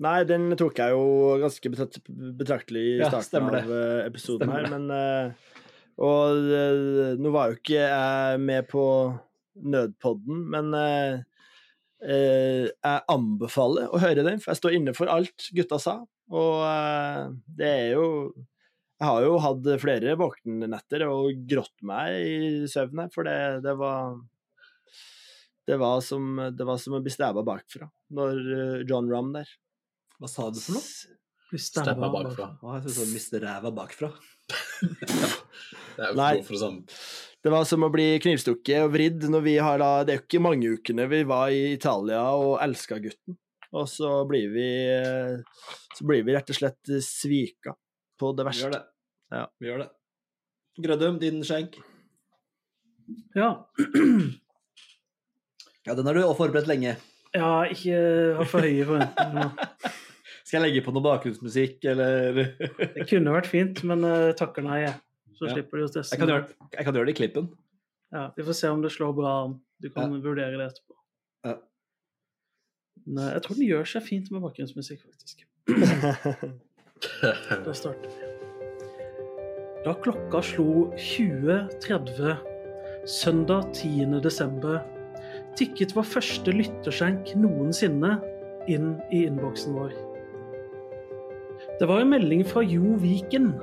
Nei, 0.00 0.20
den 0.24 0.52
tok 0.56 0.78
jeg 0.80 0.94
jo 0.94 1.40
ganske 1.42 1.72
betrakt, 1.72 1.98
betraktelig 2.38 2.84
i 2.94 3.00
starten 3.02 3.50
ja, 3.50 3.58
av 3.58 3.72
episoden 4.06 4.48
Stemmer 4.48 4.62
her, 4.62 4.70
men 4.72 5.34
Og 6.00 7.18
nå 7.20 7.32
var 7.34 7.50
jo 7.50 7.58
ikke 7.58 7.82
jeg 7.82 8.38
med 8.40 8.70
på 8.70 8.84
nødpodden, 9.74 10.46
men 10.54 10.70
eh, 12.04 12.68
jeg 12.70 13.04
anbefaler 13.12 13.90
å 13.90 14.00
høre 14.02 14.24
den, 14.26 14.40
for 14.40 14.52
jeg 14.52 14.60
står 14.60 14.76
inne 14.78 14.94
for 14.96 15.12
alt 15.12 15.50
gutta 15.56 15.80
sa. 15.82 15.96
Og 16.30 16.64
eh, 16.66 17.22
det 17.58 17.70
er 17.70 17.88
jo 17.98 18.06
Jeg 19.00 19.08
har 19.08 19.22
jo 19.24 19.38
hatt 19.40 19.68
flere 19.80 20.16
våkennetter 20.20 21.06
og 21.08 21.46
grått 21.48 21.78
meg 21.88 22.18
i 22.20 22.66
søvn 22.68 23.00
her, 23.00 23.14
for 23.14 23.24
det, 23.24 23.38
det 23.64 23.72
var 23.80 24.18
det 25.70 25.76
var, 25.78 26.00
som, 26.00 26.34
det 26.56 26.66
var 26.66 26.80
som 26.82 26.96
å 26.96 27.00
bli 27.04 27.12
stæva 27.14 27.44
bakfra 27.46 27.86
når 28.16 28.38
eh, 28.56 28.76
John 28.88 29.08
Rahm 29.12 29.32
der. 29.36 29.48
Hva 30.20 30.28
sa 30.28 30.50
du 30.52 30.58
for 30.60 30.76
noe? 30.76 31.16
Steppa 31.58 32.08
bakfra. 32.12 32.52
Å, 32.62 32.76
jeg 32.76 32.84
syns 32.86 32.98
du 32.98 33.14
miste 33.14 33.40
ræva 33.42 33.72
bakfra. 33.74 34.10
Det 36.00 36.06
er 36.06 36.14
jo 36.14 36.16
Nei. 36.16 36.30
ikke 36.38 36.46
for 36.48 36.56
det 36.56 36.62
samme. 36.62 36.98
Det 37.44 37.52
var 37.52 37.68
som 37.68 37.84
å 37.84 37.92
bli 37.92 38.06
knivstukket 38.24 38.82
og 38.86 38.90
vridd 38.94 39.26
når 39.32 39.44
vi 39.44 39.54
har 39.60 39.78
da 39.80 39.90
Det 40.04 40.12
er 40.12 40.18
jo 40.18 40.24
ikke 40.26 40.42
mange 40.44 40.72
ukene 40.76 41.06
vi 41.08 41.20
var 41.28 41.52
i 41.52 41.62
Italia 41.74 42.22
og 42.36 42.56
elska 42.64 42.98
gutten. 43.04 43.36
Og 43.76 43.86
så 43.88 44.10
blir 44.28 44.48
vi 44.52 44.66
Så 45.96 46.08
blir 46.08 46.24
vi 46.26 46.34
rett 46.34 46.50
og 46.50 46.56
slett 46.58 46.92
svika 47.04 47.76
på 48.20 48.32
det 48.36 48.48
verste. 48.48 48.64
Vi 48.64 48.66
gjør 48.66 48.76
det. 48.78 48.82
Ja. 49.36 49.44
Vi 49.60 49.70
gjør 49.70 49.82
det. 49.84 49.88
Grødum, 50.80 51.20
din 51.22 51.42
skjenk. 51.44 51.76
Ja. 53.36 53.52
Ja, 55.88 55.94
den 55.96 56.04
har 56.06 56.14
du 56.14 56.20
forberedt 56.36 56.68
lenge. 56.68 56.90
ja, 57.32 57.50
ikke 57.72 57.94
ha 58.36 58.44
for 58.46 58.60
høye 58.66 58.84
forventninger 58.84 59.32
nå. 59.32 59.68
Skal 60.44 60.58
jeg 60.58 60.64
legge 60.66 60.82
på 60.84 60.92
noe 60.92 61.04
bakgrunnsmusikk, 61.06 61.78
eller 61.88 62.36
Det 62.36 63.06
kunne 63.08 63.32
vært 63.32 63.48
fint, 63.48 63.80
men 63.88 64.04
uh, 64.04 64.32
takker 64.36 64.66
nei, 64.66 64.82
jeg. 64.82 64.92
Så 65.40 65.48
Ja. 65.48 65.54
slipper 65.56 65.80
de 65.80 65.84
å 65.86 65.88
stresse. 65.88 66.12
jeg 66.12 66.20
kan, 66.20 66.28
gjøre, 66.28 66.48
jeg 66.76 66.84
kan 66.84 66.94
gjøre 66.94 67.06
det 67.08 67.14
i 67.14 67.18
klippen. 67.22 67.46
Ja, 68.12 68.26
vi 68.36 68.42
får 68.44 68.56
se 68.58 68.68
om 68.68 68.82
det 68.84 68.90
slår 68.92 69.14
bra 69.16 69.30
an. 69.46 69.54
Du 69.80 69.88
kan 69.90 70.12
vurdere 70.20 70.58
det 70.58 70.66
etterpå. 70.68 70.94
Ja. 71.48 71.54
Men 73.06 73.18
eh, 73.24 73.32
jeg 73.38 73.42
tror 73.46 73.56
den 73.56 73.68
gjør 73.70 73.86
seg 73.88 74.02
fint 74.04 74.30
med 74.34 74.42
bakgrunnsmusikk, 74.44 75.00
faktisk. 75.08 75.46
Da 77.64 77.72
starter 77.72 78.10
vi. 78.12 78.28
Da 79.86 79.94
klokka 80.04 80.42
slo 80.44 80.90
20.30 81.00 82.36
søndag 83.08 83.70
10. 83.72 84.18
desember, 84.20 84.82
tikket 85.56 85.94
vår 85.96 86.04
første 86.04 86.52
lytterskjenk 86.52 87.32
noensinne 87.40 88.18
inn 88.68 88.90
i 89.08 89.22
innboksen 89.30 89.72
vår. 89.78 89.94
Det 91.80 91.88
var 91.88 92.02
en 92.04 92.12
melding 92.12 92.44
fra 92.44 92.60
Jo 92.60 92.92
Viken, 93.00 93.54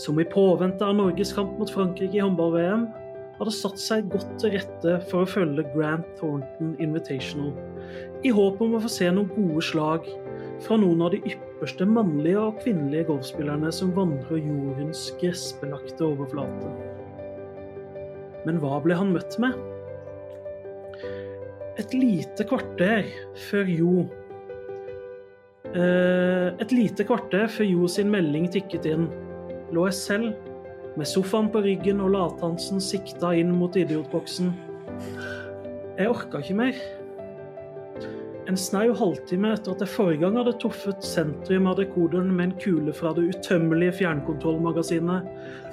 som 0.00 0.20
i 0.20 0.26
påvente 0.28 0.86
av 0.86 0.96
Norges 0.98 1.32
kamp 1.36 1.58
mot 1.60 1.70
Frankrike 1.70 2.18
i 2.18 2.24
håndball-VM 2.24 2.88
hadde 3.40 3.52
satt 3.56 3.80
seg 3.80 4.08
godt 4.12 4.34
til 4.40 4.52
rette 4.52 4.98
for 5.08 5.24
å 5.24 5.28
følge 5.28 5.64
Grant 5.72 6.08
Thornton 6.18 6.74
Invitational, 6.82 7.54
i 8.24 8.32
håp 8.36 8.60
om 8.60 8.76
å 8.76 8.82
få 8.84 8.90
se 8.92 9.08
noen 9.08 9.30
gode 9.32 9.64
slag 9.64 10.08
fra 10.60 10.76
noen 10.80 11.00
av 11.06 11.14
de 11.14 11.22
ypperste 11.30 11.86
mannlige 11.88 12.40
og 12.42 12.60
kvinnelige 12.60 13.08
golfspillerne 13.08 13.72
som 13.72 13.94
vandrer 13.96 14.42
jordens 14.42 15.06
gressbelagte 15.22 16.04
overflate. 16.04 16.72
Men 18.44 18.60
hva 18.60 18.78
ble 18.84 18.96
han 18.96 19.14
møtt 19.16 19.36
med? 19.40 19.56
Et 21.80 21.96
lite 21.96 22.44
kvarter 22.44 23.06
før 23.48 23.68
Jo 23.72 23.92
eh, 25.72 26.48
Et 26.60 26.72
lite 26.74 27.06
kvarter 27.08 27.46
før 27.52 27.68
Jo 27.68 27.88
sin 27.88 28.10
melding 28.12 28.50
tikket 28.52 28.88
inn, 28.90 29.06
lå 29.74 29.86
jeg 29.88 29.98
selv 29.98 30.96
med 30.98 31.08
sofaen 31.08 31.50
på 31.52 31.62
ryggen 31.64 32.00
og 32.02 32.14
lathansen 32.14 32.82
sikta 32.82 33.32
inn 33.38 33.52
mot 33.54 33.76
idiotboksen. 33.78 34.50
Jeg 35.98 36.10
orka 36.10 36.40
ikke 36.42 36.56
mer. 36.58 36.80
En 38.50 38.58
snau 38.58 38.90
halvtime 38.96 39.52
etter 39.54 39.76
at 39.76 39.84
jeg 39.84 39.92
forrige 39.92 40.24
gang 40.24 40.38
hadde 40.40 40.56
truffet 40.58 41.04
sentrum 41.06 41.68
av 41.70 41.78
dekoderen 41.78 42.32
med 42.34 42.48
en 42.48 42.56
kule 42.62 42.94
fra 42.96 43.12
det 43.14 43.28
utømmelige 43.30 44.00
fjernkontrollmagasinet, 44.00 45.28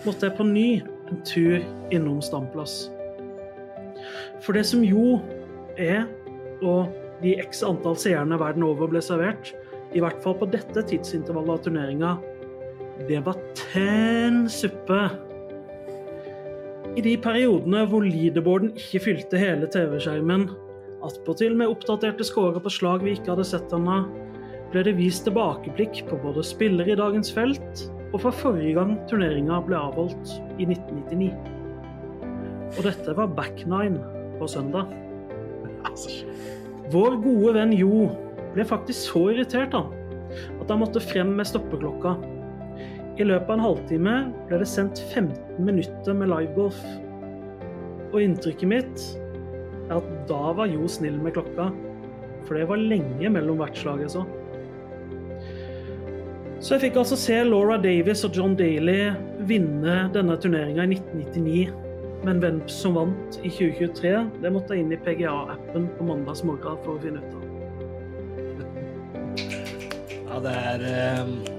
måtte 0.05 0.27
jeg 0.27 0.37
på 0.37 0.45
ny 0.45 0.67
en 1.09 1.23
tur 1.25 1.63
innom 1.95 2.19
Stamplass. 2.21 2.91
For 4.45 4.53
det 4.53 4.67
som 4.69 4.83
jo 4.85 5.17
er, 5.81 6.05
og 6.61 6.93
de 7.23 7.33
x 7.41 7.63
antall 7.65 7.97
seerne 7.97 8.37
verden 8.37 8.67
over 8.67 8.91
ble 8.91 9.01
servert, 9.01 9.55
i 9.95 10.03
hvert 10.03 10.19
fall 10.21 10.35
på 10.37 10.49
dette 10.51 10.83
tidsintervallet 10.91 11.55
av 11.55 11.63
turneringa, 11.65 12.17
det 13.05 13.19
var 13.25 13.37
tenn 13.55 14.47
suppe. 14.49 15.01
I 16.97 17.03
de 17.05 17.13
periodene 17.21 17.83
hvor 17.91 18.05
leaderboarden 18.05 18.71
ikke 18.79 19.03
fylte 19.05 19.37
hele 19.37 19.69
TV-skjermen, 19.69 20.47
attpåtil 21.05 21.53
med 21.59 21.69
oppdaterte 21.69 22.25
scorer 22.25 22.57
på 22.63 22.71
slag 22.73 23.05
vi 23.05 23.13
ikke 23.13 23.35
hadde 23.35 23.45
sett 23.45 23.75
ennå, 23.75 24.01
ble 24.71 24.81
det 24.83 24.97
vist 24.97 25.27
tilbakeblikk 25.27 26.01
på 26.09 26.17
både 26.23 26.43
spillere 26.43 26.91
i 26.91 26.99
dagens 26.99 27.29
felt 27.31 27.85
og 28.13 28.21
fra 28.23 28.31
forrige 28.33 28.73
gang 28.79 28.95
turneringa 29.09 29.59
ble 29.67 29.77
avholdt, 29.77 30.33
i 30.57 30.65
1999. 30.65 31.29
Og 32.77 32.81
dette 32.87 33.13
var 33.15 33.35
back 33.37 33.61
nine 33.69 34.01
på 34.39 34.49
søndag. 34.49 34.89
Vår 36.91 37.17
gode 37.23 37.53
venn 37.55 37.73
Jo 37.75 38.07
ble 38.55 38.65
faktisk 38.67 39.11
så 39.11 39.23
irritert 39.33 39.75
han, 39.75 39.93
at 40.57 40.69
han 40.71 40.81
måtte 40.81 41.03
frem 41.03 41.35
med 41.37 41.47
stoppeklokka. 41.47 42.15
I 43.17 43.25
løpet 43.25 43.49
av 43.49 43.55
en 43.55 43.63
halvtime 43.65 44.15
ble 44.45 44.59
det 44.61 44.67
sendt 44.69 44.99
15 45.09 45.57
minutter 45.65 46.13
med 46.13 46.29
livegolf. 46.29 46.77
Og 48.11 48.19
inntrykket 48.21 48.69
mitt 48.69 49.05
er 49.87 49.95
at 49.97 50.11
da 50.29 50.51
var 50.53 50.69
Jo 50.69 50.85
snill 50.91 51.17
med 51.23 51.33
klokka, 51.33 51.71
for 52.45 52.59
det 52.59 52.67
var 52.69 52.77
lenge 52.77 53.31
mellom 53.33 53.57
hvert 53.63 53.79
slag 53.79 54.03
jeg 54.05 54.13
så. 54.13 54.23
Så 56.61 56.75
jeg 56.75 56.87
fikk 56.87 57.01
altså 57.01 57.17
se 57.17 57.41
Laura 57.45 57.77
Davis 57.81 58.21
og 58.25 58.37
John 58.37 58.55
Daly 58.57 59.11
vinne 59.49 59.97
denne 60.13 60.37
turneringa 60.41 60.85
i 60.85 60.93
1999. 60.99 61.73
Men 62.25 62.41
hvem 62.41 62.63
som 62.69 62.97
vant 62.97 63.41
i 63.41 63.49
2023, 63.49 64.13
det 64.41 64.53
måtte 64.53 64.73
jeg 64.73 64.85
inn 64.85 64.93
i 64.93 65.01
PGA-appen 65.01 65.89
på 65.97 66.07
mandags 66.09 66.45
morgen 66.45 66.81
for 66.85 66.97
å 66.97 67.01
finne 67.01 67.21
ut 67.21 67.33
av. 67.33 67.43
Ja, 70.27 70.41
det 70.43 70.57
er 70.71 70.89
eh, 70.93 71.56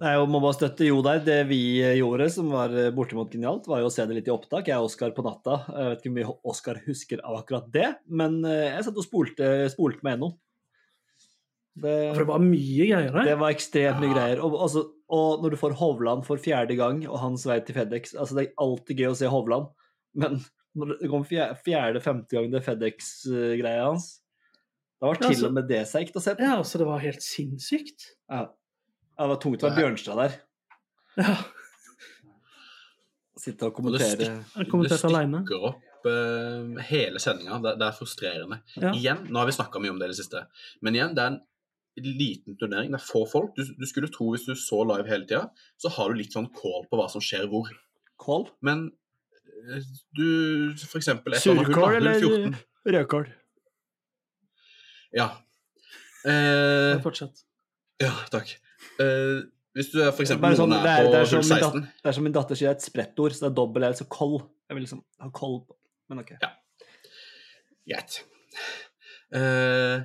Det 0.00 0.12
og 0.18 0.30
må 0.30 0.40
bare 0.42 0.56
støtte 0.56 0.86
Jo 0.88 1.00
der. 1.04 1.20
Det 1.24 1.40
vi 1.48 1.60
gjorde 1.98 2.26
som 2.32 2.50
var 2.52 2.72
eh, 2.74 2.90
bortimot 2.94 3.32
genialt, 3.32 3.68
var 3.70 3.82
jo 3.82 3.90
å 3.90 3.92
se 3.94 4.06
det 4.08 4.16
litt 4.18 4.30
i 4.30 4.34
opptak. 4.34 4.68
Jeg 4.70 4.80
og 4.80 4.88
Oskar 4.88 5.14
på 5.16 5.24
natta. 5.26 5.60
Jeg 5.70 5.90
vet 5.90 6.00
ikke 6.00 6.10
hvor 6.10 6.16
mye 6.18 6.50
Oskar 6.54 6.80
husker 6.86 7.22
av 7.24 7.38
akkurat 7.42 7.68
det, 7.74 7.90
men 8.08 8.40
eh, 8.48 8.72
jeg 8.74 8.88
satt 8.88 8.98
og 9.00 9.06
spolte, 9.06 9.52
spolte 9.72 10.04
meg 10.06 10.16
gjennom. 10.16 10.34
Det, 11.74 11.94
For 12.14 12.22
det 12.22 12.30
var 12.30 12.42
mye 12.42 12.84
greier 12.86 13.16
det 13.26 13.38
var 13.40 13.50
ekstremt 13.50 14.02
mye 14.02 14.14
greier. 14.14 14.42
Og, 14.46 14.52
altså, 14.62 14.84
og 15.10 15.40
når 15.42 15.54
du 15.54 15.58
får 15.58 15.78
Hovland 15.80 16.26
for 16.26 16.42
fjerde 16.42 16.76
gang, 16.78 17.00
og 17.08 17.18
hans 17.22 17.46
vei 17.50 17.56
til 17.66 17.74
Fedex 17.74 18.14
altså 18.14 18.36
Det 18.38 18.44
er 18.44 18.60
alltid 18.62 19.00
gøy 19.02 19.08
å 19.10 19.16
se 19.18 19.30
Hovland, 19.32 19.72
men 20.22 20.38
når 20.78 20.92
det 21.00 21.10
kom 21.10 21.24
fjerde-femte 21.26 22.34
gang 22.36 22.46
det 22.52 22.62
Fedex-greia 22.66 23.88
hans 23.88 24.06
Da 25.00 25.08
var 25.10 25.18
Ja, 25.18 25.26
til 25.26 25.32
altså- 25.32 25.50
og 25.50 25.56
med 25.58 25.68
det 25.70 25.82
seigt 25.90 26.14
å 26.14 26.22
se 26.22 26.34
på. 26.34 26.46
Ja, 26.46 26.60
altså, 26.62 26.78
det 26.78 26.86
var 26.86 27.02
helt 27.02 27.26
sinnssykt. 27.26 28.06
Ja. 28.30 28.46
Ja, 29.14 29.24
det 29.24 29.30
var 29.30 29.40
tungt 29.42 29.62
å 29.62 29.68
være 29.68 29.78
Bjørnstad 29.82 30.20
der. 30.20 30.38
Ja, 31.14 31.34
Sitte 33.44 33.68
og 33.68 33.74
kommentere. 33.76 34.14
Du 34.16 34.24
stikker, 34.24 34.84
du 34.84 34.94
stikker 34.94 35.66
opp 35.68 36.06
uh, 36.08 36.78
hele 36.88 37.20
sendinga. 37.22 37.58
Det, 37.64 37.74
det 37.80 37.88
er 37.88 37.96
frustrerende. 37.96 38.60
Ja. 38.78 38.92
Igjen, 38.94 39.24
nå 39.28 39.42
har 39.42 39.50
vi 39.50 39.56
snakka 39.56 39.82
mye 39.82 39.92
om 39.92 40.00
det 40.00 40.08
i 40.08 40.14
det 40.14 40.20
siste, 40.20 40.46
men 40.84 40.96
igjen, 40.96 41.16
det 41.16 41.24
er 41.24 41.34
en 41.34 41.40
liten 41.94 42.58
turnering. 42.60 42.90
Det 42.94 43.00
er 43.00 43.06
få 43.06 43.24
folk. 43.30 43.52
Du, 43.58 43.66
du 43.78 43.86
skulle 43.90 44.10
tro 44.14 44.30
hvis 44.32 44.46
du 44.48 44.54
så 44.58 44.80
live 44.88 45.06
hele 45.10 45.28
tida, 45.28 45.44
så 45.80 45.92
har 45.96 46.10
du 46.10 46.18
litt 46.18 46.34
sånn 46.34 46.50
call 46.56 46.86
på 46.90 46.98
hva 47.00 47.08
som 47.12 47.22
skjer 47.24 47.46
hvor. 47.52 47.70
Kål? 48.22 48.48
Men 48.64 48.86
eh, 49.66 49.86
du 50.14 50.28
For 50.78 51.00
eksempel 51.00 51.34
Surkål 51.42 51.98
eller 51.98 52.22
rødkål? 52.94 53.26
Ja. 55.14 55.32
Eh, 56.24 56.94
Fortsett. 57.04 57.42
ja, 58.02 58.14
takk. 58.32 58.54
Eh, 59.02 59.44
hvis 59.74 59.90
du 59.90 59.98
er 60.04 60.12
for 60.14 60.22
eksempel 60.22 60.54
sånn, 60.58 60.70
noen 60.70 60.86
er 60.86 61.02
er, 61.02 61.08
på 61.08 61.16
er 61.18 61.26
som 61.26 61.40
hull 61.40 61.48
min 61.48 61.56
16 61.56 61.80
dat, 61.82 62.02
det 62.02 62.10
er 62.10 62.16
som 62.16 62.26
min 62.28 62.34
datter 62.36 62.58
sier, 62.58 62.74
et 62.76 62.84
sprettord, 62.84 63.34
så 63.34 63.46
det 63.46 63.50
er 63.50 63.56
dobbel 63.58 63.86
L, 63.88 63.96
så 63.98 64.06
koll. 64.06 64.36
Jeg 64.68 64.78
vil 64.78 64.84
liksom 64.86 65.00
ha 65.24 65.30
koll 65.34 65.58
på 65.66 65.78
Men 66.12 66.20
OK. 66.20 66.34
Greit. 67.88 68.18
Uh, 69.34 70.04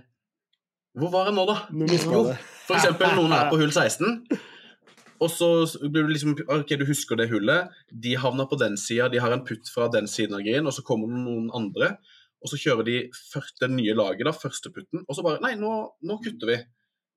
hvor 0.97 1.11
var 1.13 1.29
jeg 1.29 1.35
nå, 1.37 1.43
da? 1.45 1.57
Det. 1.69 2.37
For 2.65 2.79
eksempel 2.79 3.13
noen 3.19 3.35
er 3.35 3.51
på 3.51 3.59
hull 3.61 3.71
16, 3.71 4.23
og 5.19 5.31
så 5.31 5.49
blir 5.83 6.07
du 6.07 6.13
liksom 6.13 6.33
OK, 6.47 6.73
du 6.79 6.85
husker 6.87 7.19
det 7.19 7.29
hullet. 7.31 7.75
De 7.91 8.15
havner 8.19 8.47
på 8.49 8.57
den 8.59 8.77
sida, 8.79 9.09
de 9.11 9.21
har 9.21 9.35
en 9.35 9.43
putt 9.45 9.69
fra 9.73 9.89
den 9.91 10.07
siden 10.09 10.37
av 10.39 10.43
green, 10.47 10.67
og 10.67 10.75
så 10.75 10.83
kommer 10.87 11.11
det 11.11 11.21
noen 11.27 11.51
andre. 11.55 11.93
Og 12.39 12.51
så 12.51 12.59
kjører 12.59 12.87
de 12.87 12.97
det 13.59 13.71
nye 13.73 13.95
laget, 13.97 14.25
da, 14.27 14.33
første 14.35 14.71
putten, 14.73 15.03
og 15.05 15.15
så 15.15 15.25
bare 15.25 15.43
Nei, 15.43 15.53
nå, 15.59 15.73
nå 16.07 16.19
kutter 16.23 16.53
vi. 16.53 16.59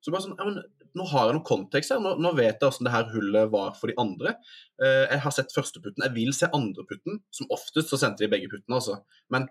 Så 0.03 0.11
bare 0.11 0.25
sånn, 0.25 0.37
ja, 0.39 0.47
men 0.49 0.63
Nå 0.93 1.07
har 1.09 1.25
jeg 1.25 1.39
noe 1.39 1.47
kontekst 1.47 1.89
her, 1.89 2.01
nå, 2.03 2.11
nå 2.21 2.29
vet 2.37 2.59
jeg 2.61 2.69
hvordan 2.69 2.85
det 2.85 2.91
her 2.93 3.07
hullet 3.15 3.47
var 3.49 3.71
for 3.73 3.89
de 3.89 3.95
andre. 3.97 4.35
Eh, 4.77 5.07
jeg 5.09 5.23
har 5.23 5.33
sett 5.33 5.55
første 5.55 5.81
putten, 5.81 6.03
jeg 6.05 6.13
vil 6.13 6.29
se 6.37 6.45
andre 6.53 6.85
putten. 6.85 7.15
Som 7.33 7.49
oftest 7.55 7.89
så 7.89 7.97
sendte 7.97 8.21
de 8.21 8.29
begge 8.29 8.51
puttene, 8.51 8.77
altså. 8.77 8.99
Men 9.33 9.47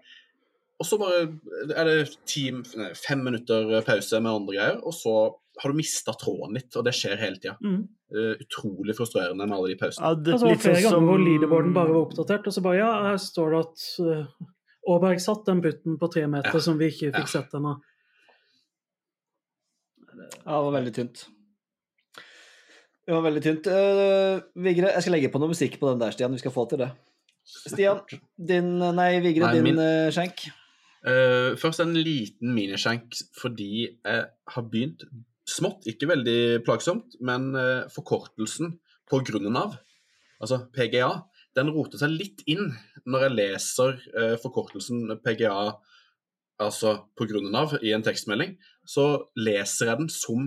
og 0.82 0.86
så 0.86 0.98
bare 0.98 1.18
er 1.78 1.88
det 1.88 1.96
ti, 2.26 2.48
fem 2.98 3.20
minutter 3.26 3.74
pause 3.86 4.18
med 4.22 4.32
andre 4.32 4.55
greier, 4.57 4.78
og 4.82 4.94
så 4.96 5.12
har 5.62 5.70
du 5.70 5.78
mista 5.78 6.14
tråden 6.18 6.57
litt, 6.57 6.74
og 6.78 6.86
det 6.86 6.94
skjer 6.96 7.20
hele 7.20 7.38
tida. 7.42 7.59
Mm. 7.62 7.82
utrolig 8.12 8.92
frustrerende 8.92 9.46
med 9.46 9.57
alle 9.57 9.70
de 9.72 9.76
pausene. 9.80 10.05
Ja, 10.05 10.14
det, 10.14 10.32
Altså, 10.34 10.48
litt 10.50 10.61
flere 10.61 10.74
sånn 10.76 10.84
ganger 10.84 10.98
som 10.98 11.07
hvor 11.09 11.22
leaderboarden 11.22 11.70
bare 11.76 11.94
var 11.94 12.03
oppdatert, 12.07 12.46
og 12.46 12.53
så 12.53 12.62
bare 12.64 12.76
ja, 12.82 12.90
her 13.07 13.20
står 13.22 13.55
det 13.55 13.61
at 13.62 13.84
uh, 14.05 14.50
Aaberg 14.92 15.22
satt 15.22 15.46
den 15.48 15.62
putten 15.64 15.96
på 15.98 16.11
tre 16.12 16.26
meter 16.28 16.59
Ja. 16.59 16.61
som 16.61 16.76
vi 16.78 16.90
ikke 16.90 17.09
fikk 17.14 17.24
Ja. 17.24 17.30
sett 17.40 17.55
ennå. 17.57 17.78
Ja, 20.41 20.57
det 20.57 20.64
var 20.66 20.74
veldig 20.78 20.95
tynt. 20.97 21.24
Det 23.03 23.14
var 23.16 23.24
veldig 23.24 23.43
tynt. 23.43 23.66
Uh, 23.66 24.43
Vigre, 24.62 24.93
jeg 24.95 25.05
skal 25.05 25.16
legge 25.16 25.30
på 25.33 25.41
noe 25.43 25.51
musikk 25.51 25.78
på 25.80 25.91
den 25.91 26.03
der, 26.03 26.14
Stian. 26.14 26.35
Vi 26.35 26.43
skal 26.43 26.55
få 26.55 26.66
til 26.70 26.85
det. 26.85 26.93
Stian, 27.43 28.03
din 28.39 28.76
Nei, 28.78 29.16
Vigre, 29.24 29.49
Nei, 29.49 29.55
din 29.59 29.66
min- 29.66 29.83
uh, 29.83 30.11
skjenk. 30.14 30.47
Uh, 31.03 31.59
først 31.59 31.83
en 31.83 31.97
liten 31.99 32.53
miniskjenk 32.55 33.16
fordi 33.35 33.89
jeg 33.91 34.26
har 34.55 34.66
begynt 34.70 35.03
smått, 35.51 35.89
ikke 35.91 36.07
veldig 36.12 36.62
plagsomt, 36.62 37.18
men 37.20 37.51
uh, 37.59 37.91
forkortelsen 37.91 38.76
på 39.11 39.18
grunnen 39.26 39.59
av, 39.59 39.74
altså 40.39 40.61
PGA, 40.72 41.11
den 41.59 41.72
roter 41.74 41.99
seg 41.99 42.14
litt 42.14 42.47
inn 42.49 42.70
når 43.05 43.26
jeg 43.26 43.35
leser 43.35 43.99
forkortelsen 44.41 45.18
PGA, 45.20 45.74
altså 46.62 46.95
på 47.18 47.26
grunnen 47.28 47.59
av, 47.59 47.74
i 47.83 47.93
en 47.93 48.07
tekstmelding. 48.07 48.55
Så 48.89 49.07
leser 49.39 49.93
jeg 49.93 50.01
den 50.03 50.11
som 50.12 50.47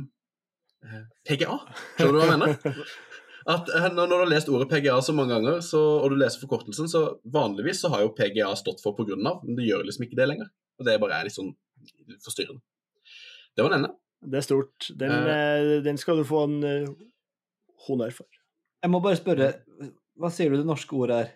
eh, 0.83 1.03
PGA. 1.27 1.57
Skjønner 1.95 2.15
du 2.15 2.19
hva 2.21 2.29
jeg 2.29 2.41
mener? 2.41 2.85
At 3.55 3.69
eh, 3.69 3.89
når 3.93 4.09
du 4.09 4.15
har 4.17 4.29
lest 4.29 4.49
ordet 4.49 4.69
PGA 4.71 4.97
så 5.05 5.13
mange 5.15 5.35
ganger, 5.35 5.59
så, 5.65 5.81
og 6.01 6.11
du 6.11 6.17
leser 6.17 6.41
forkortelsen, 6.41 6.89
så 6.91 7.03
vanligvis 7.31 7.83
så 7.83 7.91
har 7.93 8.05
jo 8.05 8.13
PGA 8.17 8.49
stått 8.57 8.81
for 8.83 8.97
på 8.97 9.05
grunn 9.07 9.27
av, 9.29 9.43
men 9.45 9.59
det 9.59 9.67
gjør 9.67 9.85
liksom 9.85 10.07
ikke 10.07 10.17
det 10.17 10.29
lenger. 10.31 10.49
Og 10.79 10.87
det 10.87 10.97
bare 11.01 11.19
er 11.19 11.27
litt 11.27 11.37
sånn 11.37 11.53
forstyrrende. 12.25 12.63
Det 13.55 13.63
var 13.63 13.71
den 13.71 13.85
ene. 13.85 13.93
Det 14.25 14.39
er 14.39 14.45
stort. 14.47 14.89
Den, 14.97 15.13
eh, 15.29 15.83
den 15.85 15.99
skal 16.01 16.17
du 16.19 16.25
få 16.27 16.41
en 16.47 16.57
uh, 16.65 16.89
honnør 17.85 18.15
for. 18.17 18.41
Jeg 18.81 18.91
må 18.91 19.01
bare 19.03 19.19
spørre, 19.19 19.51
hva 20.19 20.31
sier 20.33 20.51
du 20.51 20.59
det 20.59 20.67
norske 20.67 20.97
ordet 20.97 21.19
er? 21.21 21.29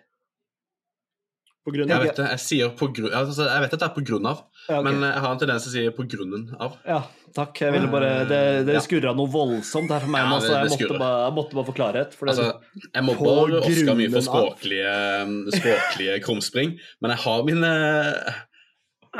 På 1.66 1.72
grunn 1.74 1.88
Jeg 1.92 2.00
vet 2.00 2.16
det, 2.16 2.26
jeg 2.30 2.40
sier 2.40 2.70
på 2.72 2.86
grunn, 2.96 3.12
altså, 3.12 3.44
jeg 3.44 3.60
vet 3.60 3.74
at 3.74 3.80
det 3.82 3.88
er 3.90 3.94
på 3.94 4.02
grunn 4.08 4.26
av, 4.30 4.38
Ja, 4.68 4.78
okay. 4.80 4.84
men 4.86 5.02
jeg 5.04 5.20
har 5.20 5.32
en 5.34 5.38
tendens 5.42 5.62
til 5.66 5.70
å 5.70 5.74
si 5.74 5.82
på 5.98 6.06
grunnen 6.08 6.54
av. 6.58 6.78
ja 6.86 7.02
takk. 7.36 7.60
Jeg 7.60 7.72
ville 7.72 7.86
bare 7.92 8.24
Det, 8.26 8.40
det 8.66 8.74
Ja. 8.74 8.80
skurra 8.80 9.14
noe 9.14 9.28
voldsomt 9.30 9.90
her 9.92 10.00
for 10.00 10.08
meg 10.08 10.24
Ja, 10.24 10.38
det- 10.38 10.48
så 10.48 10.54
jeg 10.56 10.70
måtte 10.88 10.98
bare, 10.98 11.18
jeg 11.28 11.34
måtte 11.36 11.54
bare 11.54 11.66
få 11.68 11.74
klarhet. 11.76 12.16
Altså, 12.26 12.46
jeg 12.94 13.04
mobber 13.04 13.60
Oskar 13.60 13.94
mye 13.94 14.10
for 14.10 14.18
av. 14.18 14.56
språklige, 14.58 15.52
språklige 15.52 16.22
krumspring, 16.24 16.78
men 17.02 17.10
jeg 17.10 17.18
har 17.20 17.42
mine 17.44 18.34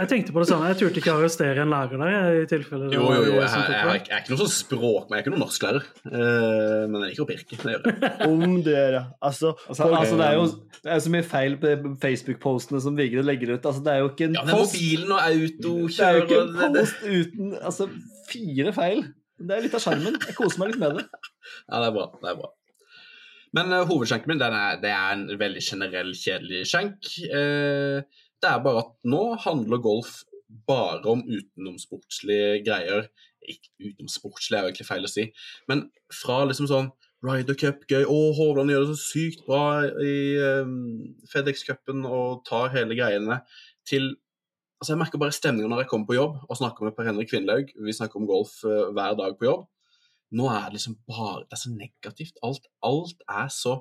Jeg 0.00 0.08
tenkte 0.10 0.32
på 0.32 0.40
det 0.42 0.48
samme. 0.48 0.68
Jeg 0.70 0.78
turte 0.80 1.00
ikke 1.02 1.12
arrestere 1.12 1.60
en 1.62 1.70
lærer 1.72 2.00
der. 2.00 2.38
i 2.40 2.46
tilfelle 2.48 2.88
Jo, 2.94 3.02
jo, 3.12 3.22
jo. 3.26 3.34
Jeg, 3.36 3.50
jeg, 3.50 3.66
jeg, 3.68 3.84
er 3.84 3.98
ikke- 3.98 4.08
jeg 4.10 4.16
er 4.16 4.22
ikke 4.24 4.32
noen 4.32 4.40
sånn 4.40 4.54
språk, 4.54 5.04
men 5.10 5.16
jeg 5.16 5.20
er 5.20 5.24
ikke 5.24 5.32
noen 5.34 5.44
norsklærer. 5.44 5.84
Uh, 6.06 6.84
men 6.90 6.96
jeg 7.04 7.10
liker 7.10 7.24
å 7.24 7.28
pirke. 7.28 7.58
Det 7.60 7.74
gjør 7.74 7.88
jeg. 7.90 8.12
Om 8.30 8.54
dere 8.66 9.02
Altså, 9.20 9.52
Altså, 9.68 9.88
altså, 10.00 10.16
det 10.20 10.26
er 10.30 10.36
jo 10.40 10.46
det 10.80 10.92
er 10.94 11.00
så 11.04 11.10
mye 11.12 11.26
feil 11.28 11.56
på 11.60 11.72
Facebook-postene 12.00 12.80
som 12.80 12.96
Vigre 12.96 13.22
legger 13.26 13.52
ut. 13.58 13.66
Altså, 13.68 13.82
det 13.84 13.92
er 13.92 13.98
jo 14.00 14.08
ikke 14.14 14.28
en 14.30 14.38
Ja, 14.38 14.44
det 14.48 14.54
post. 14.56 14.78
mobilen 14.78 15.12
og 15.12 15.18
Det 15.18 15.26
er 15.26 15.34
jo 15.34 15.50
ikke 15.50 15.66
autokjører 15.74 16.22
en 16.40 16.54
det- 16.56 16.70
det- 16.72 16.80
post 16.80 17.02
uten 17.04 17.58
altså, 17.60 17.88
fire 18.30 18.72
feil. 18.72 19.02
Det 19.40 19.56
er 19.56 19.62
litt 19.66 19.74
av 19.76 19.80
skjermen. 19.84 20.16
Jeg 20.26 20.34
koser 20.36 20.58
meg 20.64 20.72
litt 20.72 20.80
med 20.80 20.96
det. 20.96 21.04
Ja, 21.70 21.80
det 21.82 21.86
er 21.90 21.94
bra. 21.98 22.06
Det 22.22 22.30
er 22.30 22.40
bra. 22.40 22.50
Men 23.52 23.72
uh, 23.74 23.84
hovedskjenken 23.84 24.28
min 24.30 24.38
den 24.38 24.52
er, 24.54 24.76
det 24.80 24.90
er 24.94 25.12
en 25.16 25.26
veldig 25.40 25.62
generell, 25.66 26.12
kjedelig 26.14 26.60
skjenk. 26.70 27.08
Eh, 27.34 28.02
det 28.42 28.50
er 28.50 28.62
bare 28.64 28.84
at 28.84 28.92
nå 29.12 29.24
handler 29.44 29.82
golf 29.84 30.20
bare 30.66 31.04
om 31.12 31.22
utenomsportslige 31.26 32.62
greier. 32.66 33.10
Ikke 33.46 33.90
utenomsportslig 33.90 34.56
er 34.56 34.64
jo 34.64 34.72
egentlig 34.72 34.88
feil 34.88 35.06
å 35.06 35.12
si, 35.12 35.28
men 35.70 35.86
fra 36.22 36.42
liksom 36.48 36.68
sånn 36.70 36.90
Ryder 37.20 37.56
Cup, 37.60 37.84
gøy. 37.84 38.06
Å, 38.08 38.18
Hovland 38.38 38.72
gjør 38.72 38.86
det 38.86 38.94
så 38.94 39.02
sykt 39.02 39.42
bra 39.44 39.84
i 40.00 40.14
um, 40.64 41.02
FedEx-cupen 41.28 42.06
og 42.08 42.40
tar 42.48 42.72
hele 42.76 42.96
greiene, 42.98 43.42
til 43.88 44.14
Altså, 44.80 44.94
Jeg 44.94 45.00
merker 45.02 45.20
bare 45.20 45.34
stemninga 45.36 45.68
når 45.68 45.82
jeg 45.82 45.88
kommer 45.90 46.08
på 46.08 46.14
jobb 46.16 46.36
og 46.40 46.56
snakker 46.56 46.86
med 46.86 46.94
Per 46.96 47.04
Henrik 47.04 47.28
Kvinlaug. 47.28 47.68
Vi 47.84 47.92
snakker 47.92 48.16
om 48.16 48.24
golf 48.24 48.54
uh, 48.64 48.86
hver 48.96 49.12
dag 49.18 49.34
på 49.36 49.44
jobb. 49.44 49.66
Nå 50.40 50.46
er 50.48 50.70
det 50.70 50.78
liksom 50.78 50.94
bare 51.04 51.42
Det 51.42 51.58
er 51.58 51.60
så 51.60 51.72
negativt. 51.74 52.38
Alt, 52.48 52.64
alt 52.88 53.20
er 53.28 53.50
så 53.52 53.74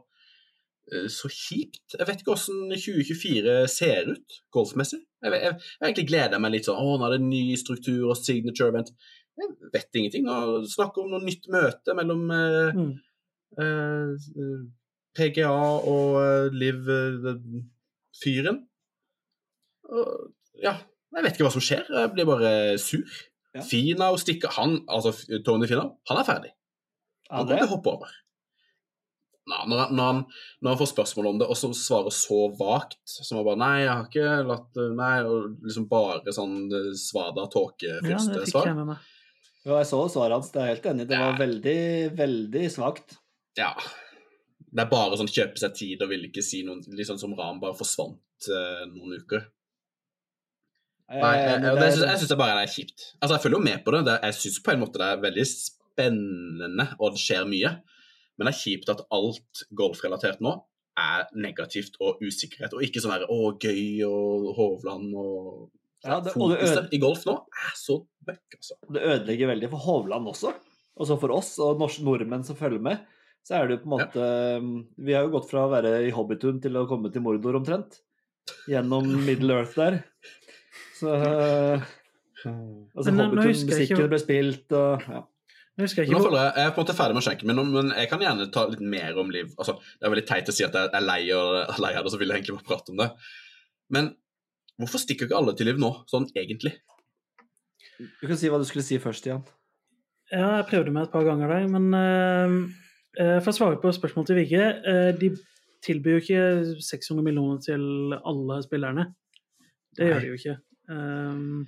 så 1.11 1.29
kjipt. 1.29 1.95
Jeg 1.97 2.07
vet 2.07 2.21
ikke 2.21 2.33
hvordan 2.33 2.71
2024 2.73 3.55
ser 3.71 4.09
ut 4.13 4.37
golfmessig. 4.55 5.01
Jeg, 5.23 5.33
jeg, 5.35 5.53
jeg 5.61 5.85
egentlig 5.85 6.07
gleder 6.09 6.39
meg 6.41 6.53
litt 6.53 6.67
sånn 6.69 6.79
Å, 6.79 6.93
nå 6.97 7.07
er 7.09 7.17
det 7.17 7.25
ny 7.27 7.43
struktur 7.59 8.07
og 8.11 8.17
signature 8.19 8.71
event. 8.71 8.91
Jeg 9.39 9.53
vet 9.73 9.99
ingenting. 9.99 10.25
Nå 10.27 10.63
snakker 10.71 11.03
om 11.05 11.13
noe 11.13 11.23
nytt 11.23 11.47
møte 11.53 11.95
mellom 11.97 12.25
eh, 12.35 12.79
Mm. 12.79 12.91
eh, 13.59 14.11
eh, 14.43 14.59
PGA 15.19 15.49
og 15.89 16.17
eh, 16.21 16.51
Liv-fyren. 16.53 18.59
Og, 19.89 20.27
ja, 20.61 20.75
jeg 21.15 21.25
vet 21.25 21.33
ikke 21.37 21.47
hva 21.47 21.53
som 21.55 21.63
skjer. 21.65 21.87
Jeg 21.89 22.11
blir 22.13 22.27
bare 22.29 22.51
sur. 22.81 23.07
Ja. 23.55 23.63
Finau 23.65 24.13
stikker 24.21 24.51
Han, 24.59 24.75
altså 24.93 25.15
Tony 25.45 25.65
Finau, 25.69 25.95
han 26.09 26.19
er 26.21 26.27
ferdig. 26.27 26.51
Han 27.31 27.47
kommer 27.47 27.63
til 27.63 27.69
å 27.69 27.73
hoppe 27.73 27.93
over. 27.95 28.11
Nei, 29.49 29.59
når, 29.71 29.79
han, 29.81 29.95
når, 29.97 30.09
han, 30.13 30.19
når 30.61 30.69
han 30.75 30.79
får 30.81 30.89
spørsmål 30.93 31.27
om 31.31 31.39
det, 31.41 31.47
og 31.49 31.57
så 31.57 31.69
svarer 31.73 32.13
så 32.13 32.39
vagt 32.59 32.97
som 33.09 33.39
han 33.39 33.45
bare 33.47 33.59
Nei, 33.63 33.71
jeg 33.81 33.89
har 33.91 34.03
ikke 34.09 34.33
latt 34.49 34.79
Nei, 34.99 35.13
og 35.25 35.55
liksom 35.65 35.87
bare 35.89 36.35
sånn 36.35 36.57
eh, 36.69 36.91
svada 36.99 37.45
Ja, 37.47 37.51
tåkefyrste 37.55 38.35
det 38.35 38.43
fikk 38.45 38.53
svar. 38.53 38.69
jeg 38.69 38.77
jeg 39.83 39.87
så 39.89 39.97
svaret 40.09 40.37
hans. 40.37 40.51
Det 40.53 40.61
er 40.61 40.69
helt 40.71 40.85
enig. 40.93 41.07
Det 41.09 41.17
var 41.19 41.33
Ja. 41.33 41.39
veldig, 41.41 41.79
veldig 42.17 42.65
svakt. 42.71 43.17
Ja. 43.59 43.73
Det 44.69 44.83
er 44.85 44.89
bare 44.91 45.17
sånn 45.19 45.27
kjøpe 45.33 45.57
seg 45.59 45.73
tid 45.75 46.01
og 46.05 46.09
ville 46.13 46.29
ikke 46.29 46.43
si 46.45 46.61
noe 46.63 46.77
Litt 46.95 47.09
sånn 47.09 47.19
som 47.19 47.33
Ram 47.37 47.59
bare 47.59 47.73
forsvant 47.77 48.47
eh, 48.53 48.85
noen 48.93 49.17
uker. 49.19 49.43
Jeg, 51.09 51.21
Nei, 51.23 51.33
jeg, 51.41 51.53
men 51.57 51.65
jeg, 51.65 51.75
det 51.79 51.85
jeg, 51.89 51.93
syns- 51.97 52.05
jeg 52.11 52.19
syns 52.21 52.31
det 52.35 52.37
bare 52.37 52.61
er 52.63 52.69
kjipt. 52.69 53.05
Altså, 53.19 53.33
jeg 53.35 53.43
følger 53.47 53.57
jo 53.57 53.65
med 53.65 53.79
på 53.85 53.93
det. 53.95 54.01
det 54.05 54.17
jeg 54.27 54.37
syns 54.43 54.59
på 54.65 54.73
en 54.75 54.83
måte 54.83 55.01
det 55.01 55.07
er 55.09 55.23
veldig 55.23 55.45
spennende, 55.49 56.85
og 56.99 57.15
det 57.15 57.21
skjer 57.23 57.47
mye. 57.49 57.71
Men 58.39 58.47
det 58.47 58.53
er 58.55 58.61
kjipt 58.63 58.89
at 58.93 59.01
alt 59.11 59.63
golfrelatert 59.75 60.39
nå 60.41 60.53
er 60.99 61.27
negativt 61.35 61.95
og 62.03 62.19
usikkerhet, 62.23 62.73
og 62.75 62.81
ikke 62.83 62.99
sånn 63.03 63.13
her 63.17 63.25
å, 63.31 63.51
gøy 63.59 64.01
og 64.07 64.49
Hovland 64.57 65.13
og 65.15 65.69
Ja, 66.03 66.21
det- 66.23 66.31
og 66.39 66.51
det 66.53 66.59
Fokuset 66.63 66.93
i 66.95 66.99
golf 67.03 67.25
nå 67.27 67.33
er 67.35 67.73
så 67.75 67.97
møkk, 68.27 68.55
altså. 68.55 68.75
det 68.95 69.01
ødelegger 69.03 69.47
veldig 69.51 69.69
for 69.69 69.77
Hovland 69.83 70.27
også. 70.31 70.53
Og 70.99 71.07
så 71.07 71.17
for 71.19 71.31
oss 71.35 71.57
og 71.59 71.77
norske 71.79 72.03
nordmenn 72.07 72.43
som 72.47 72.55
følger 72.55 72.79
med, 72.81 72.99
så 73.43 73.55
er 73.59 73.67
det 73.67 73.77
jo 73.77 73.83
på 73.83 73.89
en 73.91 73.95
måte 73.99 74.95
Vi 74.97 75.13
har 75.13 75.23
jo 75.27 75.31
gått 75.37 75.49
fra 75.49 75.65
å 75.67 75.71
være 75.71 76.07
i 76.07 76.11
Hobbitun 76.11 76.61
til 76.61 76.73
å 76.79 76.87
komme 76.87 77.11
til 77.11 77.21
Mordor 77.21 77.55
omtrent. 77.59 77.99
Gjennom 78.67 79.03
Middle 79.27 79.53
Earth 79.59 79.75
der. 79.75 80.03
Så 80.95 81.11
Altså, 81.11 81.75
eh, 82.47 83.15
ikke- 83.15 83.15
Hobbitun-musikken 83.19 84.09
ble 84.09 84.19
spilt 84.19 84.71
og 84.71 85.01
ja. 85.07 85.23
Jeg 85.79 85.87
husker 85.87 86.03
Nå 86.03 86.09
ikke 86.09 86.17
hvor 86.19 86.25
føler 86.27 86.41
jeg, 86.41 86.53
jeg 86.59 86.67
er 86.67 86.71
på 86.75 86.81
en 86.81 86.83
måte 86.83 86.93
ferdig 86.97 87.15
med 87.15 87.23
skjenken 87.23 87.47
min, 87.47 87.59
men 87.71 87.91
jeg 87.95 88.07
kan 88.11 88.23
gjerne 88.23 88.47
ta 88.51 88.65
litt 88.67 88.81
mer 88.83 89.19
om 89.21 89.29
Liv. 89.31 89.53
Altså, 89.55 89.77
det 89.95 90.07
er 90.07 90.11
veldig 90.11 90.25
teit 90.27 90.51
å 90.51 90.55
si 90.55 90.65
at 90.65 90.75
jeg 90.75 90.89
er 90.99 91.05
lei, 91.05 91.21
og, 91.37 91.53
lei 91.85 91.93
av 91.95 92.03
det, 92.03 92.11
så 92.11 92.19
vil 92.19 92.33
jeg 92.33 92.41
egentlig 92.41 92.57
bare 92.57 92.67
prate 92.67 92.91
om 92.91 92.99
det. 92.99 93.07
Men 93.95 94.09
hvorfor 94.75 94.99
stikker 94.99 95.29
ikke 95.29 95.39
alle 95.39 95.53
til 95.55 95.71
Liv 95.71 95.79
nå, 95.79 95.93
sånn 96.11 96.27
egentlig? 96.35 96.73
Du 98.19 98.27
kan 98.27 98.35
si 98.39 98.51
hva 98.51 98.59
du 98.59 98.67
skulle 98.67 98.83
si 98.83 98.99
først, 98.99 99.31
Jan. 99.31 99.47
Ja, 100.33 100.59
jeg 100.59 100.67
prøvde 100.67 100.91
meg 100.93 101.07
et 101.07 101.15
par 101.15 101.23
ganger 101.25 101.55
der, 101.55 101.71
men 101.71 101.87
eh, 101.95 102.57
eh, 103.23 103.37
for 103.39 103.53
å 103.53 103.55
svare 103.55 103.79
på 103.79 103.95
spørsmålet 103.95 104.29
til 104.29 104.37
Vigge 104.37 104.67
uh, 104.83 105.09
De 105.17 105.31
tilbyr 105.85 106.17
jo 106.17 106.21
ikke 106.21 106.43
600 106.85 107.23
millioner 107.23 107.63
til 107.63 108.17
alle 108.19 108.59
spillerne. 108.65 109.07
Det 109.95 110.03
Nei. 110.03 110.11
gjør 110.11 110.19
de 110.25 110.29
jo 110.29 110.39
ikke. 110.41 110.55
Um, 110.91 111.63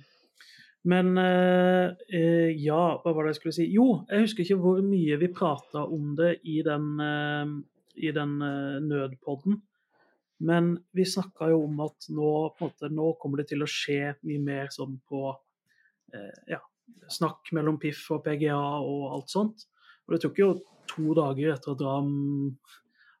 men 0.88 1.18
eh, 1.18 1.92
eh, 2.10 2.50
ja, 2.58 2.80
hva 3.02 3.12
var 3.14 3.24
det 3.24 3.34
jeg 3.34 3.40
skulle 3.40 3.54
si? 3.54 3.66
Jo, 3.70 3.86
jeg 4.10 4.24
husker 4.24 4.42
ikke 4.42 4.62
hvor 4.64 4.80
mye 4.82 5.18
vi 5.20 5.28
prata 5.34 5.84
om 5.86 6.16
det 6.18 6.32
i 6.50 6.58
den, 6.66 6.88
eh, 7.04 7.52
i 8.02 8.10
den 8.14 8.34
eh, 8.42 8.80
nødpodden. 8.82 9.60
Men 10.42 10.72
vi 10.90 11.06
snakka 11.06 11.52
jo 11.52 11.60
om 11.68 11.84
at 11.84 12.08
nå, 12.10 12.32
måte, 12.58 12.90
nå 12.90 13.12
kommer 13.22 13.42
det 13.42 13.52
til 13.52 13.62
å 13.62 13.70
skje 13.70 14.16
mye 14.26 14.42
mer 14.42 14.72
sånn 14.74 14.96
på 15.06 15.28
eh, 16.16 16.40
ja, 16.50 16.58
snakk 17.06 17.52
mellom 17.54 17.78
PIF 17.82 18.08
og 18.16 18.24
PGA 18.26 18.58
og 18.58 19.04
alt 19.12 19.30
sånt. 19.30 19.68
Og 20.02 20.16
det 20.16 20.22
tok 20.24 20.42
jo 20.42 20.52
to 20.90 21.14
dager 21.14 21.54
etter 21.54 21.76
at 21.76 21.84
Ram 21.86 22.10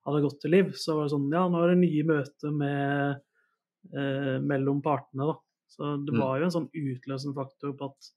hadde 0.02 0.24
gått 0.24 0.40
til 0.42 0.56
Liv, 0.56 0.74
så 0.74 0.96
var 0.96 1.06
det 1.06 1.14
sånn 1.14 1.30
Ja, 1.30 1.46
nå 1.46 1.62
er 1.62 1.72
det 1.72 1.82
nye 1.84 2.06
møter 2.10 2.54
med 2.58 3.22
eh, 3.94 4.36
mellom 4.42 4.82
partene, 4.82 5.30
da. 5.30 5.38
Så 5.72 5.94
det 6.04 6.12
Mm. 6.12 6.20
var 6.20 6.38
jo 6.38 6.44
en 6.44 6.54
sånn 6.56 6.68
utløsende 6.76 7.34
faktor 7.34 7.72
på 7.78 7.88
at 7.90 8.10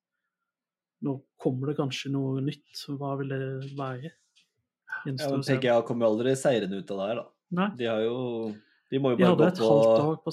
nå 1.06 1.22
kommer 1.40 1.68
det 1.72 1.78
kanskje 1.78 2.12
noe 2.12 2.42
nytt. 2.44 2.84
Hva 3.00 3.16
vil 3.20 3.30
det 3.32 3.76
være? 3.78 4.12
Ja, 5.06 5.30
men. 5.30 5.44
PGA 5.44 5.82
kommer 5.86 6.06
jo 6.08 6.12
aldri 6.16 6.36
seirende 6.36 6.80
ut 6.82 6.92
av 6.92 6.98
det 7.00 7.08
her, 7.08 7.16
da. 7.16 7.26
Nei, 7.56 7.70
De 7.78 7.86
har 7.86 8.02
jo 8.02 8.56
De 8.92 9.00
må 9.00 9.12
jo 9.12 9.18
bare, 9.18 9.52
gå 9.52 9.58
på, 9.58 10.24
på 10.24 10.32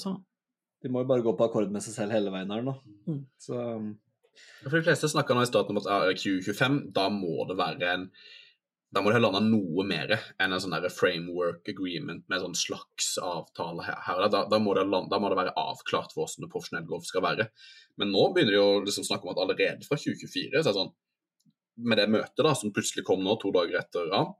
de 0.82 0.88
må 0.90 1.02
jo 1.02 1.08
bare 1.08 1.22
gå 1.22 1.32
på 1.38 1.46
akkord 1.46 1.70
med 1.70 1.82
seg 1.84 1.94
selv 1.94 2.14
hele 2.14 2.30
veien 2.34 2.50
her 2.50 2.62
nå. 2.66 2.74
Mm. 3.06 3.20
Så 3.38 3.56
For 4.64 4.78
De 4.78 4.82
fleste 4.86 5.10
snakker 5.12 5.36
nå 5.36 5.44
i 5.44 5.50
starten 5.50 5.76
om 5.76 5.80
at 5.82 5.86
ah, 5.86 6.06
Q25, 6.16 6.92
da 6.96 7.08
må 7.12 7.46
det 7.48 7.56
være 7.58 7.90
en 7.94 8.06
da 8.92 9.00
må 9.00 9.08
det 9.08 9.16
heller 9.16 9.32
landa 9.32 9.40
noe 9.46 9.84
mer 9.88 10.10
enn 10.12 10.52
en 10.52 10.60
sånn 10.60 10.74
framework 10.92 11.68
agreement 11.72 12.26
med 12.26 12.36
en 12.36 12.42
sånn 12.46 12.58
slags 12.60 13.14
avtale 13.24 13.86
her. 13.86 13.96
her 14.04 14.26
da, 14.28 14.42
da, 14.50 14.58
må 14.60 14.74
det 14.76 14.84
landa, 14.84 15.08
da 15.14 15.20
må 15.22 15.30
det 15.32 15.38
være 15.38 15.54
avklart 15.56 16.12
for 16.12 16.26
hvordan 16.26 16.50
profesjonell 16.52 16.88
golf 16.90 17.08
skal 17.08 17.24
være. 17.24 17.48
Men 18.00 18.12
nå 18.12 18.26
begynner 18.34 18.58
de 18.58 18.60
å 18.60 18.82
liksom 18.84 19.06
snakke 19.08 19.24
om 19.24 19.32
at 19.32 19.40
allerede 19.40 19.88
fra 19.88 19.96
2024 19.96 20.60
så 20.60 20.60
er 20.60 20.68
det 20.68 20.76
sånn, 20.80 20.92
Med 21.88 21.96
det 21.96 22.10
møtet 22.12 22.42
da, 22.44 22.50
som 22.52 22.68
plutselig 22.68 23.00
kom 23.08 23.22
nå, 23.24 23.32
to 23.40 23.48
dager 23.54 23.78
etter 23.80 24.10
Ram, 24.12 24.34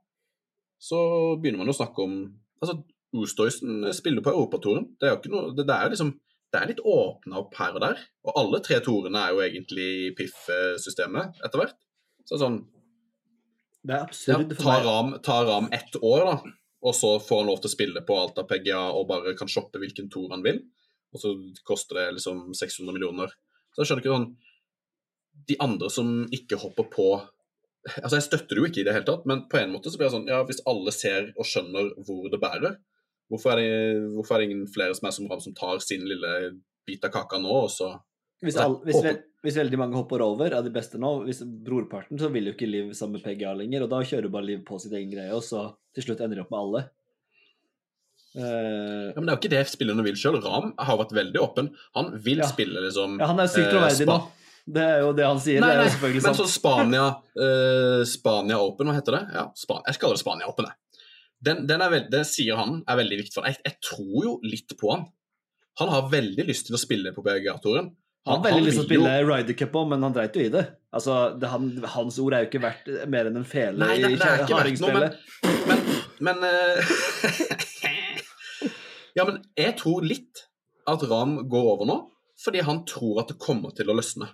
så 0.77 0.99
begynner 1.41 1.63
man 1.63 1.71
å 1.73 1.73
snakke 1.73 2.03
om 2.05 2.13
altså 2.61 2.75
Oosthuizen 3.17 3.87
spiller 3.93 4.21
på 4.21 4.29
Europatouren. 4.35 4.85
Det 5.01 5.07
er 5.07 5.15
jo 5.15 5.17
ikke 5.17 5.31
noe, 5.33 5.49
det, 5.57 5.65
det 5.65 5.73
er 5.73 5.89
liksom 5.89 6.13
det 6.53 6.59
er 6.59 6.69
litt 6.69 6.83
åpna 6.85 7.39
opp 7.41 7.57
her 7.57 7.73
og 7.73 7.81
der. 7.81 8.01
Og 8.29 8.37
alle 8.37 8.61
tre 8.61 8.77
torene 8.85 9.17
er 9.25 9.33
jo 9.33 9.41
egentlig 9.41 9.87
i 10.03 10.13
PIF-systemet 10.13 11.41
etter 11.41 11.61
hvert. 11.61 11.79
Så 12.29 12.37
sånn, 12.37 12.59
det 13.83 13.95
er 13.95 14.05
absurd 14.07 14.53
Ja, 14.53 14.59
ta. 14.59 14.75
Ram, 14.85 15.15
tar 15.23 15.45
Ram 15.49 15.67
ett 15.75 15.95
år, 15.99 16.25
da. 16.29 16.53
Og 16.83 16.95
så 16.95 17.13
får 17.23 17.41
han 17.41 17.49
lov 17.51 17.61
til 17.63 17.71
å 17.71 17.73
spille 17.73 18.03
på 18.03 18.15
alt 18.19 18.39
av 18.41 18.51
og 18.95 19.05
bare 19.07 19.35
kan 19.39 19.51
shoppe 19.51 19.79
hvilken 19.79 20.09
tour 20.11 20.31
han 20.31 20.43
vil. 20.43 20.59
Og 21.13 21.21
så 21.21 21.31
koster 21.63 21.99
det 21.99 22.17
liksom 22.17 22.53
600 22.57 22.95
millioner. 22.95 23.31
Så 23.73 23.81
jeg 23.81 23.89
skjønner 23.89 24.03
ikke 24.03 24.17
sånn 24.17 24.31
De 25.49 25.55
andre 25.65 25.89
som 25.89 26.09
ikke 26.33 26.59
hopper 26.61 26.89
på 26.93 27.07
Altså, 27.83 28.15
jeg 28.15 28.25
støtter 28.27 28.55
det 28.55 28.61
jo 28.61 28.67
ikke 28.69 28.79
i 28.79 28.85
det 28.87 28.93
hele 28.95 29.07
tatt, 29.07 29.25
men 29.27 29.41
på 29.51 29.57
en 29.59 29.73
måte 29.73 29.91
så 29.91 29.99
blir 29.99 30.07
det 30.07 30.15
sånn 30.15 30.29
Ja, 30.29 30.43
hvis 30.47 30.61
alle 30.69 30.93
ser 30.95 31.31
og 31.33 31.47
skjønner 31.47 31.89
hvor 32.07 32.29
det 32.31 32.39
bærer, 32.39 32.77
hvorfor 33.27 33.57
er 33.57 33.59
det, 33.59 34.05
hvorfor 34.13 34.37
er 34.37 34.43
det 34.43 34.47
ingen 34.47 34.69
flere 34.71 34.95
som 34.95 35.09
er 35.09 35.15
som 35.17 35.27
Ram, 35.27 35.41
som 35.43 35.55
tar 35.57 35.81
sin 35.83 36.05
lille 36.07 36.31
bit 36.87 37.03
av 37.03 37.11
kaka 37.11 37.41
nå, 37.43 37.57
og 37.65 37.71
så 37.73 37.89
Hvis, 38.43 38.55
Nei, 38.55 38.63
all, 38.63 38.77
hvis, 38.87 39.01
hvis 39.43 39.57
veldig 39.59 39.79
mange 39.81 39.97
hopper 39.99 40.21
over 40.23 40.53
av 40.55 40.63
de 40.63 40.71
beste 40.71 40.99
nå, 41.01 41.09
hvis 41.27 41.41
brorparten, 41.43 42.19
så 42.19 42.29
vil 42.31 42.47
jo 42.47 42.53
ikke 42.55 42.69
Liv 42.69 42.91
sammen 42.95 43.19
med 43.19 43.25
PGA 43.25 43.51
lenger, 43.59 43.83
og 43.85 43.89
da 43.91 43.99
kjører 44.07 44.31
bare 44.31 44.47
Liv 44.47 44.61
på 44.67 44.77
sitt 44.79 44.93
egen 44.95 45.11
greie, 45.11 45.33
og 45.35 45.43
så 45.43 45.65
til 45.95 46.05
slutt 46.07 46.21
ender 46.23 46.39
de 46.39 46.45
opp 46.45 46.53
med 46.53 46.61
alle. 46.61 46.83
Uh, 48.33 49.11
Ja, 49.13 49.19
Men 49.19 49.27
det 49.27 49.31
er 49.31 49.35
jo 49.35 49.41
ikke 49.41 49.51
det 49.53 49.65
spillerne 49.69 50.05
vil 50.07 50.15
sjøl. 50.17 50.39
Ram 50.41 50.71
har 50.79 50.97
vært 50.97 51.11
veldig 51.13 51.41
åpen. 51.43 51.67
Han 51.97 52.13
vil 52.23 52.39
Ja. 52.41 52.47
spille 52.49 52.81
liksom 52.81 53.19
ja, 53.19 53.27
han 53.29 53.39
er 53.43 53.51
sykt 53.51 53.69
troverdig 53.69 54.07
uh, 54.07 54.13
nå. 54.13 54.31
Det 54.73 54.81
er 54.81 55.01
jo 55.03 55.11
det 55.13 55.25
han 55.27 55.41
sier. 55.43 55.59
Nei, 55.61 55.73
det 55.75 55.83
er 55.83 55.91
nei, 55.91 56.13
men 56.15 56.23
sant. 56.23 56.39
så 56.39 56.47
Spania 56.49 57.03
uh, 57.13 58.01
Spania 58.15 58.57
Open, 58.63 58.87
hva 58.89 58.95
heter 58.95 59.19
det? 59.19 59.23
Ja, 59.35 59.43
Span 59.59 59.83
jeg 59.85 59.99
kaller 60.01 60.17
det 60.17 60.23
Spania 60.23 60.47
Open, 60.49 60.65
jeg. 60.71 60.79
Den, 61.43 61.65
den 61.67 61.83
er 61.83 61.91
veld, 61.91 62.07
det 62.09 62.23
sier 62.29 62.55
han 62.55 62.79
er 62.87 62.95
veldig 63.01 63.19
viktig 63.19 63.35
for 63.35 63.43
ham. 63.43 63.51
Jeg, 63.51 63.59
jeg 63.67 63.83
tror 63.83 64.23
jo 64.23 64.37
litt 64.47 64.73
på 64.79 64.93
han. 64.95 65.03
Han 65.81 65.89
har 65.91 66.07
veldig 66.09 66.45
lyst 66.47 66.69
til 66.69 66.77
å 66.77 66.79
spille 66.79 67.11
på 67.13 67.21
PGA-toren, 67.25 67.91
Han 68.23 68.39
Han- 68.39 68.43
veldig 68.45 68.65
lyst 68.65 68.77
til 68.79 68.85
å 68.85 68.87
spille 68.87 69.13
Ryder 69.27 69.55
Cup 69.59 69.73
òg, 69.75 69.89
men 69.91 70.03
han 70.05 70.13
dreit 70.15 70.35
jo 70.35 70.45
i 70.45 70.51
det. 70.53 70.63
Altså, 70.93 71.17
det, 71.39 71.49
han, 71.51 71.65
Hans 71.95 72.19
ord 72.23 72.33
er 72.37 72.45
jo 72.45 72.51
ikke 72.51 72.61
verdt 72.63 72.87
mer 73.09 73.27
enn 73.27 73.39
en 73.39 73.47
fele 73.49 73.81
Nei, 73.81 73.97
det, 73.97 74.13
det 74.21 74.27
er 74.29 74.43
ikke 74.45 74.59
verdt 74.59 74.83
noe, 74.83 74.93
men, 74.93 75.09
men, 75.67 75.79
men 76.27 76.45
eh, 76.47 76.93
Ja, 79.17 79.25
men 79.27 79.41
jeg 79.59 79.75
tror 79.81 80.05
litt 80.05 80.45
at 80.89 81.03
Ram 81.09 81.35
går 81.49 81.67
over 81.75 81.89
nå, 81.89 81.97
fordi 82.43 82.63
han 82.65 82.81
tror 82.89 83.23
at 83.23 83.33
det 83.33 83.39
kommer 83.41 83.73
til 83.75 83.91
å 83.91 83.97
løsne. 83.97 84.29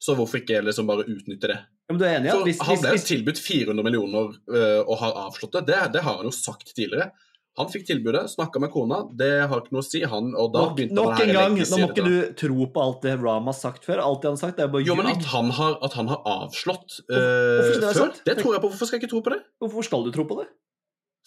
Så 0.00 0.16
hvorfor 0.16 0.40
ikke 0.40 0.62
liksom 0.64 0.88
bare 0.88 1.06
utnytte 1.08 1.50
det? 1.50 1.58
Ja, 1.60 1.92
men 1.92 2.00
du 2.00 2.06
er 2.06 2.16
enig 2.18 2.30
ja. 2.30 2.36
Hvis, 2.46 2.60
han 2.64 2.78
ble 2.80 2.94
hvis, 2.94 3.06
tilbudt 3.08 3.40
400 3.42 3.84
millioner 3.86 4.30
øh, 4.32 4.80
og 4.86 4.94
har 5.02 5.18
avslått 5.26 5.58
det. 5.58 5.66
det. 5.70 5.80
Det 5.96 6.04
har 6.06 6.20
han 6.20 6.28
jo 6.28 6.34
sagt 6.34 6.72
tidligere. 6.72 7.10
Han 7.58 7.66
fikk 7.68 7.88
tilbudet, 7.88 8.22
snakka 8.30 8.60
med 8.62 8.70
kona, 8.70 9.00
det 9.18 9.32
har 9.50 9.62
ikke 9.62 9.74
noe 9.74 9.82
å 9.82 9.86
si. 9.86 10.00
Han, 10.06 10.30
og 10.38 10.52
da 10.54 10.62
begynte 10.76 10.96
nok 10.96 11.18
en 11.24 11.32
gang, 11.34 11.58
nå 11.58 11.80
må 11.82 11.88
ikke 11.90 12.06
du 12.06 12.16
tro 12.38 12.68
på 12.70 12.84
alt 12.84 13.02
det 13.04 13.16
Ram 13.20 13.50
har 13.50 13.56
sagt 13.58 13.88
før. 13.88 14.02
Alt 14.04 14.22
det 14.22 14.30
han 14.30 14.38
har 14.38 14.42
sagt, 14.44 14.56
det 14.60 14.68
er 14.68 14.72
bare 14.72 14.86
Jo, 14.86 14.96
men 14.98 15.10
at 15.10 15.26
han 15.32 15.50
har, 15.58 15.76
at 15.84 15.98
han 15.98 16.10
har 16.12 16.22
avslått 16.30 17.00
uh, 17.10 17.16
det 17.18 17.74
før, 17.74 17.92
sant? 17.98 18.22
det 18.28 18.38
tror 18.38 18.54
jeg 18.54 18.62
på. 18.62 18.70
Hvorfor 18.70 18.88
skal 18.88 19.00
jeg 19.00 19.04
ikke 19.04 19.14
tro 19.16 19.22
på 19.26 19.34
det? 19.34 19.40
Hvorfor 19.62 19.88
skal 19.90 20.06
du 20.06 20.12
tro 20.14 20.26
på 20.30 20.38
det? 20.40 20.50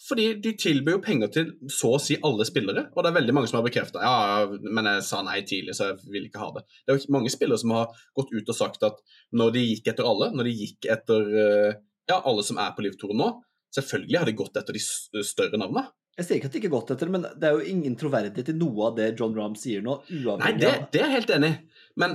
Fordi 0.04 0.26
de 0.42 0.52
tilbyr 0.58 0.96
jo 0.96 1.02
penger 1.04 1.30
til 1.32 1.50
så 1.72 1.94
å 1.96 2.00
si 2.02 2.16
alle 2.26 2.44
spillere, 2.48 2.88
og 2.92 3.04
det 3.04 3.10
er 3.12 3.16
veldig 3.20 3.34
mange 3.36 3.48
som 3.48 3.60
har 3.60 3.64
bekrefta 3.64 4.02
ja, 4.02 4.42
men 4.50 4.88
jeg 4.90 5.04
sa 5.06 5.20
nei 5.24 5.38
tidlig, 5.46 5.76
så 5.78 5.92
jeg 5.92 6.10
vil 6.12 6.26
ikke 6.26 6.42
ha 6.42 6.50
det. 6.56 6.64
Det 6.82 6.92
er 6.92 6.98
jo 6.98 7.14
mange 7.14 7.32
spillere 7.32 7.60
som 7.62 7.72
har 7.76 7.92
gått 8.18 8.32
ut 8.34 8.50
og 8.50 8.58
sagt 8.58 8.84
at 8.88 8.98
når 9.38 9.54
de 9.54 9.62
gikk 9.68 9.92
etter 9.94 10.08
alle, 10.08 10.32
når 10.34 10.50
de 10.50 10.54
gikk 10.58 10.88
etter 10.92 11.30
øh, 11.30 11.70
ja, 12.10 12.18
alle 12.18 12.44
som 12.44 12.58
er 12.60 12.74
på 12.76 12.84
livturen 12.84 13.22
nå, 13.22 13.30
selvfølgelig 13.74 14.20
har 14.20 14.28
de 14.28 14.36
gått 14.42 14.58
etter 14.60 14.76
de 14.76 14.82
større 15.24 15.60
navnene. 15.62 15.86
Jeg 16.14 16.26
sier 16.26 16.38
ikke 16.38 16.46
at 16.46 16.54
det 16.54 16.60
ikke 16.60 16.68
er 16.70 16.76
godt 16.76 16.92
etter, 16.94 17.10
men 17.10 17.24
det 17.26 17.48
er 17.48 17.56
jo 17.58 17.64
ingen 17.72 17.96
troverdighet 17.98 18.52
i 18.52 18.54
noe 18.58 18.86
av 18.90 18.94
det 18.98 19.08
John 19.18 19.34
Rahm 19.34 19.56
sier 19.58 19.82
nå, 19.82 19.96
Nei, 20.38 20.52
det, 20.60 20.70
det 20.94 21.00
er 21.00 21.08
jeg 21.08 21.16
helt 21.16 21.32
enig 21.34 21.50
i. 21.50 21.56
Men 21.98 22.14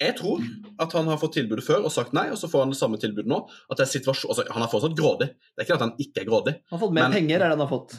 jeg 0.00 0.14
tror 0.16 0.44
at 0.80 0.94
han 0.96 1.08
har 1.12 1.18
fått 1.20 1.34
tilbudet 1.36 1.64
før 1.64 1.86
og 1.88 1.92
sagt 1.92 2.14
nei, 2.16 2.26
og 2.32 2.38
så 2.40 2.48
får 2.52 2.66
han 2.66 2.70
det 2.74 2.78
samme 2.80 3.00
tilbudet 3.00 3.28
nå. 3.32 3.40
At 3.68 3.80
det 3.80 3.84
er 3.86 3.90
situasjon... 3.94 4.32
Altså, 4.32 4.44
han 4.52 4.64
er 4.64 4.70
fortsatt 4.72 4.96
grådig. 4.96 5.28
Det 5.52 5.60
er 5.60 5.68
ikke 5.68 5.76
at 5.76 5.84
han 5.84 5.96
ikke 6.00 6.22
er 6.22 6.28
grådig. 6.28 6.54
Han 6.70 6.76
har 6.76 6.82
fått 6.84 6.94
mer 6.96 7.08
Men- 7.08 7.16
penger, 7.18 7.36
er 7.36 7.44
det 7.46 7.56
han 7.56 7.64
har 7.64 7.72
fått. 7.72 7.96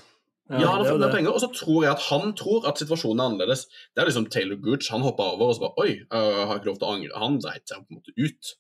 Ja, 0.52 0.58
han 0.68 0.82
har 0.82 0.88
fått 0.90 0.98
mer 1.00 1.06
det. 1.08 1.16
penger, 1.16 1.36
og 1.38 1.44
så 1.44 1.50
tror 1.56 1.84
jeg 1.86 1.92
at 1.94 2.08
han 2.10 2.34
tror 2.38 2.66
at 2.68 2.82
situasjonen 2.82 3.22
er 3.22 3.30
annerledes. 3.30 3.62
Det 3.94 4.02
er 4.04 4.10
liksom 4.10 4.26
Taylor 4.34 4.58
Gooch. 4.66 4.90
Han 4.92 5.06
hoppa 5.06 5.30
over 5.36 5.52
og 5.54 5.58
så 5.58 5.64
bare 5.68 5.86
Oi, 5.86 5.92
jeg 6.02 6.48
har 6.50 6.58
ikke 6.58 6.72
lov 6.72 6.80
til 6.82 6.88
å 6.90 6.96
angre. 6.98 7.22
Han 7.22 7.38
dreit 7.42 7.70
seg 7.70 7.86
på 7.86 7.94
en 7.94 8.02
måte 8.02 8.16
ut. 8.18 8.56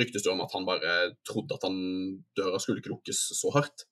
Ryktes 0.00 0.26
det 0.26 0.30
om 0.34 0.42
at 0.44 0.52
han 0.54 0.66
bare 0.68 0.96
trodde 1.26 1.56
at 1.56 1.64
han 1.66 1.78
døra 2.38 2.60
skulle 2.62 2.82
ikke 2.82 2.92
lukkes 2.92 3.22
så 3.38 3.54
hardt. 3.54 3.86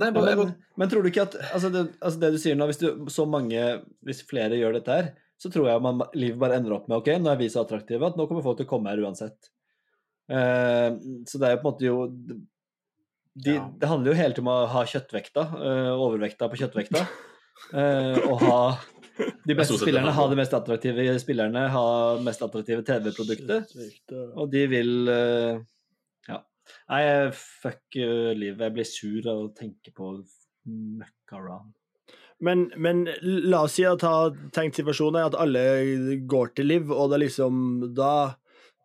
Nei, 0.00 0.08
bare, 0.14 0.36
men, 0.38 0.52
men 0.80 0.88
tror 0.88 1.04
du 1.04 1.10
ikke 1.10 1.26
at 1.26 1.34
altså 1.52 1.68
det, 1.72 1.82
altså 2.00 2.20
det 2.22 2.30
du 2.32 2.38
sier 2.40 2.56
nå, 2.56 2.64
hvis 2.70 2.80
du, 2.80 2.86
så 3.12 3.26
mange, 3.28 3.60
hvis 4.06 4.22
flere 4.28 4.56
gjør 4.56 4.78
dette 4.78 4.94
her, 4.96 5.10
så 5.42 5.50
tror 5.52 5.66
jeg 5.68 5.82
man, 5.84 6.00
livet 6.16 6.38
bare 6.40 6.56
ender 6.60 6.76
opp 6.78 6.86
med 6.88 7.00
ok, 7.02 7.10
nå 7.20 7.32
er 7.32 7.40
vi 7.40 7.50
så 7.52 7.64
attraktive 7.66 8.06
at 8.08 8.16
nå 8.16 8.24
kommer 8.30 8.44
folk 8.46 8.60
til 8.60 8.68
å 8.68 8.70
komme 8.70 8.92
her 8.92 9.02
uansett. 9.04 9.50
Eh, 10.32 10.88
så 11.28 11.40
det 11.42 11.48
er 11.50 11.56
jo 11.56 11.60
på 11.60 11.66
en 11.66 11.72
måte 11.72 11.86
jo 11.88 11.98
de, 13.34 13.56
Ja. 13.56 13.66
Det 13.80 13.88
handler 13.88 14.12
jo 14.12 14.16
hele 14.18 14.34
tiden 14.36 14.46
om 14.48 14.52
å 14.54 14.66
ha 14.72 14.82
kjøttvekta, 14.88 15.44
eh, 15.56 15.92
overvekta 15.96 16.48
på 16.52 16.58
kjøttvekta. 16.60 17.04
eh, 17.72 18.18
og 18.28 18.40
ha 18.44 18.58
de 19.46 19.54
beste 19.58 19.76
spillerne, 19.80 20.12
ha 20.16 20.26
de 20.28 20.36
mest 20.38 20.52
attraktive 20.56 21.18
spillerne, 21.20 21.66
ha 21.72 21.84
mest 22.24 22.42
attraktive 22.44 22.84
TV-produktet. 22.86 23.72
Og 24.36 24.50
de 24.52 24.66
vil 24.72 24.92
eh, 25.08 25.52
Ja. 25.52 25.60
Nei, 26.92 27.04
fuck 27.32 27.96
eh, 27.96 28.32
livet. 28.36 28.66
Jeg 28.66 28.74
blir 28.76 28.88
sur 28.88 29.28
av 29.32 29.46
å 29.46 29.52
tenke 29.56 29.94
på 29.96 30.10
møkka-ran. 30.68 31.70
Men, 32.42 32.66
men 32.76 33.04
la 33.22 33.62
oss 33.68 33.78
si 33.78 33.84
at 33.86 34.02
har 34.02 34.32
tenkt 34.54 34.80
situasjonen 34.80 35.20
er 35.20 35.28
at 35.30 35.38
alle 35.38 36.16
går 36.28 36.56
til 36.58 36.68
liv, 36.72 36.90
og 36.90 37.12
det 37.12 37.16
er 37.16 37.22
liksom 37.22 37.60
da, 37.94 38.34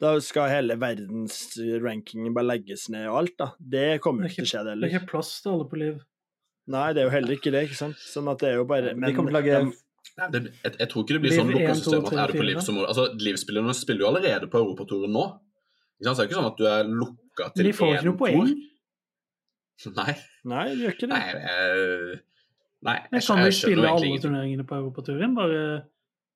da 0.03 0.13
skal 0.23 0.51
hele 0.53 0.77
verdens 0.79 1.57
ranking 1.81 2.29
bare 2.37 2.51
legges 2.53 2.85
ned 2.93 3.09
og 3.09 3.23
alt, 3.23 3.35
da. 3.41 3.49
Det 3.57 3.87
kommer 4.03 4.27
jo 4.27 4.31
ikke 4.31 4.43
til 4.43 4.47
å 4.47 4.51
skje, 4.53 4.61
det 4.61 4.75
heller. 4.75 4.85
Det 4.85 4.93
er 4.93 5.01
ikke 5.01 5.11
plass 5.15 5.33
til 5.41 5.55
alle 5.55 5.67
på 5.73 5.81
liv. 5.81 5.99
Nei, 6.77 6.87
det 6.93 7.01
er 7.01 7.09
jo 7.09 7.15
heller 7.17 7.37
ikke 7.39 7.55
det, 7.55 7.65
ikke 7.67 7.81
sant. 7.81 7.99
Sånn 8.03 8.29
at 8.29 8.43
det 8.43 8.53
er 8.53 8.59
jo 8.61 8.69
bare 8.69 8.93
De 8.93 9.13
kommer 9.17 9.33
til 9.33 9.39
å 9.39 9.41
lage 9.41 9.59
det, 10.17 10.39
jeg, 10.63 10.73
jeg 10.79 10.87
tror 10.89 11.03
ikke 11.03 11.15
det 11.17 11.21
blir 11.21 11.33
Liv 11.33 11.39
sånn 11.41 11.49
en, 11.49 11.57
lukka 11.57 11.73
to, 11.73 11.79
system 11.81 12.05
at 12.07 12.19
er 12.23 12.31
du 12.31 12.37
på 12.39 12.45
liv, 12.47 12.59
så 12.63 12.73
må 12.73 12.85
Altså, 12.87 13.03
Livsspillerne 13.21 13.73
spiller 13.75 14.05
jo 14.05 14.07
allerede 14.11 14.47
på 14.49 14.61
Europaturen 14.63 15.11
nå. 15.13 15.25
Ikke 15.97 16.07
sant? 16.07 16.15
Så 16.15 16.21
det 16.21 16.23
er 16.23 16.29
ikke 16.29 16.37
sånn 16.37 16.51
at 16.51 16.61
du 16.61 16.67
er 16.69 16.91
lukka 16.91 17.26
til 17.55 17.67
De 17.69 17.73
får 17.75 17.93
ikke 17.95 18.09
noe 18.09 18.19
poeng. 18.21 18.49
Nei. 19.97 20.13
Nei, 20.49 20.63
det 20.71 20.79
gjør 20.81 20.95
ikke 20.95 21.09
det. 21.11 21.13
Nei, 21.13 21.25
jeg, 21.27 22.17
nei 22.87 22.95
Men 23.11 23.19
jeg, 23.19 23.25
kan 23.27 23.43
vi 23.43 23.51
spille 23.53 23.91
alle 23.91 24.07
ingenting. 24.07 24.23
turneringene 24.25 24.65
på 24.65 24.79
Europaturen, 24.79 25.35
bare 25.37 25.59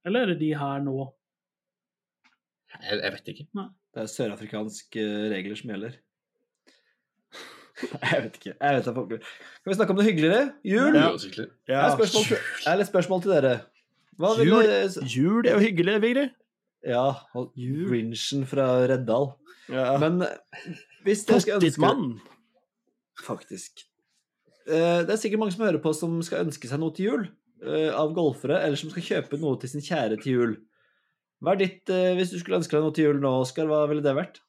Eller 0.06 0.22
er 0.22 0.32
det 0.34 0.40
de 0.44 0.52
her 0.58 0.84
nå? 0.86 1.08
Jeg, 2.72 3.00
jeg 3.02 3.14
vet 3.18 3.34
ikke. 3.34 3.48
Det 3.92 4.04
er 4.04 4.12
sørafrikanske 4.14 5.06
regler 5.34 5.58
som 5.60 5.74
gjelder. 5.74 5.98
Jeg 8.12 8.24
vet 8.24 8.36
ikke. 8.38 8.54
Jeg 8.62 8.76
vet. 8.78 8.86
Kan 8.86 9.72
vi 9.72 9.74
snakke 9.74 9.94
om 9.94 9.98
det 9.98 10.06
hyggeligere? 10.06 10.42
Jul? 10.64 10.96
Ja. 10.96 11.08
Jeg 11.68 11.78
har 11.82 11.96
spørsmål 11.96 12.26
til, 12.28 12.38
jeg 12.38 12.70
har 12.70 12.78
litt 12.78 12.90
spørsmål 12.92 13.24
til 13.24 13.34
dere. 13.34 13.54
Hva 14.22 14.34
vil 14.38 14.52
Jul? 14.52 14.70
Jul 15.10 15.48
er 15.50 15.56
jo 15.56 15.64
hyggelig, 15.64 15.96
Vigrid. 16.04 16.36
Ja, 16.86 17.06
og 17.38 17.54
Grinchen 17.58 18.46
fra 18.50 18.68
Reddal. 18.90 19.32
Ja. 19.72 19.96
Men 20.02 20.22
hvis 21.06 21.24
dere 21.28 21.42
skal 21.44 21.62
ønske 21.62 21.82
mann. 21.82 22.20
Faktisk. 23.22 23.86
Eh, 24.68 25.02
Det 25.06 25.14
er 25.14 25.20
sikkert 25.22 25.40
mange 25.42 25.54
som 25.56 25.66
hører 25.66 25.82
på 25.84 25.94
som 25.96 26.20
skal 26.26 26.46
ønske 26.46 26.70
seg 26.70 26.82
noe 26.82 26.94
til 26.96 27.08
jul 27.08 27.24
eh, 27.66 27.90
av 27.94 28.14
golfere, 28.18 28.60
eller 28.62 28.80
som 28.80 28.92
skal 28.94 29.06
kjøpe 29.08 29.40
noe 29.42 29.60
til 29.62 29.70
sin 29.74 29.86
kjære 29.86 30.20
til 30.22 30.38
jul. 30.38 30.54
Hva 31.42 31.56
er 31.56 31.64
ditt, 31.64 31.90
eh, 31.90 32.14
Hvis 32.18 32.34
du 32.34 32.40
skulle 32.40 32.60
ønske 32.62 32.76
deg 32.78 32.84
noe 32.86 32.94
til 32.94 33.10
jul 33.10 33.22
nå, 33.24 33.32
Oskar, 33.42 33.70
hva 33.70 33.88
ville 33.90 34.04
det 34.06 34.14
vært? 34.18 34.42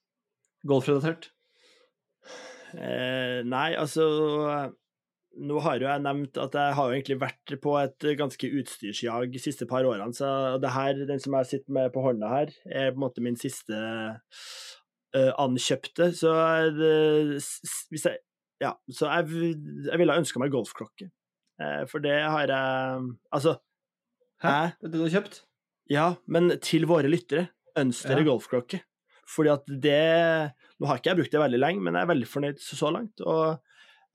Golfrelatert? 0.68 1.30
Eh, 2.72 3.42
nei, 3.44 3.72
altså 3.76 4.04
Nå 5.42 5.60
har 5.64 5.80
jo 5.80 5.88
jeg 5.88 6.02
nevnt 6.04 6.36
at 6.40 6.52
jeg 6.56 6.74
har 6.76 6.88
jo 6.88 6.96
egentlig 6.96 7.16
vært 7.22 7.52
på 7.64 7.72
et 7.80 8.04
ganske 8.18 8.48
utstyrsjag 8.60 9.30
de 9.32 9.40
siste 9.40 9.64
par 9.68 9.86
årene, 9.88 10.12
så 10.12 10.58
det 10.60 10.72
her, 10.74 10.92
den 11.08 11.20
som 11.24 11.32
jeg 11.38 11.48
sitter 11.48 11.72
med 11.72 11.88
på 11.94 12.02
hånda 12.04 12.28
her, 12.28 12.52
er 12.68 12.90
på 12.92 12.98
en 13.00 13.04
måte 13.06 13.24
min 13.24 13.38
siste 13.40 13.72
eh, 15.14 15.30
ankjøpte. 15.38 16.10
Så 16.16 16.32
det, 16.78 16.92
hvis 17.90 18.06
jeg 18.08 18.18
Ja, 18.62 18.74
så 18.94 19.08
jeg, 19.10 19.56
jeg 19.88 19.98
ville 19.98 20.14
ha 20.14 20.20
ønska 20.22 20.38
meg 20.38 20.52
golfklokke. 20.54 21.08
Uh, 21.60 21.82
for 21.90 21.98
det 22.02 22.14
har 22.22 22.46
jeg 22.46 23.16
Altså, 23.34 23.56
Hæ? 24.42 24.52
Det 24.80 24.86
er 24.86 24.92
det 24.92 24.98
du 24.98 25.02
har 25.06 25.14
kjøpt? 25.20 25.42
ja, 25.90 26.04
men 26.30 26.54
til 26.62 26.86
våre 26.88 27.10
lyttere, 27.10 27.48
ønsk 27.76 28.06
dere 28.08 28.22
Ja. 28.22 28.28
golfklokke. 28.30 28.80
Fordi 29.28 29.50
at 29.52 29.66
det 29.66 30.52
Nå 30.80 30.86
har 30.88 30.96
ikke 30.98 31.10
jeg 31.10 31.18
brukt 31.18 31.32
det 31.34 31.40
veldig 31.42 31.58
lenge, 31.60 31.82
men 31.82 31.94
jeg 31.94 32.02
er 32.06 32.10
veldig 32.14 32.28
fornøyd 32.30 32.58
så, 32.62 32.76
så 32.78 32.90
langt. 32.94 33.20
Og 33.20 33.58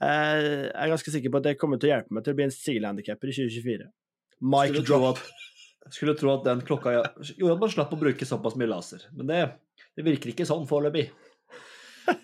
jeg 0.02 0.72
er 0.74 0.92
ganske 0.92 1.12
sikker 1.14 1.32
på 1.34 1.38
at 1.40 1.44
det 1.48 1.58
kommer 1.60 1.80
til 1.80 1.90
å 1.90 1.94
hjelpe 1.96 2.14
meg 2.14 2.24
til 2.26 2.34
å 2.36 2.38
bli 2.40 2.46
en 2.48 2.52
sigelhandikapper 2.56 3.32
i 3.32 3.36
2024. 3.38 3.88
Mic 4.42 4.72
Skulle 4.74 4.86
tro 4.88 5.00
drop. 5.00 5.18
at, 5.18 5.94
skulle 5.96 6.16
tro 6.20 6.34
at 6.36 6.44
den 6.46 6.62
klokka 6.68 6.92
gjorde 7.38 7.54
at 7.56 7.64
man 7.64 7.72
slapp 7.74 7.94
å 7.96 8.00
bruke 8.02 8.28
såpass 8.28 8.58
mye 8.60 8.68
laser. 8.70 9.08
Men 9.16 9.32
det, 9.32 9.40
det 9.98 10.06
virker 10.06 10.32
ikke 10.34 10.46
sånn 10.48 10.68
foreløpig. 10.70 11.08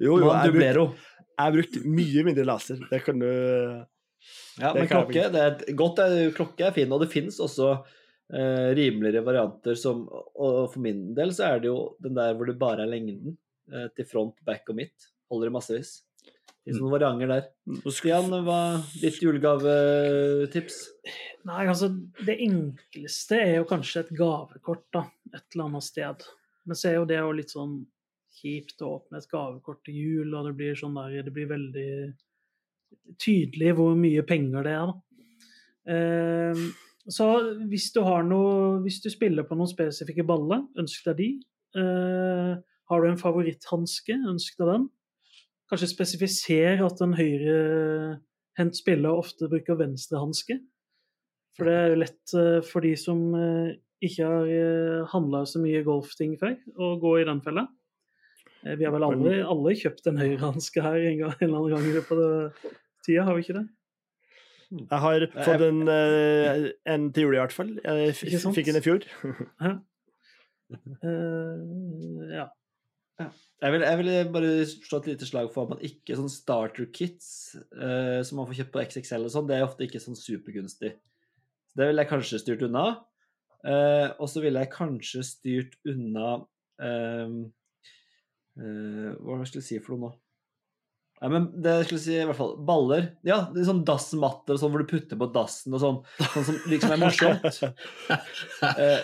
Jo, 0.00 0.14
jo, 0.16 0.30
jeg 0.30 0.32
har 0.32 0.52
brukt, 0.54 1.00
jeg 1.36 1.44
har 1.44 1.52
brukt 1.52 1.74
mye 1.84 2.22
mindre 2.24 2.44
laser. 2.48 2.78
Det 2.88 3.02
kan 3.04 3.18
du 3.20 3.26
Ja, 4.60 4.70
Det 4.72 4.78
men 4.78 4.88
klokke, 4.88 5.24
det 5.32 5.40
er, 5.44 5.74
godt 5.76 6.00
er, 6.00 6.14
klokke 6.36 6.66
er 6.70 6.72
fin, 6.76 6.92
og 6.92 7.02
det 7.04 7.10
finnes 7.12 7.36
også 7.40 7.68
eh, 7.76 8.70
rimeligere 8.76 9.24
varianter 9.26 9.76
som 9.80 10.06
Og 10.08 10.70
for 10.72 10.80
min 10.84 11.10
del 11.16 11.32
så 11.36 11.50
er 11.50 11.60
det 11.62 11.68
jo 11.70 11.78
den 12.00 12.16
der 12.16 12.32
hvor 12.36 12.48
det 12.48 12.56
bare 12.60 12.84
er 12.86 12.92
lengden 12.94 13.36
eh, 13.72 13.88
til 13.96 14.08
front, 14.08 14.40
back 14.48 14.72
og 14.72 14.80
midt. 14.80 15.10
Holder 15.32 15.52
i 15.52 15.54
massevis. 15.58 15.92
Det 16.24 16.72
finnes 16.74 16.80
noen 16.82 16.96
varianter 16.96 17.30
der. 17.34 17.46
Skal- 17.84 17.96
Stian, 18.00 18.34
hva 18.48 18.58
ditt 19.04 19.20
julegavetips? 19.24 20.80
Nei, 21.48 21.62
altså, 21.66 21.88
det 22.24 22.36
enkleste 22.44 23.36
er 23.40 23.54
jo 23.60 23.68
kanskje 23.68 24.06
et 24.06 24.12
gavekort, 24.16 24.84
da. 24.96 25.06
Et 25.32 25.44
eller 25.54 25.68
annet 25.70 25.86
sted. 25.92 26.28
Men 26.70 26.78
så 26.78 26.86
er 26.86 27.00
jo 27.00 27.06
det 27.10 27.16
jo 27.18 27.30
litt 27.34 27.50
sånn 27.50 27.80
kjipt 28.38 28.82
å 28.86 28.92
åpne 29.00 29.18
et 29.18 29.30
gavekort 29.30 29.80
til 29.82 29.96
jul, 29.98 30.36
og 30.38 30.46
det 30.46 30.52
blir 30.60 30.76
sånn 30.78 30.94
der 30.94 31.24
Det 31.26 31.32
blir 31.34 31.48
veldig 31.50 31.90
tydelig 33.18 33.72
hvor 33.74 33.98
mye 33.98 34.22
penger 34.26 34.66
det 34.66 34.74
er, 34.76 34.92
da. 34.92 35.26
Eh, 35.90 36.62
så 37.10 37.26
hvis 37.66 37.88
du 37.94 38.02
har 38.04 38.22
noe 38.22 38.78
Hvis 38.84 39.00
du 39.02 39.08
spiller 39.10 39.46
på 39.48 39.56
noen 39.58 39.70
spesifikke 39.70 40.22
baller, 40.28 40.62
ønsk 40.78 41.08
deg 41.08 41.18
de. 41.18 41.28
Eh, 41.80 42.54
har 42.90 43.02
du 43.02 43.10
en 43.10 43.18
favoritthanske, 43.18 44.14
ønsk 44.30 44.62
deg 44.62 44.70
den. 44.70 44.88
Kanskje 45.70 45.90
spesifiser 45.90 46.82
at 46.86 47.02
en 47.02 47.18
høyrehendt 47.18 48.78
spiller 48.78 49.14
ofte 49.14 49.50
bruker 49.50 49.78
venstrehanske. 49.78 50.58
For 51.58 51.66
det 51.66 51.76
er 51.78 51.98
lett 51.98 52.34
eh, 52.38 52.58
for 52.66 52.86
de 52.86 52.94
som 52.98 53.26
eh, 53.34 53.78
ikke 54.02 54.24
har 54.26 54.48
uh, 54.48 55.06
handla 55.12 55.42
så 55.48 55.60
mye 55.62 55.82
golfting 55.86 56.36
før, 56.40 56.54
å 56.80 56.94
gå 57.02 57.12
i 57.20 57.26
den 57.28 57.42
fella. 57.44 57.66
Eh, 58.64 58.74
vi 58.80 58.84
har 58.86 58.92
vel 58.94 59.04
alle, 59.06 59.34
alle 59.48 59.74
kjøpt 59.76 60.08
en 60.10 60.20
høyrehanske 60.20 60.82
her 60.84 60.98
en, 61.10 61.18
gang, 61.24 61.34
en 61.40 61.46
eller 61.48 61.58
annen 61.60 61.74
gang 61.76 61.86
i 61.90 61.94
løpet 61.98 62.24
av 62.24 62.72
tida, 63.06 63.26
har 63.28 63.36
vi 63.38 63.44
ikke 63.46 63.58
det? 63.60 63.66
Jeg 64.70 65.00
har 65.02 65.24
fått 65.42 65.62
en, 65.66 65.80
eh, 65.90 66.66
en 66.94 67.08
til 67.12 67.24
jul, 67.26 67.34
i 67.34 67.40
hvert 67.42 67.56
fall. 67.56 67.72
Jeg 67.82 68.12
f- 68.14 68.24
Ikke 68.28 68.38
sant? 68.44 68.54
fikk 68.54 68.68
den 68.70 68.78
i 68.78 68.84
fjor. 68.84 69.06
uh, 71.04 72.30
ja. 72.30 72.46
Jeg 73.60 73.72
vil, 73.74 73.82
jeg 73.84 73.98
vil 74.00 74.10
bare 74.32 74.50
slå 74.70 75.00
et 75.02 75.08
lite 75.10 75.26
slag 75.28 75.50
for 75.52 75.66
at 75.66 75.74
man 75.74 75.82
ikke 75.84 76.14
sånn 76.16 76.30
starter 76.32 76.86
kits 76.96 77.26
uh, 77.76 78.22
som 78.24 78.38
man 78.40 78.46
får 78.48 78.62
kjøpt 78.62 78.72
på 78.76 78.84
XXL 78.86 79.26
og 79.26 79.34
sånn, 79.34 79.48
det 79.50 79.58
er 79.58 79.66
ofte 79.66 79.84
ikke 79.84 80.00
sånn 80.00 80.16
supergunstig. 80.16 80.94
Så 81.68 81.76
det 81.82 81.90
ville 81.90 82.00
jeg 82.06 82.10
kanskje 82.14 82.40
styrt 82.40 82.64
unna. 82.66 82.84
Eh, 83.66 84.08
og 84.16 84.28
så 84.32 84.40
ville 84.44 84.62
jeg 84.62 84.72
kanskje 84.72 85.22
styrt 85.26 85.76
unna 85.88 86.28
eh, 86.80 87.28
eh, 88.56 89.10
Hva 89.20 89.44
skulle 89.44 89.60
jeg 89.60 89.66
si 89.66 89.80
for 89.84 89.96
noe 89.96 90.00
nå? 90.06 90.12
Nei, 91.20 91.28
men 91.34 91.50
det 91.60 91.74
jeg 91.84 91.98
si 92.00 92.14
i 92.16 92.24
hvert 92.24 92.38
fall 92.38 92.54
Baller. 92.64 93.10
Ja, 93.28 93.42
det 93.52 93.60
er 93.60 93.66
sånn 93.68 93.82
dassmatter 93.84 94.56
og 94.56 94.60
sånn 94.62 94.72
hvor 94.72 94.80
du 94.80 94.88
putter 94.88 95.18
på 95.20 95.26
dassen 95.34 95.74
og 95.76 95.82
sånn. 95.82 95.98
Sånn 96.32 96.46
som 96.46 96.56
liksom 96.72 96.94
er 96.94 97.02
morsomt. 97.02 97.44
Eh, 98.70 99.00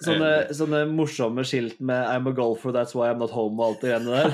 sånne, 0.00 0.30
sånne 0.56 0.80
morsomme 0.88 1.44
skilt 1.44 1.76
med 1.84 2.00
'I'm 2.00 2.30
a 2.30 2.32
golfer, 2.32 2.72
that's 2.72 2.96
why 2.96 3.12
I'm 3.12 3.20
not 3.20 3.36
home' 3.36 3.60
og 3.60 3.66
alt 3.66 3.80
det 3.84 3.92
greiene 3.92 4.08
der. 4.16 4.30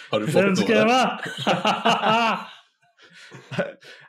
Har 0.14 0.18
du 0.24 0.26
fått 0.32 0.48
noe? 0.48 0.56
skal 0.56 0.76
jeg 0.80 0.88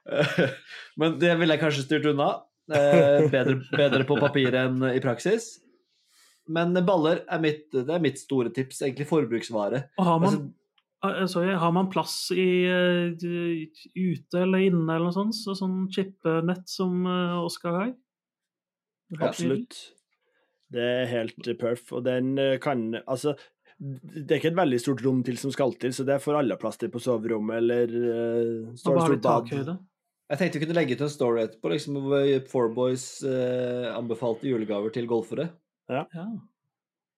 Eh, 0.09 0.49
Men 0.99 1.19
det 1.19 1.35
ville 1.39 1.55
jeg 1.55 1.63
kanskje 1.63 1.85
styrt 1.85 2.07
unna. 2.11 2.29
Eh, 2.69 3.25
bedre, 3.31 3.57
bedre 3.73 4.05
på 4.05 4.19
papir 4.21 4.55
enn 4.57 4.83
i 4.91 5.01
praksis. 5.03 5.57
Men 6.49 6.73
baller 6.85 7.23
er 7.29 7.41
mitt, 7.41 7.67
det 7.73 7.89
er 7.89 8.01
mitt 8.03 8.21
store 8.21 8.53
tips. 8.53 8.83
Egentlig 8.85 9.09
forbruksvare. 9.09 9.83
Og 9.99 10.09
har 10.11 10.23
man, 10.23 10.39
Altså, 10.99 11.21
eh, 11.21 11.27
sorry, 11.31 11.53
har 11.55 11.71
man 11.71 11.89
plass 11.89 12.15
i 12.35 12.49
eh, 12.67 13.13
ute 13.95 14.41
eller 14.41 14.65
inne 14.67 14.97
eller 14.97 15.07
noe 15.07 15.15
sånt? 15.15 15.37
Så 15.37 15.55
sånn 15.55 15.85
chippenett 15.95 16.67
som 16.67 17.05
Oskar 17.39 17.77
har? 17.77 17.93
Absolutt. 19.19 19.77
Det 20.69 20.83
er 20.83 21.07
helt 21.09 21.47
perf, 21.57 21.87
og 21.97 22.03
den 22.05 22.35
kan 22.61 22.91
Altså, 22.99 23.33
det 23.79 24.27
er 24.27 24.41
ikke 24.41 24.51
et 24.51 24.59
veldig 24.59 24.79
stort 24.83 25.01
rom 25.05 25.21
til 25.23 25.37
som 25.39 25.53
skal 25.55 25.71
til, 25.79 25.93
så 25.95 26.03
det 26.05 26.19
får 26.21 26.41
alle 26.41 26.57
plass 26.59 26.77
til 26.77 26.91
på 26.91 26.99
soverommet 27.01 27.61
eller 27.61 27.93
uh, 27.95 28.73
står 28.75 28.97
bare 28.97 29.07
stort 29.07 29.23
bad. 29.23 29.47
takhøyde. 29.47 29.75
Jeg 30.29 30.37
tenkte 30.37 30.59
vi 30.59 30.65
kunne 30.67 30.77
legge 30.77 30.95
ut 30.97 31.01
en 31.01 31.09
story 31.09 31.41
etterpå 31.41 31.71
liksom, 31.73 31.97
hvor 32.05 32.29
Four 32.51 32.71
Boys 32.75 33.05
eh, 33.25 33.89
anbefalte 33.89 34.49
julegaver 34.49 34.93
til 34.93 35.09
golfere. 35.09 35.49
Ja. 35.89 36.03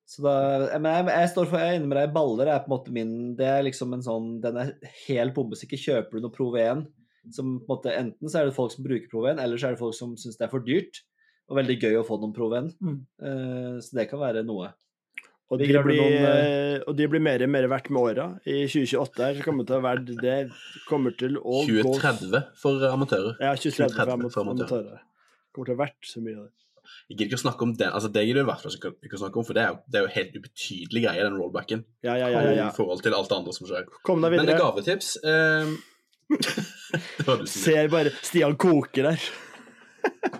Så 0.07 0.23
da, 0.23 0.33
men 0.79 0.89
jeg, 0.91 1.07
jeg 1.11 1.31
står 1.33 1.49
for, 1.49 1.59
jeg 1.59 1.73
er 1.73 1.79
inne 1.79 1.89
med 1.91 1.99
deg, 1.99 2.13
baller 2.15 2.49
er 2.51 2.63
på 2.63 2.71
en 2.71 2.73
måte 2.73 2.93
min 2.95 3.13
Det 3.39 3.47
er 3.47 3.61
liksom 3.63 3.93
en 3.95 4.03
sånn 4.03 4.31
Den 4.43 4.57
er 4.59 4.73
helt 5.05 5.35
bombesikker. 5.35 5.79
Kjøper 5.79 6.17
du 6.17 6.25
noe 6.25 6.35
Pro 6.35 6.49
V1, 6.55 6.85
som 7.35 7.57
på 7.59 7.67
en 7.67 7.71
måte 7.71 7.95
Enten 7.95 8.31
så 8.31 8.41
er 8.41 8.49
det 8.49 8.57
folk 8.57 8.73
som 8.75 8.87
bruker 8.87 9.11
Pro 9.11 9.25
V1, 9.25 9.39
eller 9.43 9.59
så 9.59 9.69
er 9.69 9.75
det 9.75 9.83
folk 9.83 9.95
som 9.97 10.17
syns 10.19 10.39
det 10.39 10.47
er 10.47 10.53
for 10.53 10.63
dyrt. 10.67 11.03
Og 11.51 11.59
veldig 11.59 11.77
gøy 11.83 11.99
å 11.99 12.05
få 12.07 12.19
noen 12.19 12.35
Pro 12.35 12.47
V1. 12.51 12.71
Mm. 12.79 12.97
Eh, 13.27 13.75
så 13.83 13.99
det 13.99 14.07
kan 14.11 14.23
være 14.23 14.43
noe. 14.47 14.71
Og 15.51 15.59
de, 15.59 15.67
blir, 15.67 15.99
noen, 15.99 16.13
eh, 16.29 16.77
og 16.87 16.95
de 16.95 17.07
blir 17.11 17.19
mer 17.23 17.43
og 17.43 17.49
mer 17.51 17.65
verdt 17.67 17.89
med 17.91 18.01
åra. 18.13 18.27
I 18.47 18.63
2028 18.71 19.25
her 19.25 19.35
så 19.35 19.43
kommer 19.43 19.65
det 19.65 19.73
til 19.73 19.81
å 19.81 19.83
være 19.83 20.15
Det 20.21 20.37
kommer 20.87 21.15
til 21.19 21.35
å 21.41 21.57
gå 21.67 21.83
2030 21.91 22.45
for 22.61 22.85
amatører. 22.87 23.35
Ja, 23.43 23.51
2030 23.59 23.91
for 23.91 24.31
2030 24.31 24.31
for 24.31 24.53
amatører. 24.55 25.01
Kommer 25.51 25.67
til 25.67 25.75
å 25.75 25.75
være 25.75 25.81
verdt 25.83 26.07
så 26.07 26.23
mye 26.23 26.37
av 26.39 26.45
det. 26.47 26.55
Jeg 27.11 27.17
gidder 27.17 27.27
ikke 27.27 27.39
å 27.39 27.43
snakke 27.43 27.65
om 27.67 27.73
den, 27.75 27.91
altså 27.91 28.09
det 28.11 28.23
gidder 28.23 28.39
du 28.41 28.45
i 28.45 28.49
hvert 28.49 28.63
fall 28.63 28.73
ikke 29.03 29.17
å 29.17 29.21
snakke 29.21 29.39
om, 29.41 29.45
for 29.47 29.55
det 29.57 29.61
er 29.63 29.69
jo, 29.73 29.77
det 29.91 29.99
er 29.99 30.03
jo 30.05 30.11
helt 30.15 30.33
ubetydelig 30.39 31.03
greie, 31.05 31.23
den 31.27 31.37
rollbacken, 31.39 31.83
Ja, 32.07 32.15
ja, 32.19 32.27
ja. 32.31 32.41
ja, 32.47 32.51
ja. 32.55 32.67
i 32.71 32.75
forhold 32.75 33.03
til 33.03 33.15
alt 33.15 33.29
det 33.31 33.37
andre 33.37 33.55
som 33.55 33.67
skjer. 33.69 33.87
Kom 34.07 34.23
deg 34.23 34.35
Men 34.35 34.45
videre. 34.47 34.59
gavetips 34.59 35.13
eh, 35.31 35.67
Ser 37.51 37.91
bare 37.91 38.11
Stian 38.23 38.55
koker 38.59 39.11
der. 39.11 39.31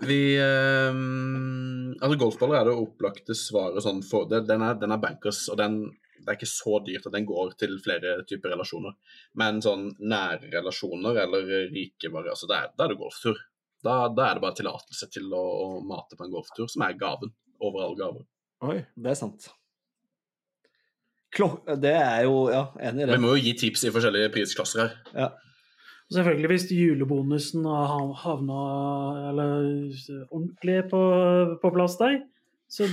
Vi 0.08 0.22
um, 0.42 1.92
Altså, 2.02 2.16
golfballer 2.18 2.58
er 2.58 2.70
det 2.70 2.78
opplagte 2.80 3.36
svaret 3.38 3.84
sånn 3.86 4.00
for 4.06 4.30
det, 4.30 4.46
den, 4.50 4.64
er, 4.66 4.80
den 4.82 4.94
er 4.96 5.02
bankers, 5.02 5.44
og 5.52 5.60
den 5.62 5.84
det 6.22 6.30
er 6.30 6.38
ikke 6.38 6.50
så 6.50 6.80
dyrt 6.86 7.06
at 7.10 7.16
den 7.16 7.26
går 7.26 7.56
til 7.58 7.72
flere 7.82 8.20
typer 8.30 8.54
relasjoner. 8.54 8.94
Men 9.42 9.62
sånn 9.66 9.88
nære 10.06 10.52
relasjoner 10.54 11.18
eller 11.24 11.48
rike 11.74 12.12
varier, 12.14 12.36
altså 12.36 12.50
da 12.50 12.60
er, 12.62 12.76
da 12.78 12.86
er 12.86 12.94
det 12.94 13.00
golftur. 13.00 13.40
Da, 13.82 13.96
da 14.14 14.28
er 14.28 14.38
det 14.38 14.44
bare 14.44 14.58
tillatelse 14.60 15.10
til 15.14 15.32
å, 15.34 15.42
å 15.42 15.80
mate 15.86 16.18
på 16.18 16.28
en 16.28 16.36
golftur, 16.36 16.70
som 16.70 16.86
er 16.86 17.00
gaven 17.00 17.34
over 17.62 17.88
alle 17.88 17.98
gaver. 17.98 18.28
Oi, 18.70 18.78
det 18.94 19.14
er 19.14 19.18
sant. 19.18 19.50
Klok 21.32 21.70
det 21.80 21.94
er 21.96 22.26
jo 22.28 22.50
Ja, 22.52 22.66
enig 22.78 23.06
i 23.06 23.08
det. 23.08 23.16
Vi 23.16 23.24
må 23.24 23.34
jo 23.34 23.42
gi 23.42 23.56
tips 23.58 23.88
i 23.88 23.94
forskjellige 23.96 24.34
prisklasser 24.36 24.84
her. 24.84 24.98
Ja. 25.16 25.32
Selvfølgelig 26.12 26.50
hvis 26.52 26.66
julebonusen 26.76 27.64
har 27.70 27.86
hav- 27.94 28.16
havna 28.20 28.62
eller 29.30 29.52
ordentlig 30.28 30.82
på, 30.92 31.02
på 31.62 31.72
plass 31.76 31.96
der. 32.02 32.18
Så 32.72 32.88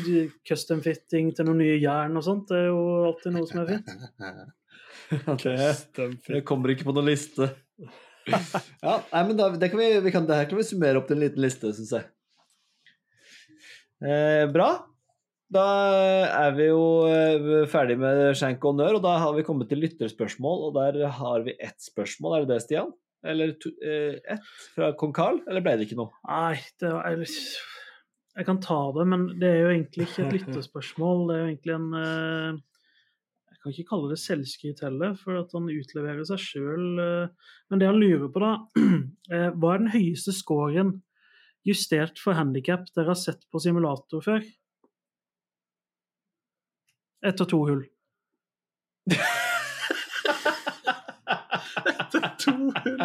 custom 0.47 0.81
fitting 0.83 1.33
til 1.35 1.47
noen 1.47 1.61
nye 1.63 1.79
jern 1.83 2.15
og 2.19 2.25
sånt, 2.27 2.49
det 2.51 2.61
er 2.65 2.69
jo 2.71 2.79
alltid 3.09 3.35
noe 3.35 3.47
som 3.51 3.61
er 3.63 3.73
fint. 3.73 3.91
det, 5.45 6.09
det 6.29 6.45
kommer 6.47 6.75
ikke 6.75 6.87
på 6.89 6.95
noen 6.97 7.11
liste. 7.13 7.51
Ja, 8.29 8.99
nei, 9.09 9.21
men 9.25 9.39
da, 9.39 9.47
det, 9.57 9.71
kan 9.73 9.81
vi, 9.81 9.87
vi 10.05 10.11
kan, 10.13 10.27
det 10.29 10.37
her 10.37 10.49
kan 10.51 10.59
vi 10.59 10.65
summere 10.69 10.99
opp 11.01 11.07
til 11.09 11.17
en 11.17 11.23
liten 11.23 11.41
liste, 11.41 11.71
syns 11.73 11.95
jeg. 11.97 12.03
Eh, 14.05 14.45
bra. 14.53 14.67
Da 15.49 15.63
er 16.43 16.53
vi 16.59 16.67
jo 16.69 16.83
eh, 17.09 17.63
ferdig 17.73 17.97
med 18.03 18.21
skjenk 18.37 18.67
og 18.69 18.77
nør, 18.77 18.99
og 18.99 19.05
da 19.07 19.15
har 19.23 19.33
vi 19.39 19.47
kommet 19.47 19.71
til 19.73 19.81
lytterspørsmål. 19.81 20.67
Og 20.69 20.77
der 20.77 21.07
har 21.23 21.47
vi 21.47 21.55
ett 21.57 21.81
spørsmål, 21.81 22.37
er 22.37 22.45
det 22.45 22.51
det, 22.53 22.61
Stian? 22.67 22.93
Eller 23.27 23.53
to, 23.59 23.73
eh, 23.83 24.21
ett 24.31 24.47
fra 24.75 24.93
kong 24.99 25.13
Carl, 25.13 25.41
eller 25.49 25.63
ble 25.65 25.75
det 25.79 25.89
ikke 25.89 25.99
noe? 25.99 26.13
Nei, 26.29 26.61
det 26.79 26.93
var 26.95 27.09
jeg, 27.11 27.27
jeg 28.39 28.47
kan 28.47 28.61
ta 28.63 28.79
det, 28.95 29.07
men 29.11 29.25
det 29.41 29.49
er 29.51 29.59
jo 29.65 29.73
egentlig 29.73 30.07
ikke 30.07 30.27
et 30.27 30.37
lyttespørsmål. 30.37 31.25
Det 31.27 31.35
er 31.35 31.41
jo 31.41 31.49
egentlig 31.49 31.75
en 31.75 31.89
eh, 31.99 32.61
Jeg 33.49 33.63
kan 33.65 33.75
ikke 33.75 33.89
kalle 33.89 34.13
det 34.13 34.21
selvskryt 34.23 34.85
heller, 34.87 35.17
for 35.19 35.41
at 35.41 35.51
han 35.57 35.67
utleverer 35.73 36.23
seg 36.29 36.39
sjøl. 36.45 36.87
Men 37.69 37.83
det 37.83 37.89
han 37.91 37.99
lurer 37.99 38.31
på, 38.31 38.45
da 38.45 38.53
eh, 39.35 39.51
Hva 39.51 39.75
er 39.75 39.83
den 39.83 39.93
høyeste 39.97 40.35
scoren 40.37 41.01
justert 41.67 42.23
for 42.23 42.39
handikap 42.39 42.87
dere 42.95 43.11
har 43.11 43.19
sett 43.19 43.43
på 43.51 43.61
simulator 43.61 44.23
før? 44.23 44.47
Ett 47.27 47.43
og 47.43 47.51
to 47.51 47.65
hull. 47.67 47.85
to 52.43 52.55
hull! 52.57 52.99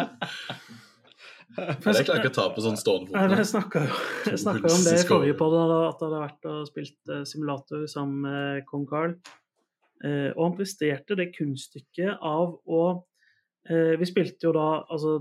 Det 1.54 1.76
klarer 1.84 2.00
jeg 2.00 2.18
ikke 2.18 2.32
å 2.32 2.34
ta 2.34 2.48
på 2.50 2.62
sånn 2.64 2.78
stående 2.78 3.12
fot. 3.12 3.34
Jeg 3.38 3.46
snakka 3.46 3.84
jo 3.84 3.98
jeg 4.32 4.40
snakket 4.42 4.72
om 4.74 4.84
det 4.88 4.94
i 4.98 5.06
forrige 5.06 5.36
podd, 5.38 5.54
at 5.54 6.00
det 6.00 6.08
hadde 6.08 6.22
vært 6.24 6.48
og 6.50 6.64
spilt 6.70 7.12
eh, 7.14 7.22
simulator 7.30 7.84
sammen 7.90 8.24
med 8.24 8.64
kong 8.70 8.88
Carl. 8.90 9.14
Eh, 10.02 10.30
og 10.32 10.40
han 10.48 10.56
presterte 10.58 11.18
det 11.18 11.30
kunststykket 11.36 12.24
av 12.26 12.56
å 12.66 12.82
eh, 13.70 13.94
Vi 14.00 14.08
spilte 14.10 14.48
jo 14.48 14.54
da 14.56 14.66
altså 14.82 15.20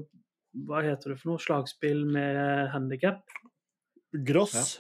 Hva 0.66 0.82
heter 0.84 1.14
det 1.14 1.20
for 1.22 1.34
noe? 1.34 1.44
Slagspill 1.44 2.02
med 2.10 2.74
handikap. 2.74 3.22
Gross. 4.26 4.80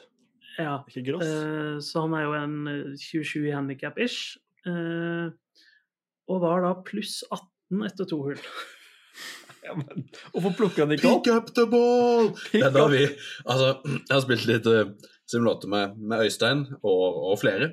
Ja. 0.58 0.80
Ikke 0.90 1.06
gross. 1.08 1.26
Eh, 1.26 1.78
så 1.86 2.06
han 2.06 2.18
er 2.18 2.28
jo 2.28 2.36
en 2.38 2.58
eh, 2.70 2.98
27 3.00 3.48
i 3.48 3.56
handikap-ish. 3.56 4.38
Eh, 4.70 5.34
og 6.30 6.44
var 6.44 6.64
da 6.66 6.76
pluss 6.86 7.22
18 7.30 7.86
etter 7.90 8.10
to 8.10 8.22
hull. 8.26 8.42
Ja, 9.64 9.76
men, 9.80 10.08
hvorfor 10.34 10.56
plukker 10.58 10.84
han 10.86 10.92
ikke 10.96 11.08
opp? 11.12 11.24
Pick 11.24 11.34
up 11.34 11.52
the 11.56 11.66
ball! 11.72 12.32
Pick 12.50 12.60
Det 12.62 12.68
er 12.68 12.74
da 12.76 12.86
up. 12.88 12.92
vi 12.92 13.04
Altså, 13.46 13.70
jeg 13.86 14.12
har 14.16 14.24
spilt 14.26 14.48
litt 14.50 14.68
uh, 14.68 14.90
simulator 15.30 15.72
med, 15.72 15.94
med 15.98 16.26
Øystein 16.26 16.66
og, 16.82 17.06
og 17.32 17.38
flere. 17.42 17.72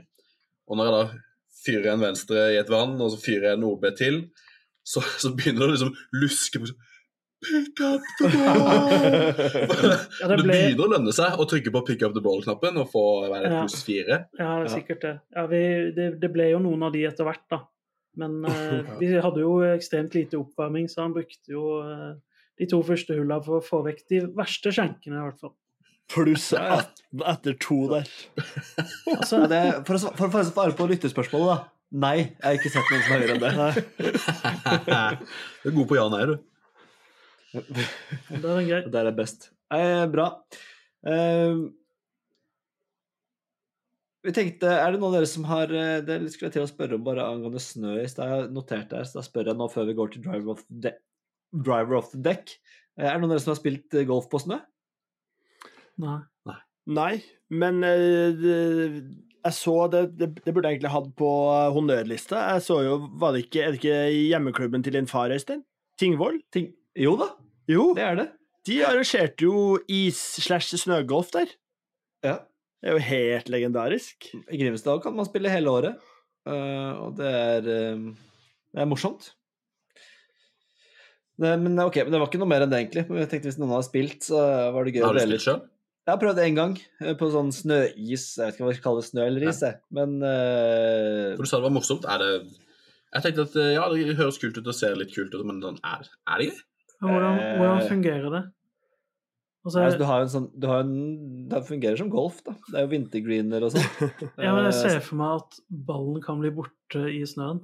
Og 0.71 0.79
når 0.79 0.87
jeg 0.87 0.95
da 0.95 1.25
fyrer 1.65 1.91
en 1.95 2.05
venstre 2.07 2.45
i 2.55 2.61
et 2.61 2.71
vann, 2.73 2.95
og 3.03 3.11
så 3.13 3.19
fyrer 3.21 3.51
jeg 3.51 3.59
en 3.59 3.67
OB 3.69 3.89
til, 3.99 4.21
så, 4.87 5.03
så 5.21 5.33
begynner 5.37 5.67
det 5.67 5.67
å 5.67 5.75
liksom 5.75 5.97
luske 6.23 6.63
på 6.63 6.71
sånn, 6.71 6.87
Pick 7.41 7.81
up 7.81 8.03
the 8.21 8.29
ball! 8.29 8.61
Ja, 10.21 10.27
det 10.29 10.37
det, 10.37 10.45
begynner 10.45 10.85
å 10.85 10.89
lønne 10.93 11.13
seg 11.17 11.39
å 11.41 11.47
trykke 11.49 11.73
på 11.73 11.81
pick 11.89 12.03
up 12.05 12.13
the 12.13 12.21
ball-knappen 12.25 12.77
og 12.83 12.91
få 12.93 13.05
være 13.33 13.49
pluss 13.63 13.79
fire. 13.87 14.19
Ja, 14.37 14.51
Ja. 14.61 14.69
sikkert 14.69 15.01
det. 15.07 15.13
Ja, 15.37 15.47
vi, 15.49 15.61
det. 15.97 16.09
Det 16.21 16.31
ble 16.35 16.51
jo 16.53 16.59
noen 16.61 16.85
av 16.85 16.93
de 16.93 17.07
etter 17.09 17.25
hvert, 17.25 17.47
da. 17.53 17.63
Men 18.19 18.41
eh, 18.49 18.93
vi 19.01 19.13
hadde 19.15 19.45
jo 19.45 19.55
ekstremt 19.71 20.17
lite 20.17 20.39
oppvarming, 20.41 20.89
så 20.91 21.05
han 21.05 21.15
brukte 21.17 21.55
jo 21.55 21.81
eh, 21.85 22.13
de 22.61 22.69
to 22.71 22.83
første 22.87 23.17
hullene 23.17 23.41
for 23.45 23.61
å 23.61 23.65
få 23.65 23.83
vekk 23.87 24.07
de 24.13 24.23
verste 24.37 24.73
skjenkene, 24.75 25.17
i 25.19 25.27
hvert 25.29 25.43
fall. 25.43 25.55
Pluss 26.11 26.49
18 26.57 27.23
etter 27.31 27.55
to 27.63 27.85
der. 27.93 28.09
Altså, 29.21 29.45
det, 29.51 29.61
for, 29.87 29.97
å, 29.97 30.15
for 30.19 30.41
å 30.41 30.47
svare 30.49 30.75
på 30.79 30.89
lyttespørsmålet, 30.91 31.53
da. 31.53 31.77
Nei, 31.91 32.17
jeg 32.23 32.45
har 32.45 32.57
ikke 32.59 32.71
sett 32.71 32.91
noen 32.93 33.01
som 33.03 33.15
er 33.17 33.23
høyere 33.25 33.35
enn 33.35 33.43
det. 33.43 33.53
du 35.65 35.71
er 35.71 35.75
god 35.75 35.89
på 35.91 35.97
ja 35.99 36.05
og 36.07 36.13
nei, 36.15 36.23
du. 36.31 36.37
Det 37.51 37.87
er 38.39 38.69
greit. 38.69 38.85
Det 38.87 38.93
der 38.95 39.11
er 39.11 39.17
best. 39.17 39.49
Eh, 39.75 40.05
bra. 40.11 40.29
Eh, 41.07 41.65
vi 44.27 44.33
tenkte, 44.37 44.69
Er 44.69 44.93
det 44.93 45.01
noen 45.01 45.15
av 45.15 45.21
dere 45.21 45.29
som 45.31 45.45
har 45.49 45.71
eh, 45.73 46.01
Det 46.05 46.19
skulle 46.33 46.49
jeg 46.51 46.57
til 46.59 46.65
å 46.67 46.71
spørre 46.71 46.99
om 46.99 47.05
bare 47.07 47.25
angående 47.25 47.63
snø 47.63 47.95
i 48.03 48.09
stad. 48.11 48.29
Jeg 48.35 48.51
notert 48.57 48.91
der, 48.93 49.07
så 49.09 49.21
da 49.21 49.25
spør 49.27 49.53
jeg 49.53 49.57
nå 49.61 49.69
før 49.73 49.89
vi 49.89 49.97
går 49.97 50.13
til 50.13 50.25
Driver 50.27 50.53
of 50.57 50.65
the 50.69 50.93
driver 51.51 51.97
of 51.99 52.11
the 52.13 52.21
deck. 52.23 52.53
Eh, 52.99 53.07
Er 53.07 53.15
det 53.17 53.23
noen 53.23 53.31
av 53.33 53.37
dere 53.39 53.45
som 53.47 53.55
har 53.55 53.61
spilt 53.63 53.97
eh, 53.97 54.07
golf 54.09 54.29
på 54.33 54.43
snø? 54.43 54.61
Nei. 56.01 56.21
Nei, 56.91 57.21
men 57.53 57.85
uh, 57.85 58.39
jeg 59.45 59.55
så 59.55 59.75
det, 59.93 60.01
det 60.19 60.31
Det 60.41 60.53
burde 60.57 60.71
jeg 60.71 60.79
egentlig 60.79 60.91
hatt 60.95 61.11
på 61.21 61.29
honnørlista. 61.77 62.41
Jeg 62.57 62.65
så 62.65 62.79
jo 62.83 62.95
Var 63.21 63.35
det 63.37 63.43
ikke, 63.45 63.61
Er 63.63 63.75
det 63.75 63.79
ikke 63.83 63.99
hjemmeklubben 64.31 64.83
til 64.83 64.97
din 64.97 65.07
far, 65.07 65.31
Øystein? 65.31 65.61
Tingvoll? 66.01 66.41
Ting... 66.51 66.71
Jo 66.99 67.13
da, 67.21 67.29
Jo, 67.69 67.91
det 67.95 68.03
er 68.03 68.17
det. 68.19 68.27
de 68.67 68.79
arrangerte 68.89 69.45
jo 69.45 69.79
is-slash-snøgolf 69.89 71.31
der. 71.37 71.53
Ja. 72.25 72.35
Det 72.81 72.89
er 72.89 72.97
jo 72.97 73.09
helt 73.11 73.51
legendarisk. 73.53 74.31
I 74.49 74.59
Grimstad 74.61 75.03
kan 75.05 75.13
man 75.17 75.29
spille 75.29 75.53
hele 75.53 75.73
året, 75.73 76.07
eh, 76.49 76.93
og 76.97 77.19
det 77.19 77.29
er, 77.29 77.67
eh, 77.69 78.07
det 78.73 78.81
er 78.81 78.89
morsomt. 78.89 79.35
Det, 81.41 81.51
men 81.61 81.77
ok, 81.81 82.03
men 82.05 82.15
det 82.15 82.21
var 82.21 82.29
ikke 82.29 82.41
noe 82.41 82.49
mer 82.49 82.65
enn 82.65 82.73
det, 82.73 82.81
egentlig. 82.81 83.05
Jeg 83.21 83.29
tenkte 83.29 83.49
Hvis 83.49 83.61
noen 83.61 83.73
hadde 83.73 83.89
spilt, 83.89 84.25
så 84.29 84.41
var 84.75 84.85
det 84.85 84.95
gøy 84.97 85.05
Har 85.07 85.17
du 85.17 85.23
spilt 85.25 85.45
sjøl? 85.45 85.61
Jeg 86.09 86.13
har 86.13 86.21
prøvd 86.21 86.41
det 86.41 86.47
én 86.49 86.57
gang, 86.57 86.75
eh, 87.05 87.13
på 87.21 87.29
sånn 87.33 87.53
snøis. 87.53 88.25
Jeg 88.37 88.47
vet 88.47 88.57
ikke 88.57 88.65
hva 88.65 88.73
vi 88.73 88.85
kaller 88.85 89.05
snø 89.05 89.27
eller 89.29 89.47
is, 89.49 89.61
jeg. 89.65 89.77
Men 89.97 90.17
uh... 90.25 91.37
For 91.37 91.45
du 91.45 91.51
sa 91.53 91.61
det 91.61 91.69
var 91.69 91.77
morsomt. 91.77 92.09
Er 92.09 92.25
det 92.25 92.33
Jeg 93.11 93.27
tenkte 93.27 93.45
at 93.45 93.61
ja, 93.77 93.85
det 93.93 94.17
høres 94.17 94.41
kult 94.41 94.57
ut 94.57 94.73
og 94.73 94.77
ser 94.77 94.97
litt 94.97 95.13
kult 95.13 95.35
ut, 95.37 95.45
men 95.45 95.61
sånn, 95.65 95.81
er, 95.85 96.09
er 96.33 96.41
det 96.41 96.49
gøy? 96.49 96.65
Hvordan, 97.01 97.39
hvordan 97.59 97.87
fungerer 97.89 98.33
det? 98.37 98.43
Altså, 99.61 99.83
altså, 99.85 99.99
du 100.01 100.07
har 100.09 100.23
en 100.25 100.31
sånn 100.33 100.47
du 100.57 100.65
har 100.71 100.87
en, 100.87 100.93
Det 101.51 101.59
fungerer 101.69 101.99
som 102.01 102.09
golf, 102.13 102.39
da. 102.47 102.55
Det 102.71 102.79
er 102.79 102.87
jo 102.87 102.93
vintergreener 102.95 103.67
og 103.67 103.75
sånn. 103.75 104.09
ja, 104.45 104.55
men 104.57 104.65
jeg 104.71 104.79
ser 104.79 105.03
for 105.05 105.21
meg 105.21 105.43
at 105.43 105.61
ballen 105.69 106.23
kan 106.25 106.41
bli 106.41 106.53
borte 106.57 107.05
i 107.13 107.21
snøen. 107.29 107.61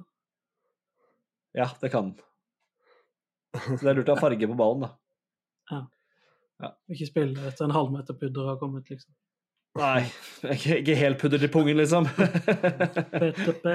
Ja, 1.57 1.71
det 1.81 1.89
kan 1.93 2.13
den. 2.13 2.23
Så 3.57 3.81
det 3.81 3.89
er 3.89 3.97
lurt 3.97 4.11
å 4.11 4.17
ha 4.17 4.21
farge 4.21 4.49
på 4.49 4.57
ballen, 4.59 4.85
da. 4.85 4.93
Ikke 6.93 7.09
spille 7.09 7.49
etter 7.49 7.65
en 7.65 7.73
halvmeter 7.73 8.17
pudder 8.17 8.51
har 8.51 8.59
kommet, 8.61 8.89
liksom. 8.93 9.13
Nei, 9.77 10.07
ikke, 10.41 10.79
ikke 10.79 10.93
helt 10.97 11.19
pudder 11.21 11.41
til 11.41 11.51
pungen, 11.53 11.77
liksom. 11.77 12.07
PTP. 13.21 13.67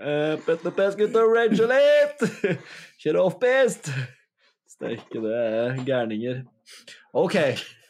Uh, 0.00 0.38
Petter 0.46 0.96
ut 1.02 1.18
og 1.20 1.34
rage 1.34 1.66
litt! 1.68 2.24
Kjøre 3.02 3.24
offpist! 3.26 3.90
Steike, 4.72 5.20
det 5.20 5.34
er 5.36 5.82
gærninger. 5.84 6.40
OK. 7.12 7.36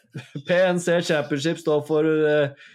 PNC 0.47 1.01
Championship 1.07 1.59
står 1.61 1.83
for 1.87 2.07
uh, 2.07 2.69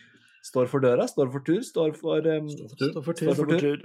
Står 0.48 0.68
for 0.70 0.80
døra, 0.80 1.04
står 1.10 1.28
for 1.32 1.44
tur, 1.44 1.64
står 1.66 1.96
for 1.98 2.24
um, 2.24 2.46
Står 2.48 3.02
for 3.04 3.16
tur. 3.18 3.32
Står 3.34 3.40
for 3.42 3.60
tur. 3.60 3.82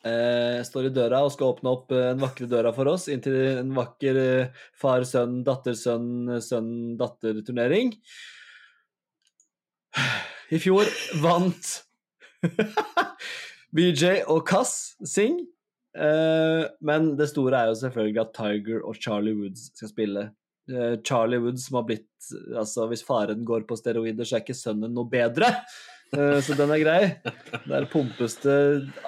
Uh, 0.00 0.58
står 0.64 0.88
i 0.88 0.92
døra 0.96 1.20
og 1.26 1.30
skal 1.34 1.52
åpne 1.52 1.70
opp 1.70 1.92
den 1.92 2.22
vakre 2.22 2.48
døra 2.48 2.72
for 2.72 2.88
oss 2.88 3.04
inn 3.12 3.20
til 3.22 3.36
en 3.60 3.70
vakker 3.76 4.16
uh, 4.16 4.64
far-sønn, 4.80 5.42
datter-sønn, 5.46 6.40
sønn-datter-turnering. 6.42 7.94
I 10.54 10.58
fjor 10.58 10.88
vant 11.22 11.76
BJ 13.76 14.24
og 14.26 14.42
Kass 14.48 14.96
Singh. 15.06 15.44
Eh, 15.90 16.64
men 16.86 17.14
det 17.18 17.30
store 17.32 17.58
er 17.58 17.70
jo 17.70 17.78
selvfølgelig 17.80 18.22
at 18.22 18.34
Tiger 18.36 18.84
og 18.86 18.98
Charlie 18.98 19.34
Woods 19.36 19.70
skal 19.76 19.90
spille. 19.90 20.28
Eh, 20.70 20.96
Charlie 21.06 21.40
Woods 21.42 21.66
som 21.66 21.80
har 21.80 21.88
blitt 21.88 22.06
Altså, 22.30 22.84
hvis 22.90 23.02
faren 23.02 23.46
går 23.48 23.64
på 23.66 23.78
steroider, 23.80 24.26
så 24.28 24.36
er 24.36 24.42
ikke 24.44 24.58
sønnen 24.58 24.92
noe 24.94 25.08
bedre. 25.10 25.48
Eh, 26.12 26.36
så 26.44 26.56
den 26.58 26.72
er 26.74 26.82
grei. 26.82 27.00
Der 27.64 27.86
pumpes 27.90 28.36
det 28.42 28.56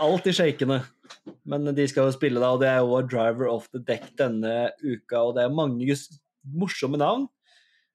alt 0.01 0.29
i 0.31 0.35
shakene. 0.35 0.81
Men 1.45 1.69
de 1.77 1.87
skal 1.91 2.09
jo 2.09 2.15
spille, 2.15 2.41
da, 2.41 2.55
og 2.55 2.63
det 2.63 2.71
er 2.71 2.81
jo 2.81 3.03
Driver 3.05 3.51
of 3.53 3.69
the 3.75 3.83
Deck 3.85 4.09
denne 4.19 4.71
uka. 4.81 5.21
Og 5.21 5.37
det 5.37 5.45
er 5.45 5.55
mange 5.55 5.99
morsomme 6.57 7.01
navn. 7.03 7.29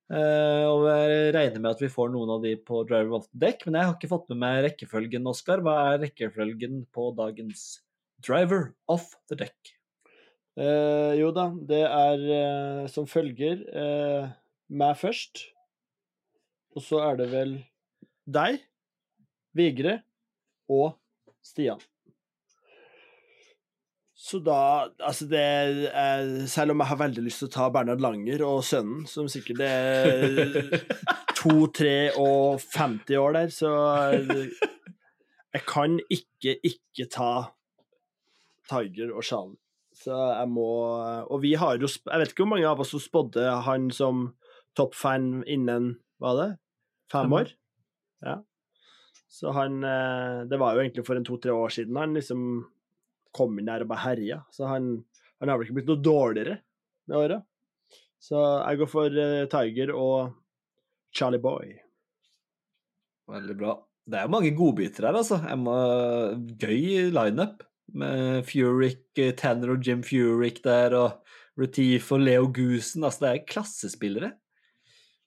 Eh, 0.08 0.66
og 0.70 0.86
jeg 0.88 1.34
regner 1.36 1.60
med 1.64 1.74
at 1.74 1.82
vi 1.84 1.92
får 1.92 2.14
noen 2.14 2.36
av 2.38 2.46
de 2.46 2.54
på 2.68 2.84
Driver 2.88 3.18
of 3.20 3.26
the 3.28 3.42
Deck, 3.42 3.66
men 3.66 3.80
jeg 3.80 3.90
har 3.90 3.98
ikke 3.98 4.12
fått 4.14 4.30
med 4.32 4.42
meg 4.44 4.62
rekkefølgen, 4.70 5.28
Oskar. 5.34 5.66
Hva 5.66 5.80
er 5.90 6.06
rekkefølgen 6.06 6.86
på 6.96 7.10
dagens 7.18 7.66
Driver 8.24 8.72
of 8.92 9.10
the 9.28 9.40
Deck? 9.40 9.77
Eh, 10.58 11.14
jo 11.20 11.30
da, 11.36 11.52
det 11.70 11.84
er 11.86 12.24
eh, 12.34 12.86
som 12.90 13.06
følger 13.10 13.60
eh, 13.78 14.30
meg 14.74 14.96
først. 14.98 15.44
Og 16.74 16.82
så 16.82 17.02
er 17.06 17.20
det 17.20 17.28
vel 17.30 17.54
deg, 18.26 18.64
Vigre 19.58 20.00
og 20.74 20.98
Stian. 21.46 21.80
Så 24.18 24.42
da 24.44 24.90
Altså, 24.98 25.28
det 25.30 25.40
er 25.40 26.48
Selv 26.50 26.74
om 26.74 26.82
jeg 26.82 26.90
har 26.90 27.00
veldig 27.00 27.22
lyst 27.24 27.40
til 27.44 27.48
å 27.48 27.54
ta 27.54 27.68
Bernhard 27.72 28.02
Langer 28.02 28.42
og 28.48 28.64
sønnen, 28.66 29.06
som 29.08 29.30
sikkert 29.30 29.62
er 29.64 30.58
to, 31.38 31.70
tre 31.70 32.10
og 32.18 32.58
50 32.66 33.22
år 33.22 33.38
der, 33.38 33.54
så 33.54 33.72
Jeg 35.54 35.64
kan 35.70 36.02
ikke 36.10 36.58
ikke 36.66 37.08
ta 37.14 37.32
Tiger 38.68 39.14
og 39.14 39.24
Charlie. 39.24 39.62
Så 40.08 40.16
jeg 40.16 40.48
må 40.56 40.68
Og 41.28 41.42
vi 41.44 41.54
har 41.60 41.80
jo 41.82 41.90
Jeg 41.90 42.22
vet 42.22 42.32
ikke 42.32 42.46
hvor 42.46 42.54
mange 42.56 42.70
av 42.70 42.80
oss 42.80 42.94
som 42.96 43.04
spådde 43.04 43.44
han 43.66 43.90
som 43.92 44.30
toppfan 44.78 45.42
innen 45.44 45.98
Hva 46.22 46.32
var 46.32 46.40
det? 46.40 46.52
Fem 47.12 47.34
år. 47.34 47.52
Ja. 48.24 48.40
Så 49.32 49.52
han 49.56 49.84
eh, 49.84 50.46
Det 50.48 50.60
var 50.60 50.76
jo 50.76 50.84
egentlig 50.84 51.06
for 51.08 51.20
en 51.20 51.28
to-tre 51.28 51.54
år 51.56 51.74
siden 51.76 52.00
han 52.00 52.16
liksom 52.18 52.42
kom 53.38 53.60
inn 53.60 53.68
der 53.70 53.84
og 53.84 53.92
bare 53.92 54.02
herja. 54.02 54.38
Så 54.50 54.66
han, 54.66 54.88
han 55.38 55.52
har 55.52 55.60
vel 55.60 55.68
ikke 55.68 55.76
blitt 55.78 55.90
noe 55.92 56.02
dårligere 56.02 56.56
med 57.06 57.18
åra. 57.20 57.36
Så 58.24 58.40
jeg 58.40 58.80
går 58.80 58.90
for 58.90 59.20
eh, 59.22 59.44
Tiger 59.52 59.92
og 59.94 60.32
Charlie 61.14 61.44
Boy. 61.44 61.76
Veldig 63.30 63.58
bra. 63.60 63.76
Det 64.08 64.24
er 64.24 64.32
mange 64.32 64.56
godbiter 64.58 65.10
her, 65.10 65.20
altså. 65.20 65.38
Jeg 65.44 65.60
må, 65.62 65.76
gøy 66.58 67.12
lineup 67.14 67.62
med 67.94 68.44
Furyk, 68.48 69.06
eh, 69.20 69.36
Tanner 69.38 69.76
og 69.76 69.86
Jim 69.86 70.04
Furyk 70.04 70.64
der, 70.66 70.96
og 70.98 71.24
Retief 71.58 72.12
og 72.12 72.22
Leo 72.22 72.52
Goosen. 72.54 73.04
Altså, 73.04 73.26
det 73.26 73.32
er 73.32 73.48
klassespillere. 73.50 74.32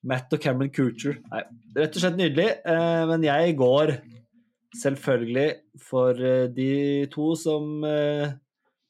Matt 0.06 0.32
og 0.32 0.40
Cameron 0.40 0.72
Coocher. 0.72 1.18
Nei, 1.28 1.42
rett 1.76 1.96
og 1.96 2.04
slett 2.04 2.18
nydelig. 2.18 2.48
Eh, 2.64 3.02
men 3.10 3.24
jeg 3.26 3.56
går 3.58 3.94
selvfølgelig 4.80 5.48
for 5.84 6.20
eh, 6.24 6.46
de 6.56 6.70
to 7.12 7.32
som 7.38 7.84
eh, 7.84 8.30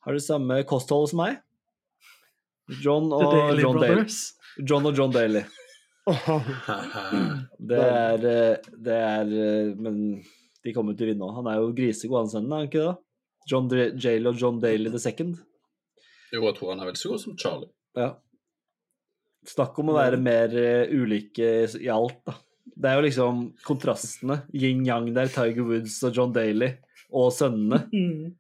har 0.04 0.16
det 0.16 0.24
samme 0.24 0.60
kostholdet 0.68 1.12
som 1.12 1.22
meg. 1.24 1.40
John 2.84 3.10
og 3.10 3.58
John 3.58 3.80
Daly. 3.82 4.04
John 4.62 4.86
og 4.86 4.98
John 4.98 5.14
Daly. 5.14 5.42
Det 7.70 7.76
er, 7.78 8.22
det 8.82 8.94
er 8.96 9.28
Men 9.78 9.98
de 10.64 10.72
kommer 10.74 10.96
til 10.96 11.06
å 11.06 11.10
vinne 11.10 11.26
òg. 11.26 11.36
Han 11.36 11.50
er 11.50 11.60
jo 11.60 11.74
grisegod, 11.76 12.24
han 12.24 12.30
sønnen, 12.32 12.54
er 12.54 12.62
han 12.62 12.70
ikke 12.70 12.86
det? 12.86 12.94
John 13.48 13.68
D 13.70 13.92
Jale 13.96 14.30
og 14.32 14.40
John 14.40 14.60
Daly 14.62 14.90
the 14.90 15.00
second. 15.00 15.38
Jo, 16.30 16.44
jeg 16.44 16.56
tror 16.58 16.74
han 16.74 16.82
er 16.82 16.90
vel 16.90 16.98
så 16.98 17.12
god 17.12 17.22
som 17.22 17.38
Charlie. 17.38 17.70
Ja. 17.98 18.12
Snakk 19.48 19.78
om 19.80 19.90
å 19.90 19.96
være 19.96 20.20
mer 20.20 20.52
eh, 20.58 20.92
ulike 20.92 21.48
i 21.80 21.88
alt, 21.90 22.20
da. 22.28 22.36
Det 22.70 22.90
er 22.90 22.98
jo 22.98 23.06
liksom 23.06 23.40
kontrastene. 23.66 24.42
Yin-yang 24.54 25.08
der, 25.16 25.30
Tiger 25.32 25.66
Woods 25.66 25.96
og 26.06 26.14
John 26.16 26.34
Daly, 26.36 26.74
og 27.10 27.32
sønnene. 27.34 27.86
Mm. 27.96 28.36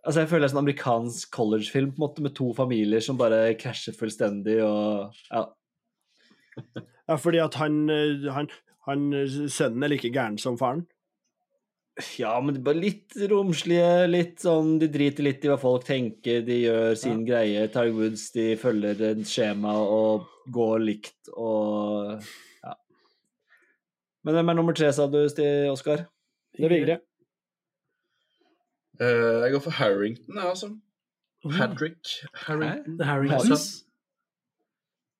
Altså, 0.00 0.22
jeg 0.22 0.30
føler 0.30 0.40
det 0.40 0.46
er 0.46 0.52
sånn 0.54 0.62
amerikansk 0.62 1.34
collegefilm 1.36 1.90
på 1.92 1.98
en 1.98 2.02
måte, 2.06 2.22
med 2.24 2.32
to 2.32 2.46
familier 2.56 3.02
som 3.04 3.18
bare 3.20 3.50
krasjer 3.60 3.92
fullstendig 3.92 4.54
og 4.64 5.12
Ja. 5.28 5.42
Ja, 7.10 7.16
fordi 7.20 7.42
at 7.44 7.58
han, 7.60 7.82
eh, 7.92 8.24
han, 8.32 8.48
han 8.88 9.04
Sønnen 9.52 9.84
er 9.84 9.92
like 9.92 10.08
gæren 10.14 10.38
som 10.40 10.56
faren. 10.60 10.86
Ja, 12.16 12.36
men 12.40 12.54
det 12.54 12.60
er 12.60 12.66
bare 12.68 12.80
litt 12.80 13.16
romslige, 13.28 13.88
litt 14.08 14.40
sånn 14.40 14.76
De 14.80 14.88
driter 14.92 15.26
litt 15.26 15.42
i 15.44 15.50
hva 15.50 15.58
folk 15.60 15.84
tenker, 15.88 16.40
de 16.46 16.60
gjør 16.62 16.94
sin 16.96 17.24
greie. 17.28 17.66
Tiger 17.72 17.96
Woods, 17.96 18.28
de 18.36 18.54
følger 18.60 19.02
et 19.10 19.24
skjema 19.28 19.74
og 19.82 20.28
går 20.54 20.78
likt 20.86 21.32
og 21.34 22.22
Ja. 22.64 22.76
Men 24.24 24.38
hvem 24.38 24.52
er 24.52 24.58
nummer 24.60 24.76
tre, 24.76 24.92
sa 24.92 25.08
du, 25.10 25.20
Sti 25.28 25.48
Oskar? 25.72 26.06
Det 26.56 26.66
er 26.68 26.74
Vigre. 26.74 26.98
Uh, 29.00 29.44
jeg 29.44 29.52
går 29.54 29.62
for 29.64 29.76
Harrington, 29.80 30.34
jeg, 30.36 30.44
altså. 30.44 30.72
Oh, 31.44 31.52
Hadrick 31.56 32.08
Harrington. 32.46 32.98
The 32.98 33.06
Harringtons. 33.08 33.84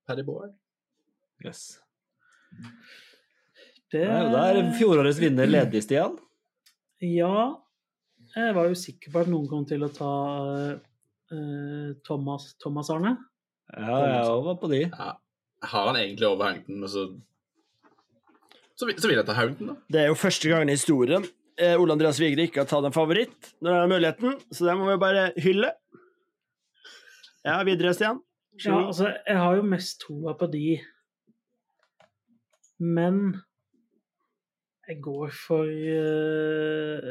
Paddy 0.06 0.24
Boy. 0.26 0.50
Yes. 1.44 1.78
Det 3.90 4.02
Ja, 4.04 4.26
da 4.28 4.42
er 4.52 4.74
fjorårets 4.76 5.20
vinner 5.22 5.48
ledig, 5.48 5.82
Stian. 5.86 6.18
Ja, 7.00 7.48
jeg 8.36 8.54
var 8.56 8.68
jo 8.68 8.76
sikker 8.76 9.12
på 9.12 9.24
at 9.24 9.30
noen 9.32 9.48
kom 9.50 9.64
til 9.68 9.86
å 9.86 9.90
ta 9.94 10.12
uh, 10.76 11.90
Thomas, 12.06 12.52
Thomas 12.60 12.92
Arne. 12.92 13.16
Ja, 13.72 13.98
jeg 14.04 14.30
òg 14.30 14.46
var 14.50 14.60
på 14.60 14.70
de. 14.72 14.84
Ja. 14.88 15.10
Har 15.70 15.90
han 15.90 15.98
egentlig 16.00 16.28
over 16.28 16.56
men 16.66 16.88
så 16.88 17.10
så 18.80 18.86
vil, 18.88 18.96
så 18.96 19.10
vil 19.10 19.18
jeg 19.18 19.26
ta 19.28 19.34
Harrington, 19.36 19.74
da. 19.74 19.74
Det 19.92 20.00
er 20.00 20.06
jo 20.08 20.16
første 20.16 20.48
gangen 20.48 20.70
i 20.72 20.76
historien 20.78 21.26
eh, 21.60 21.76
Ole 21.80 21.94
Andreas 21.94 22.20
Vigre 22.20 22.46
ikke 22.48 22.62
har 22.62 22.70
tatt 22.70 22.86
en 22.88 22.94
favoritt 22.94 23.52
når 23.60 23.74
han 23.74 23.82
har 23.82 23.92
muligheten, 23.92 24.38
så 24.50 24.66
det 24.66 24.76
må 24.78 24.88
vi 24.88 24.96
bare 25.02 25.26
hylle. 25.40 25.72
Ja, 27.44 27.60
videre, 27.64 27.92
Stian. 27.96 28.20
Ja, 28.60 28.76
altså, 28.86 29.12
jeg 29.26 29.36
har 29.40 29.56
jo 29.56 29.68
mest 29.68 30.00
troa 30.02 30.34
på 30.36 30.48
de, 30.52 30.80
men 32.80 33.40
jeg 34.90 34.98
går 35.02 35.30
for 35.46 35.70
uh, 35.70 37.10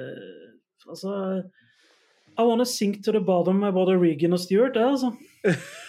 Altså 0.90 1.44
I 2.40 2.44
wanna 2.48 2.66
sink 2.66 3.04
to 3.06 3.12
the 3.12 3.22
bottom 3.24 3.56
med 3.64 3.74
både 3.76 3.98
Regan 4.00 4.34
og 4.34 4.40
Stewart, 4.40 4.74
det, 4.74 4.84
altså. 4.86 5.12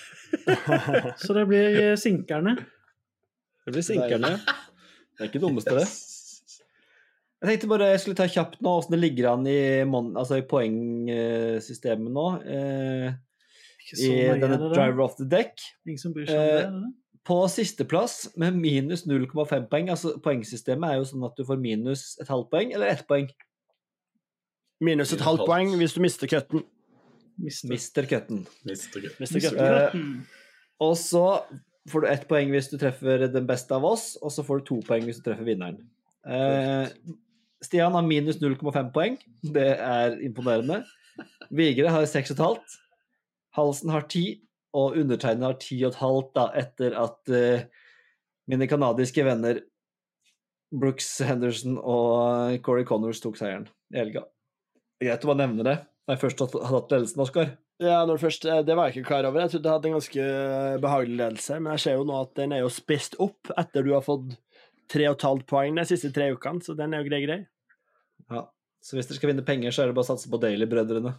Så 1.27 1.35
det 1.35 1.45
blir 1.47 1.77
eh, 1.79 1.97
sinkerne. 1.99 2.57
Det 3.67 3.75
blir 3.75 3.85
sinkerne. 3.87 4.33
Det 4.35 5.21
er 5.21 5.25
ikke 5.29 5.39
det 5.39 5.45
dummeste, 5.45 5.75
det. 5.79 5.87
Jeg 7.41 7.53
tenkte 7.53 7.71
bare 7.71 7.93
jeg 7.93 8.01
skulle 8.03 8.19
ta 8.19 8.27
kjapt 8.29 8.59
nå 8.61 8.73
åssen 8.81 8.97
det 8.97 9.01
ligger 9.01 9.31
an 9.31 9.47
i, 9.49 9.61
altså 9.87 10.41
i 10.41 10.47
poengsystemet 10.51 12.13
nå. 12.13 12.27
Eh, 12.43 13.07
I 13.95 14.11
denne 14.43 14.59
er 14.59 14.75
driver 14.75 15.07
of 15.07 15.15
the 15.21 15.29
deck. 15.31 15.55
Ingen 15.87 16.03
som 16.03 16.17
bryr 16.17 16.27
seg 16.29 16.37
om 16.37 16.43
det? 16.43 16.59
Eller? 16.67 16.83
er? 16.83 17.00
På 17.27 17.43
sisteplass 17.53 18.31
med 18.41 18.57
minus 18.57 19.05
0,5 19.07 19.67
poeng. 19.71 19.91
Altså 19.93 20.17
Poengsystemet 20.25 20.91
er 20.91 21.01
jo 21.01 21.09
sånn 21.11 21.27
at 21.29 21.37
du 21.37 21.45
får 21.47 21.61
minus 21.61 22.15
et 22.23 22.31
halvt 22.33 22.51
poeng 22.53 22.75
eller 22.77 22.95
ett 22.95 23.07
poeng. 23.09 23.29
Minus 24.81 25.13
et 25.13 25.25
halvt 25.25 25.45
poeng 25.49 25.75
hvis 25.77 25.97
du 25.97 26.01
mister 26.01 26.31
cutten. 26.31 26.65
Mister. 27.41 28.07
Cutten. 28.09 28.45
Cutten. 28.69 30.07
Og 30.81 30.97
så 31.01 31.25
får 31.89 32.05
du 32.05 32.09
ett 32.11 32.27
poeng 32.29 32.53
hvis 32.53 32.69
du 32.73 32.77
treffer 32.81 33.27
den 33.33 33.49
beste 33.49 33.77
av 33.77 33.85
oss, 33.89 34.15
og 34.21 34.33
så 34.33 34.45
får 34.45 34.61
du 34.61 34.69
to 34.69 34.79
poeng 34.89 35.07
hvis 35.09 35.21
du 35.21 35.29
treffer 35.29 35.49
vinneren. 35.49 35.81
Uh, 36.25 36.89
Stian 37.65 37.97
har 37.97 38.05
minus 38.05 38.41
0,5 38.41 38.93
poeng. 38.95 39.19
Det 39.41 39.71
er 39.77 40.17
imponerende. 40.25 40.83
Vigre 41.53 41.93
har 41.93 42.09
6,5. 42.09 42.61
Halsen 43.57 43.93
har 43.93 44.07
10, 44.09 44.41
og 44.77 44.99
undertegnede 45.01 45.51
har 45.51 45.59
10,5 45.59 46.31
da, 46.37 46.47
etter 46.61 46.97
at 46.99 47.33
uh, 47.35 47.87
mine 48.51 48.69
canadiske 48.71 49.25
venner 49.27 49.63
Brooks 50.71 51.09
Henderson 51.27 51.79
og 51.79 52.61
Corey 52.67 52.87
Connors 52.87 53.23
tok 53.23 53.39
seieren 53.41 53.67
i 53.91 53.99
helga. 53.99 54.23
Greit 55.03 55.25
å 55.25 55.33
bare 55.33 55.43
nevne 55.43 55.67
det 55.67 55.79
når 55.81 56.15
jeg 56.17 56.23
først 56.25 56.41
har 56.43 56.71
hatt 56.71 56.93
ledelsen, 56.95 57.23
Oskar. 57.23 57.51
Ja, 57.81 58.01
når 58.05 58.19
det, 58.19 58.23
først, 58.25 58.45
eh, 58.45 58.63
det 58.67 58.75
var 58.77 58.89
jeg 58.89 58.99
ikke 58.99 59.09
klar 59.09 59.27
over. 59.29 59.41
Jeg 59.45 59.53
trodde 59.55 59.69
jeg 59.69 59.79
hadde 59.79 59.89
en 59.89 59.97
ganske 59.97 60.25
behagelig 60.83 61.19
ledelse, 61.21 61.59
men 61.61 61.77
jeg 61.77 61.83
ser 61.85 61.95
jo 61.97 62.07
nå 62.09 62.17
at 62.19 62.33
den 62.37 62.55
er 62.57 62.63
jo 62.65 62.73
spist 62.73 63.15
opp 63.23 63.53
etter 63.61 63.87
du 63.87 63.93
har 63.95 64.05
fått 64.05 64.35
tre 64.91 65.07
og 65.09 65.17
et 65.17 65.27
halvt 65.29 65.47
poeng 65.49 65.79
de 65.79 65.85
siste 65.89 66.11
tre 66.15 66.29
ukene, 66.35 66.63
så 66.67 66.75
den 66.77 66.97
er 66.97 67.03
jo 67.03 67.09
grei, 67.09 67.21
grei. 67.25 67.39
Ja. 68.27 68.45
Så 68.85 68.97
hvis 68.97 69.09
dere 69.09 69.21
skal 69.21 69.31
vinne 69.33 69.45
penger, 69.47 69.73
så 69.73 69.85
er 69.85 69.91
det 69.91 69.97
bare 69.97 70.09
å 70.09 70.11
satse 70.11 70.29
på 70.33 70.41
Daily-brødrene. 70.41 71.13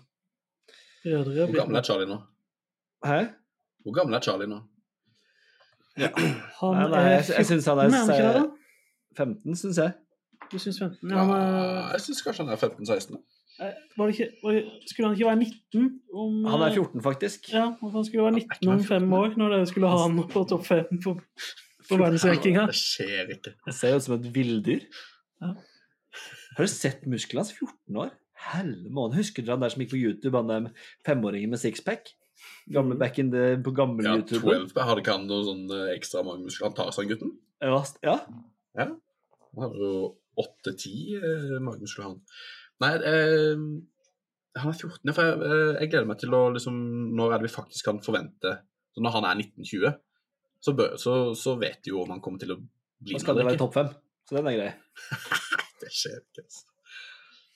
Hvor 1.05 1.55
gammel 1.55 1.79
er 1.79 1.85
Charlie 1.85 2.09
nå? 2.09 2.17
Hæ? 3.05 3.19
Hvor 3.83 3.95
gammel 3.97 4.15
er 4.17 4.23
Charlie 4.25 4.47
nå? 4.51 4.61
Han 6.61 6.77
Nei, 6.77 6.87
nei, 6.91 7.01
er 7.01 7.09
jeg, 7.17 7.25
jeg 7.37 7.47
syns 7.49 7.65
han 7.67 7.79
er, 7.81 7.89
er 7.89 7.97
han 7.97 8.11
ikke 8.15 8.31
da? 8.37 8.43
15, 9.19 9.57
syns 9.59 9.79
jeg. 9.81 9.91
Du 10.51 10.57
syns 10.59 10.79
15? 10.79 11.09
Ja, 11.11 11.15
Ja, 11.15 11.23
han 11.25 11.33
er, 11.35 11.89
jeg 11.97 12.03
syns 12.05 12.21
kanskje 12.25 12.45
han 12.45 12.53
er 12.53 12.61
15-16. 12.61 13.17
eh, 13.65 13.73
var 13.97 14.07
det 14.07 14.15
ikke, 14.15 14.29
var 14.43 14.55
det, 14.55 14.61
skulle 14.91 15.09
han 15.09 15.17
ikke 15.17 15.27
være 15.27 15.41
19 15.41 15.89
om 16.23 16.37
Han 16.53 16.63
er 16.63 16.71
eh, 16.71 16.77
14, 16.79 17.03
faktisk. 17.07 17.51
Ja, 17.53 17.65
han 17.81 18.07
skulle 18.07 18.23
være 18.23 18.33
er 18.35 18.45
19 18.45 18.71
om 18.75 18.85
fem 18.87 19.17
år, 19.19 19.35
når 19.41 19.55
dere 19.57 19.67
skulle 19.73 19.91
ha 19.91 19.99
han 20.05 20.23
på 20.31 20.45
topp 20.53 20.65
fem 20.69 21.01
på, 21.03 21.17
på 21.89 21.99
verdensrankinga. 21.99 22.65
Det 22.71 22.79
skjer 22.79 23.35
ikke. 23.35 23.53
Han 23.67 23.77
ser 23.81 23.99
ut 23.99 24.07
som 24.07 24.15
et 24.19 24.31
villdyr. 24.35 24.87
Ja. 25.43 25.51
Har 26.55 26.67
du 26.67 26.71
sett 26.71 27.03
musklene 27.07 27.43
hans? 27.43 27.51
14 27.59 28.01
år? 28.05 28.15
Helle 28.51 28.89
måned. 28.89 29.19
Husker 29.19 29.43
dere 29.45 29.57
han 29.59 29.63
der 29.67 29.75
som 29.75 29.83
gikk 29.83 29.91
på 29.93 29.99
YouTube, 30.01 30.39
han 30.39 30.49
der 30.49 30.71
femåringen 31.07 31.51
med 31.53 31.61
sixpack? 31.61 32.15
Gamle 32.71 32.97
back 32.99 33.19
in 33.21 33.31
the, 33.33 33.45
på 33.63 33.73
gammel 33.75 34.07
Ja, 34.07 34.15
YouTube. 34.19 34.43
12 34.45 34.75
Hadde 34.87 35.05
han 35.07 35.27
noe 35.29 35.45
sånn 35.47 35.63
eh, 35.75 35.93
ekstra 35.95 36.23
mange 36.27 36.45
muskler? 36.45 36.69
Han 36.69 36.77
tar 36.77 36.91
seg 36.95 37.11
gutten? 37.11 37.35
Ja, 37.61 37.81
ja. 38.05 38.17
ja. 38.79 38.87
Han 39.51 39.63
har 39.65 39.79
jo 39.81 39.93
8-10 40.41 40.91
eh, 41.19 41.55
magemuskler, 41.63 42.11
han. 42.11 42.19
Nei, 42.81 42.93
eh, 43.11 43.65
han 44.59 44.71
er 44.71 44.77
14, 44.77 45.13
for 45.15 45.27
jeg, 45.27 45.39
eh, 45.47 45.73
jeg 45.79 45.91
gleder 45.91 46.09
meg 46.09 46.19
til 46.19 46.35
å 46.35 46.41
liksom 46.51 46.77
Når 47.15 47.35
er 47.35 47.39
det 47.41 47.47
vi 47.47 47.53
faktisk 47.53 47.87
kan 47.87 48.01
forvente 48.03 48.55
så 48.91 49.03
Når 49.03 49.13
han 49.15 49.27
er 49.29 49.37
1920, 49.45 49.93
så, 50.61 50.73
bør, 50.75 50.97
så, 50.99 51.13
så 51.37 51.55
vet 51.61 51.79
de 51.85 51.93
jo 51.93 52.01
om 52.01 52.11
han 52.11 52.19
kommer 52.23 52.41
til 52.41 52.57
å 52.57 52.59
bli 52.59 53.15
Nå 53.15 53.21
skal 53.23 53.37
det 53.39 53.45
være 53.47 53.61
topp 53.61 53.77
fem. 53.77 53.93
Så 54.27 54.35
den 54.35 54.49
er 54.51 54.57
grei. 54.57 54.71
Det 55.81 55.89
skjer 55.89 56.19
ikke. 56.19 56.43
altså. 56.43 56.70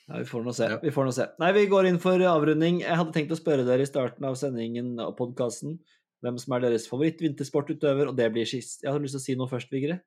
Ja, 0.06 0.20
vi 0.22 0.26
får 0.30 0.44
nå 0.46 0.54
se. 0.54 0.70
Ja. 0.70 0.80
Vi 0.84 0.94
får 0.94 1.08
nå 1.08 1.14
se. 1.16 1.26
Nei, 1.42 1.52
vi 1.56 1.66
går 1.70 1.88
inn 1.90 2.00
for 2.02 2.22
avrunding. 2.30 2.82
Jeg 2.84 2.98
hadde 3.00 3.14
tenkt 3.16 3.34
å 3.34 3.40
spørre 3.40 3.66
dere 3.66 3.86
i 3.86 3.90
starten 3.90 4.28
av 4.28 4.38
sendingen 4.38 4.94
og 5.02 5.16
podkasten 5.18 5.80
hvem 6.26 6.38
som 6.42 6.56
er 6.56 6.66
deres 6.66 6.88
favoritt-vintersportutøver, 6.90 8.10
og 8.10 8.18
det 8.18 8.32
blir 8.34 8.48
sist. 8.50 8.80
Jeg 8.84 8.94
har 8.94 9.02
lyst 9.02 9.18
til 9.18 9.22
å 9.22 9.26
si 9.26 9.36
noe 9.38 9.50
først, 9.52 9.74
Vigre. 9.74 10.00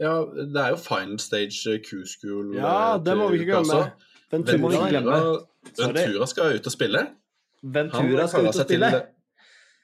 Ja, 0.00 0.14
det 0.24 0.60
er 0.60 0.74
jo 0.74 0.80
final 0.80 1.20
stage 1.20 1.56
eh, 1.68 1.80
Q-school. 1.84 2.54
Ja, 2.56 2.96
eh, 2.96 3.00
det 3.04 3.16
må 3.16 3.28
vi 3.32 3.40
ikke 3.40 3.54
glemme. 3.54 3.78
også. 3.78 4.10
Det 4.30 4.58
må 4.60 4.70
vi 4.72 4.78
ikke 4.78 4.92
glemme. 4.94 5.16
Ventura, 5.60 5.88
Ventura 5.96 6.28
skal 6.30 6.56
ut 6.56 6.68
og 6.68 6.74
spille. 6.74 7.02
Ventura 7.60 8.28
skal 8.30 8.48
ut 8.48 8.54
og 8.54 8.60
spille. 8.62 8.90
Til, 8.94 9.08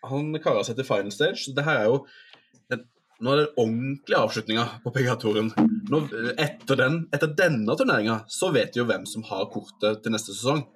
han 0.07 0.39
karer 0.45 0.69
seg 0.69 0.79
til 0.79 0.89
final 0.89 1.13
stage. 1.13 1.43
Så 1.43 1.57
det 1.57 1.65
her 1.67 1.83
er 1.83 1.91
jo 1.91 1.99
Nå 3.17 3.33
er 3.33 3.39
det 3.41 3.53
ordentlig 3.57 4.17
avslutninga 4.19 4.65
på 4.85 4.93
PGA-touren. 4.93 5.49
Etter, 6.37 6.77
den, 6.77 6.99
etter 7.17 7.31
denne 7.39 7.77
turneringa 7.79 8.19
så 8.33 8.51
vet 8.53 8.75
vi 8.77 8.83
jo 8.83 8.89
hvem 8.91 9.07
som 9.09 9.25
har 9.31 9.47
kortet 9.53 10.03
til 10.05 10.13
neste 10.13 10.35
sesong. 10.37 10.67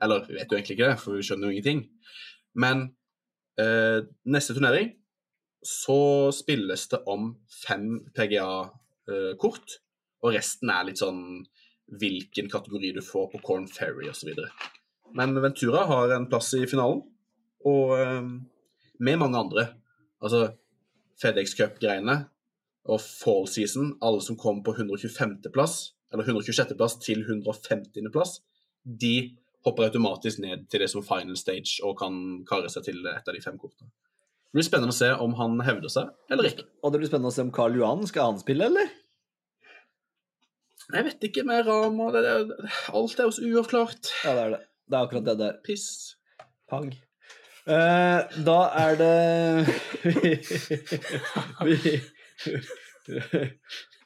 Eller 0.00 0.24
vi 0.24 0.38
vet 0.38 0.48
jo 0.48 0.56
egentlig 0.56 0.78
ikke 0.78 0.88
det, 0.88 1.00
for 1.02 1.18
vi 1.18 1.26
skjønner 1.26 1.50
jo 1.50 1.58
ingenting. 1.58 1.82
Men 2.64 2.86
eh, 3.60 4.00
neste 4.32 4.56
turnering 4.56 4.94
så 5.66 6.30
spilles 6.32 6.86
det 6.88 7.02
om 7.12 7.34
fem 7.52 7.98
PGA-kort, 8.16 9.76
og 10.24 10.32
resten 10.32 10.72
er 10.72 10.86
litt 10.88 11.02
sånn 11.02 11.20
hvilken 12.00 12.48
kategori 12.48 12.94
du 12.96 13.02
får 13.04 13.28
på 13.34 13.42
Corn 13.44 13.66
Ferry 13.68 14.08
osv. 14.08 14.32
Men 15.18 15.36
Ventura 15.42 15.84
har 15.90 16.14
en 16.16 16.30
plass 16.32 16.54
i 16.56 16.64
finalen, 16.70 17.04
og 17.68 17.94
eh, 17.98 18.32
med 19.04 19.20
mange 19.20 19.44
andre. 19.44 19.68
Altså 20.24 20.46
FedEx 21.20 21.54
Cup-greiene 21.58 22.22
og 22.90 23.00
Fall 23.04 23.46
Season, 23.50 23.94
alle 24.04 24.22
som 24.24 24.38
kom 24.40 24.62
på 24.64 24.74
125.-plass, 24.76 25.76
eller 26.14 26.26
126.-plass 26.26 26.96
til 27.04 27.22
150.-plass, 27.26 28.38
de 28.84 29.14
hopper 29.66 29.90
automatisk 29.90 30.40
ned 30.40 30.64
til 30.72 30.82
det 30.82 30.88
som 30.90 31.04
final 31.04 31.36
stage 31.36 31.82
og 31.84 31.98
kan 32.00 32.14
kare 32.48 32.70
seg 32.72 32.86
til 32.88 33.04
et 33.04 33.28
av 33.28 33.36
de 33.36 33.42
fem 33.44 33.58
kortene. 33.60 33.90
Det 34.50 34.58
blir 34.58 34.66
spennende 34.66 34.94
å 34.94 34.96
se 34.96 35.10
om 35.22 35.36
han 35.38 35.60
hevder 35.62 35.92
seg 35.92 36.32
eller 36.32 36.48
ikke. 36.48 36.64
Og 36.82 36.90
det 36.90 37.02
blir 37.02 37.10
spennende 37.10 37.30
å 37.30 37.36
se 37.36 37.44
om 37.44 37.52
Karl 37.54 37.76
Johan 37.78 38.02
skal 38.08 38.32
han 38.32 38.40
spille, 38.40 38.66
eller? 38.66 38.88
Jeg 40.90 41.06
vet 41.06 41.28
ikke 41.28 41.44
med 41.46 41.68
Rama 41.68 42.08
det, 42.16 42.24
det, 42.24 42.56
Alt 42.96 43.20
er 43.20 43.28
jo 43.28 43.36
så 43.36 43.44
uavklart. 43.46 44.10
Ja, 44.24 44.34
det 44.34 44.42
er 44.42 44.56
det. 44.56 44.60
Det 44.90 44.98
er 44.98 45.06
akkurat 45.06 45.28
det 45.28 45.36
der. 45.38 45.60
Piss. 45.62 45.86
Pang. 46.70 46.90
Eh, 47.68 48.40
da 48.46 48.58
er 48.80 48.94
det 48.96 49.66
vi, 51.66 51.74
vi, 51.84 51.96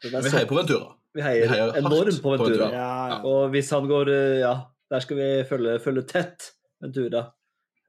Vi 0.02 0.30
heier 0.32 0.48
på 0.50 0.58
Ventura. 0.58 0.88
vi 1.14 1.22
heier 1.22 1.46
vi 1.46 1.52
heier 1.52 1.76
enormt 1.78 2.18
på 2.18 2.32
på 2.32 2.34
Ventura. 2.34 2.70
Ja, 2.72 2.88
Ja, 3.12 3.20
Og 3.22 3.50
hvis 3.54 3.70
han 3.70 3.86
går 3.88 4.10
eh, 4.10 4.38
Ja, 4.42 4.54
der 4.90 5.04
skal 5.04 5.16
vi 5.20 5.28
følge, 5.48 5.78
følge 5.78 6.02
tett 6.02 6.50
Ventura 6.82 7.28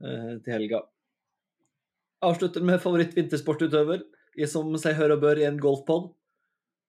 uh, 0.01 0.35
til 0.43 0.53
helga. 0.53 0.79
Avslutter 2.23 2.63
med 2.63 2.79
favoritt-vintersportutøver, 2.79 4.05
i 4.39 4.47
som 4.47 4.71
seg 4.79 4.95
hør 4.95 5.17
og 5.17 5.25
bør 5.25 5.41
i 5.41 5.47
en 5.49 5.59
golfpod. 5.59 6.13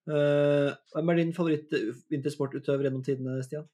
Uh, 0.07 0.71
hvem 0.93 1.11
er 1.11 1.19
din 1.19 1.33
favoritt-vintersportutøver 1.35 2.87
gjennom 2.87 3.03
tidene, 3.03 3.41
Stian? 3.43 3.67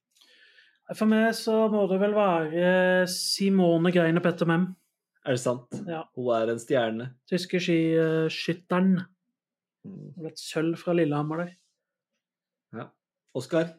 For 0.97 1.07
meg 1.07 1.29
så 1.37 1.67
må 1.71 1.85
det 1.91 1.99
vel 2.01 2.15
være 2.17 3.05
Simone 3.07 3.93
Greine 3.93 4.23
Petter 4.23 4.49
Mem. 4.49 4.71
Er 5.25 5.31
det 5.37 5.39
sant? 5.39 5.71
Ja. 5.87 6.01
Hun 6.17 6.29
er 6.35 6.51
en 6.51 6.59
stjerne. 6.59 7.05
Tyske 7.31 7.59
skiskytteren. 7.63 8.97
Et 10.27 10.39
sølv 10.39 10.75
fra 10.79 10.93
Lillehammer 10.95 11.45
der. 11.45 12.89
Oskar? 13.33 13.71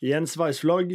Jens 0.00 0.32
Weissflog. 0.40 0.94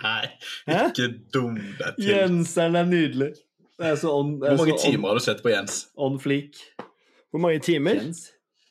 Nei, 0.00 0.26
ikke 0.90 1.06
dum 1.34 1.56
deg 1.78 1.94
til. 1.96 2.08
Jenseren 2.10 2.76
er 2.80 2.88
nydelig. 2.88 3.30
Det 3.80 3.88
er 3.94 3.96
så 4.00 4.10
on, 4.12 4.34
det 4.42 4.50
er 4.50 4.56
Hvor 4.58 4.66
mange 4.66 4.76
så 4.76 4.86
on- 4.90 4.92
timer 4.92 5.08
har 5.08 5.14
du 5.20 5.24
sett 5.24 5.40
på 5.44 5.52
Jens? 5.54 5.78
On 5.96 6.18
fleak. 6.20 6.58
Hvor 7.32 7.40
mange 7.46 7.62
timer? 7.64 7.96
Jens. 8.02 8.26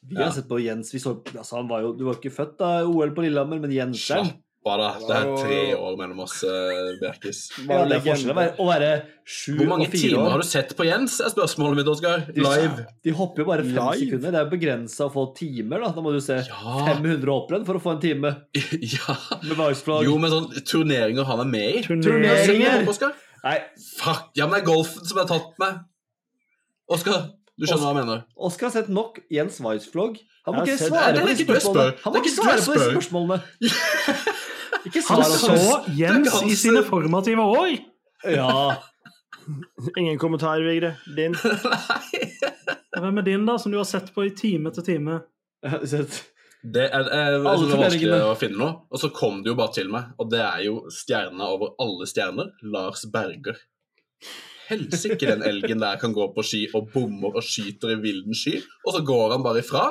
Vi 0.06 0.16
Ja. 0.16 0.28
har 0.28 0.32
sett 0.38 0.48
på 0.50 0.60
Jens. 0.64 0.94
Vi 0.94 1.00
så, 1.02 1.16
altså 1.36 1.56
han 1.58 1.68
var 1.70 1.82
jo, 1.82 1.94
du 1.98 2.06
var 2.08 2.16
ikke 2.20 2.32
født 2.36 2.58
da 2.60 2.70
OL 2.88 3.12
på 3.16 3.22
Lillehammer, 3.26 3.60
men 3.60 3.72
Jenseren 3.74 4.30
Slapp 4.30 4.38
da. 4.66 4.88
Det 5.00 5.16
er 5.16 5.30
tre 5.40 5.60
år 5.80 5.94
mellom 5.98 6.20
oss, 6.26 6.44
uh, 6.44 6.90
Bjerkis. 7.00 7.38
ja, 7.64 7.86
Det 7.88 7.96
er 7.96 8.02
forskjell 8.04 8.32
å 8.34 8.36
være, 8.36 8.52
å 8.60 8.66
være 8.68 8.90
sju 9.24 9.56
Hvor 9.58 9.68
mange 9.72 9.86
og 9.88 9.94
timer 9.94 10.20
år. 10.26 10.30
har 10.34 10.38
du 10.44 10.48
sett 10.50 10.74
på 10.78 10.86
Jens, 10.86 11.16
er 11.24 11.30
spørsmålet 11.32 11.76
mitt, 11.80 11.88
Oskar. 11.88 12.26
De- 12.28 12.42
Live. 12.44 12.86
De 13.04 13.12
hopper 13.16 13.42
jo 13.44 13.46
bare 13.48 13.64
fem 13.64 13.80
Live? 13.80 14.00
sekunder. 14.04 14.32
Det 14.32 14.40
er 14.42 14.46
jo 14.46 14.52
begrensa 14.58 15.08
å 15.08 15.14
få 15.14 15.24
timer. 15.38 15.80
Da 15.80 15.92
Da 15.96 16.02
må 16.02 16.12
du 16.12 16.20
se 16.20 16.36
Ja. 16.44 16.76
500 16.92 17.26
hopprenn 17.32 17.66
for 17.66 17.76
å 17.76 17.82
få 17.82 17.92
en 17.96 18.02
time 18.04 18.36
ja. 18.98 19.16
med 19.48 19.58
Weissflog. 19.58 20.04
Jo, 20.04 20.18
men 20.20 20.30
sånn 20.32 20.52
turneringer 20.68 21.24
han 21.26 21.40
er 21.40 21.50
med 21.56 21.76
i. 21.76 21.82
Turneringer! 21.88 22.86
Oskar. 22.88 23.14
Nei, 23.44 23.58
Fuck! 23.96 24.32
Ja, 24.36 24.46
men 24.46 24.60
det 24.60 24.68
er 24.68 24.74
golfen 24.76 25.06
som 25.08 25.18
har 25.18 25.26
tatt 25.32 25.54
meg. 25.58 25.80
Oskar, 26.92 27.30
du 27.58 27.66
skjønner 27.66 27.86
hva 27.86 27.94
jeg 27.96 28.04
mener? 28.06 28.24
Oskar 28.36 28.68
har 28.68 28.72
sett 28.82 28.90
nok 28.90 29.20
Jens 29.32 29.60
Weiss-vlogg. 29.62 30.20
Han 30.48 30.56
må 30.56 30.64
ikke 30.66 30.80
svare 30.90 31.14
på 31.22 31.28
jeg 31.30 31.46
spørsmålene. 31.48 31.92
spør. 31.94 32.04
Han 32.04 32.14
må 32.14 32.20
ikke 32.24 32.36
svare 32.36 32.60
på 32.66 32.74
disse 32.74 32.92
spørsmålene. 32.92 33.42
Ikke 34.90 35.04
Han 35.10 35.24
så 35.30 35.56
Jens 35.98 36.36
i 36.50 36.56
sine 36.58 36.82
formative 36.88 37.46
år! 37.46 37.78
Ja. 38.26 38.50
Ingen 40.00 40.18
kommentar, 40.20 40.60
Vigre. 40.66 40.96
Din. 41.16 41.38
Nei. 41.44 42.26
Hvem 43.00 43.22
er 43.22 43.26
din, 43.30 43.46
da, 43.48 43.56
som 43.62 43.72
du 43.72 43.78
har 43.80 43.88
sett 43.88 44.10
på 44.16 44.26
i 44.28 44.34
time 44.36 44.70
etter 44.74 44.84
time? 44.86 45.22
Jeg 45.64 45.72
har 45.76 45.86
sett- 45.88 46.20
Det 46.60 46.84
er, 46.90 47.06
er, 47.06 47.08
er 47.16 47.32
det 47.38 47.38
er 47.40 47.80
vanskelig 47.80 48.18
å 48.28 48.34
finne 48.36 48.60
noe, 48.60 48.74
og 48.92 49.00
så 49.00 49.08
kom 49.16 49.38
det 49.46 49.54
jo 49.54 49.56
bare 49.56 49.72
til 49.78 49.88
meg. 49.94 50.10
Og 50.20 50.28
det 50.34 50.42
er 50.44 50.66
jo 50.66 50.82
stjerna 50.92 51.48
over 51.54 51.72
alle 51.80 52.08
stjerner, 52.10 52.50
Lars 52.74 53.06
Berger. 53.14 53.56
Helsike, 54.70 55.24
den 55.26 55.46
elgen 55.48 55.80
der 55.82 55.96
kan 56.02 56.12
gå 56.14 56.28
på 56.36 56.44
ski 56.46 56.66
og 56.78 56.92
bommer 56.94 57.40
og 57.40 57.46
skyter 57.46 57.96
i 57.96 58.02
vilden 58.04 58.36
sky, 58.38 58.58
og 58.86 58.92
så 58.98 59.02
går 59.08 59.38
han 59.38 59.46
bare 59.46 59.64
ifra. 59.64 59.86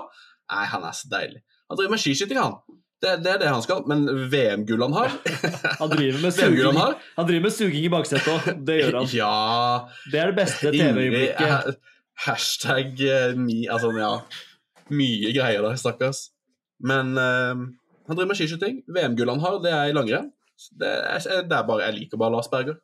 Nei, 0.53 0.67
han 0.71 0.85
er 0.87 0.95
så 0.95 1.09
deilig. 1.11 1.41
Han 1.71 1.81
driver 1.81 1.97
med 1.97 2.03
skiskyting, 2.05 2.39
han. 2.39 2.61
Det, 2.99 3.13
det 3.23 3.31
er 3.31 3.43
det 3.43 3.51
han 3.53 3.63
skal. 3.63 3.85
Men 3.91 4.07
VM-gull 4.33 4.83
han 4.87 4.97
har 4.97 5.13
Han 5.83 5.93
driver 5.93 6.23
med 6.25 6.35
suging, 6.39 6.79
har 6.79 6.97
han 7.17 7.29
driver 7.29 7.45
med 7.47 7.55
suging 7.55 7.85
i 7.87 7.93
baksetet 7.93 8.31
òg. 8.33 8.49
Det 8.67 8.81
gjør 8.81 9.01
han. 9.01 9.13
Ja 9.15 9.35
Det 10.11 10.23
er 10.23 10.33
det 10.33 10.39
beste 10.41 10.73
TV-øyeblikket. 10.75 11.79
Hashtag 12.27 13.05
me, 13.39 13.61
Altså, 13.71 13.93
ja. 13.95 14.15
Mye 14.91 15.31
greier 15.37 15.63
der, 15.63 15.79
stakkars. 15.79 16.29
Men 16.83 17.15
uh, 17.15 17.69
han 18.09 18.17
driver 18.17 18.33
med 18.33 18.41
skiskyting. 18.41 18.83
VM-gull 18.91 19.31
han 19.37 19.43
har, 19.45 19.63
det 19.63 19.75
er 19.75 19.93
i 19.93 19.95
langrenn. 19.95 20.33
Det 20.75 20.89
er, 20.91 21.23
det 21.47 21.55
er 21.55 21.67
bare, 21.69 21.85
Jeg 21.87 22.01
liker 22.01 22.19
bare 22.19 22.35
Lars 22.35 22.51
Berger. 22.51 22.81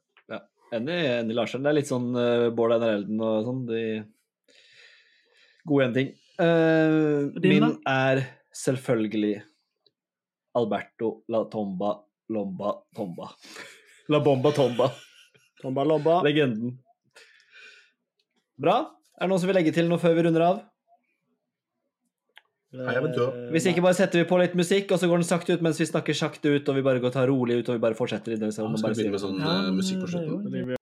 Enig, 0.74 0.96
enig 1.20 1.36
Larsen. 1.36 1.62
Det 1.62 1.70
er 1.70 1.76
litt 1.76 1.90
sånn 1.90 2.10
uh, 2.16 2.50
Bård 2.54 2.74
Einar 2.74 2.96
Elden 2.98 3.20
og 3.22 3.48
sånn. 3.48 3.64
De 3.68 3.82
gode 5.68 5.88
en 5.88 5.96
ting. 5.96 6.12
Uh, 6.40 7.30
min 7.44 7.76
er 7.88 8.24
selvfølgelig 8.54 9.36
Alberto 10.54 11.24
La 11.28 11.44
Tomba 11.50 11.96
Lomba 12.30 12.74
Tomba. 12.96 13.30
La 14.12 14.20
Bomba 14.20 14.52
Tomba. 14.52 14.90
Tomba 15.62 15.84
lomba. 15.88 16.18
Legenden. 16.26 16.76
Bra. 18.60 18.74
Er 19.16 19.24
det 19.24 19.30
noen 19.32 19.40
som 19.40 19.48
vil 19.48 19.56
legge 19.56 19.72
til 19.74 19.88
noe 19.88 20.00
før 20.02 20.16
vi 20.18 20.24
runder 20.26 20.44
av? 20.44 20.62
Dø. 22.74 23.26
Hvis 23.54 23.68
ikke 23.70 23.84
bare 23.84 23.94
setter 23.94 24.20
vi 24.20 24.26
på 24.28 24.38
litt 24.40 24.56
musikk, 24.58 24.90
og 24.90 24.98
så 24.98 25.06
går 25.06 25.22
den 25.22 25.28
sakte 25.28 25.54
ut 25.54 25.62
mens 25.62 25.78
vi 25.78 25.86
snakker 25.86 26.16
sakte 26.18 26.56
ut, 26.56 26.68
og 26.68 26.78
vi 26.78 26.82
bare 26.82 26.98
går 27.02 27.12
og 27.12 27.16
tar 27.16 27.30
rolig 27.30 27.60
ut, 27.60 27.68
og 27.70 27.78
vi 27.78 27.82
bare 27.84 27.96
fortsetter 27.98 28.34
i 28.34 28.38
det. 28.40 28.50
Så 28.52 28.64
Ja, 28.64 28.70
skal 28.74 28.88
bare 28.88 28.96
vi 28.98 29.04
begynne 29.04 29.14
med 29.14 29.22
sånn 29.22 29.38
eh, 29.40 29.68
musikk 29.76 30.02
på 30.02 30.10
slutten? 30.10 30.74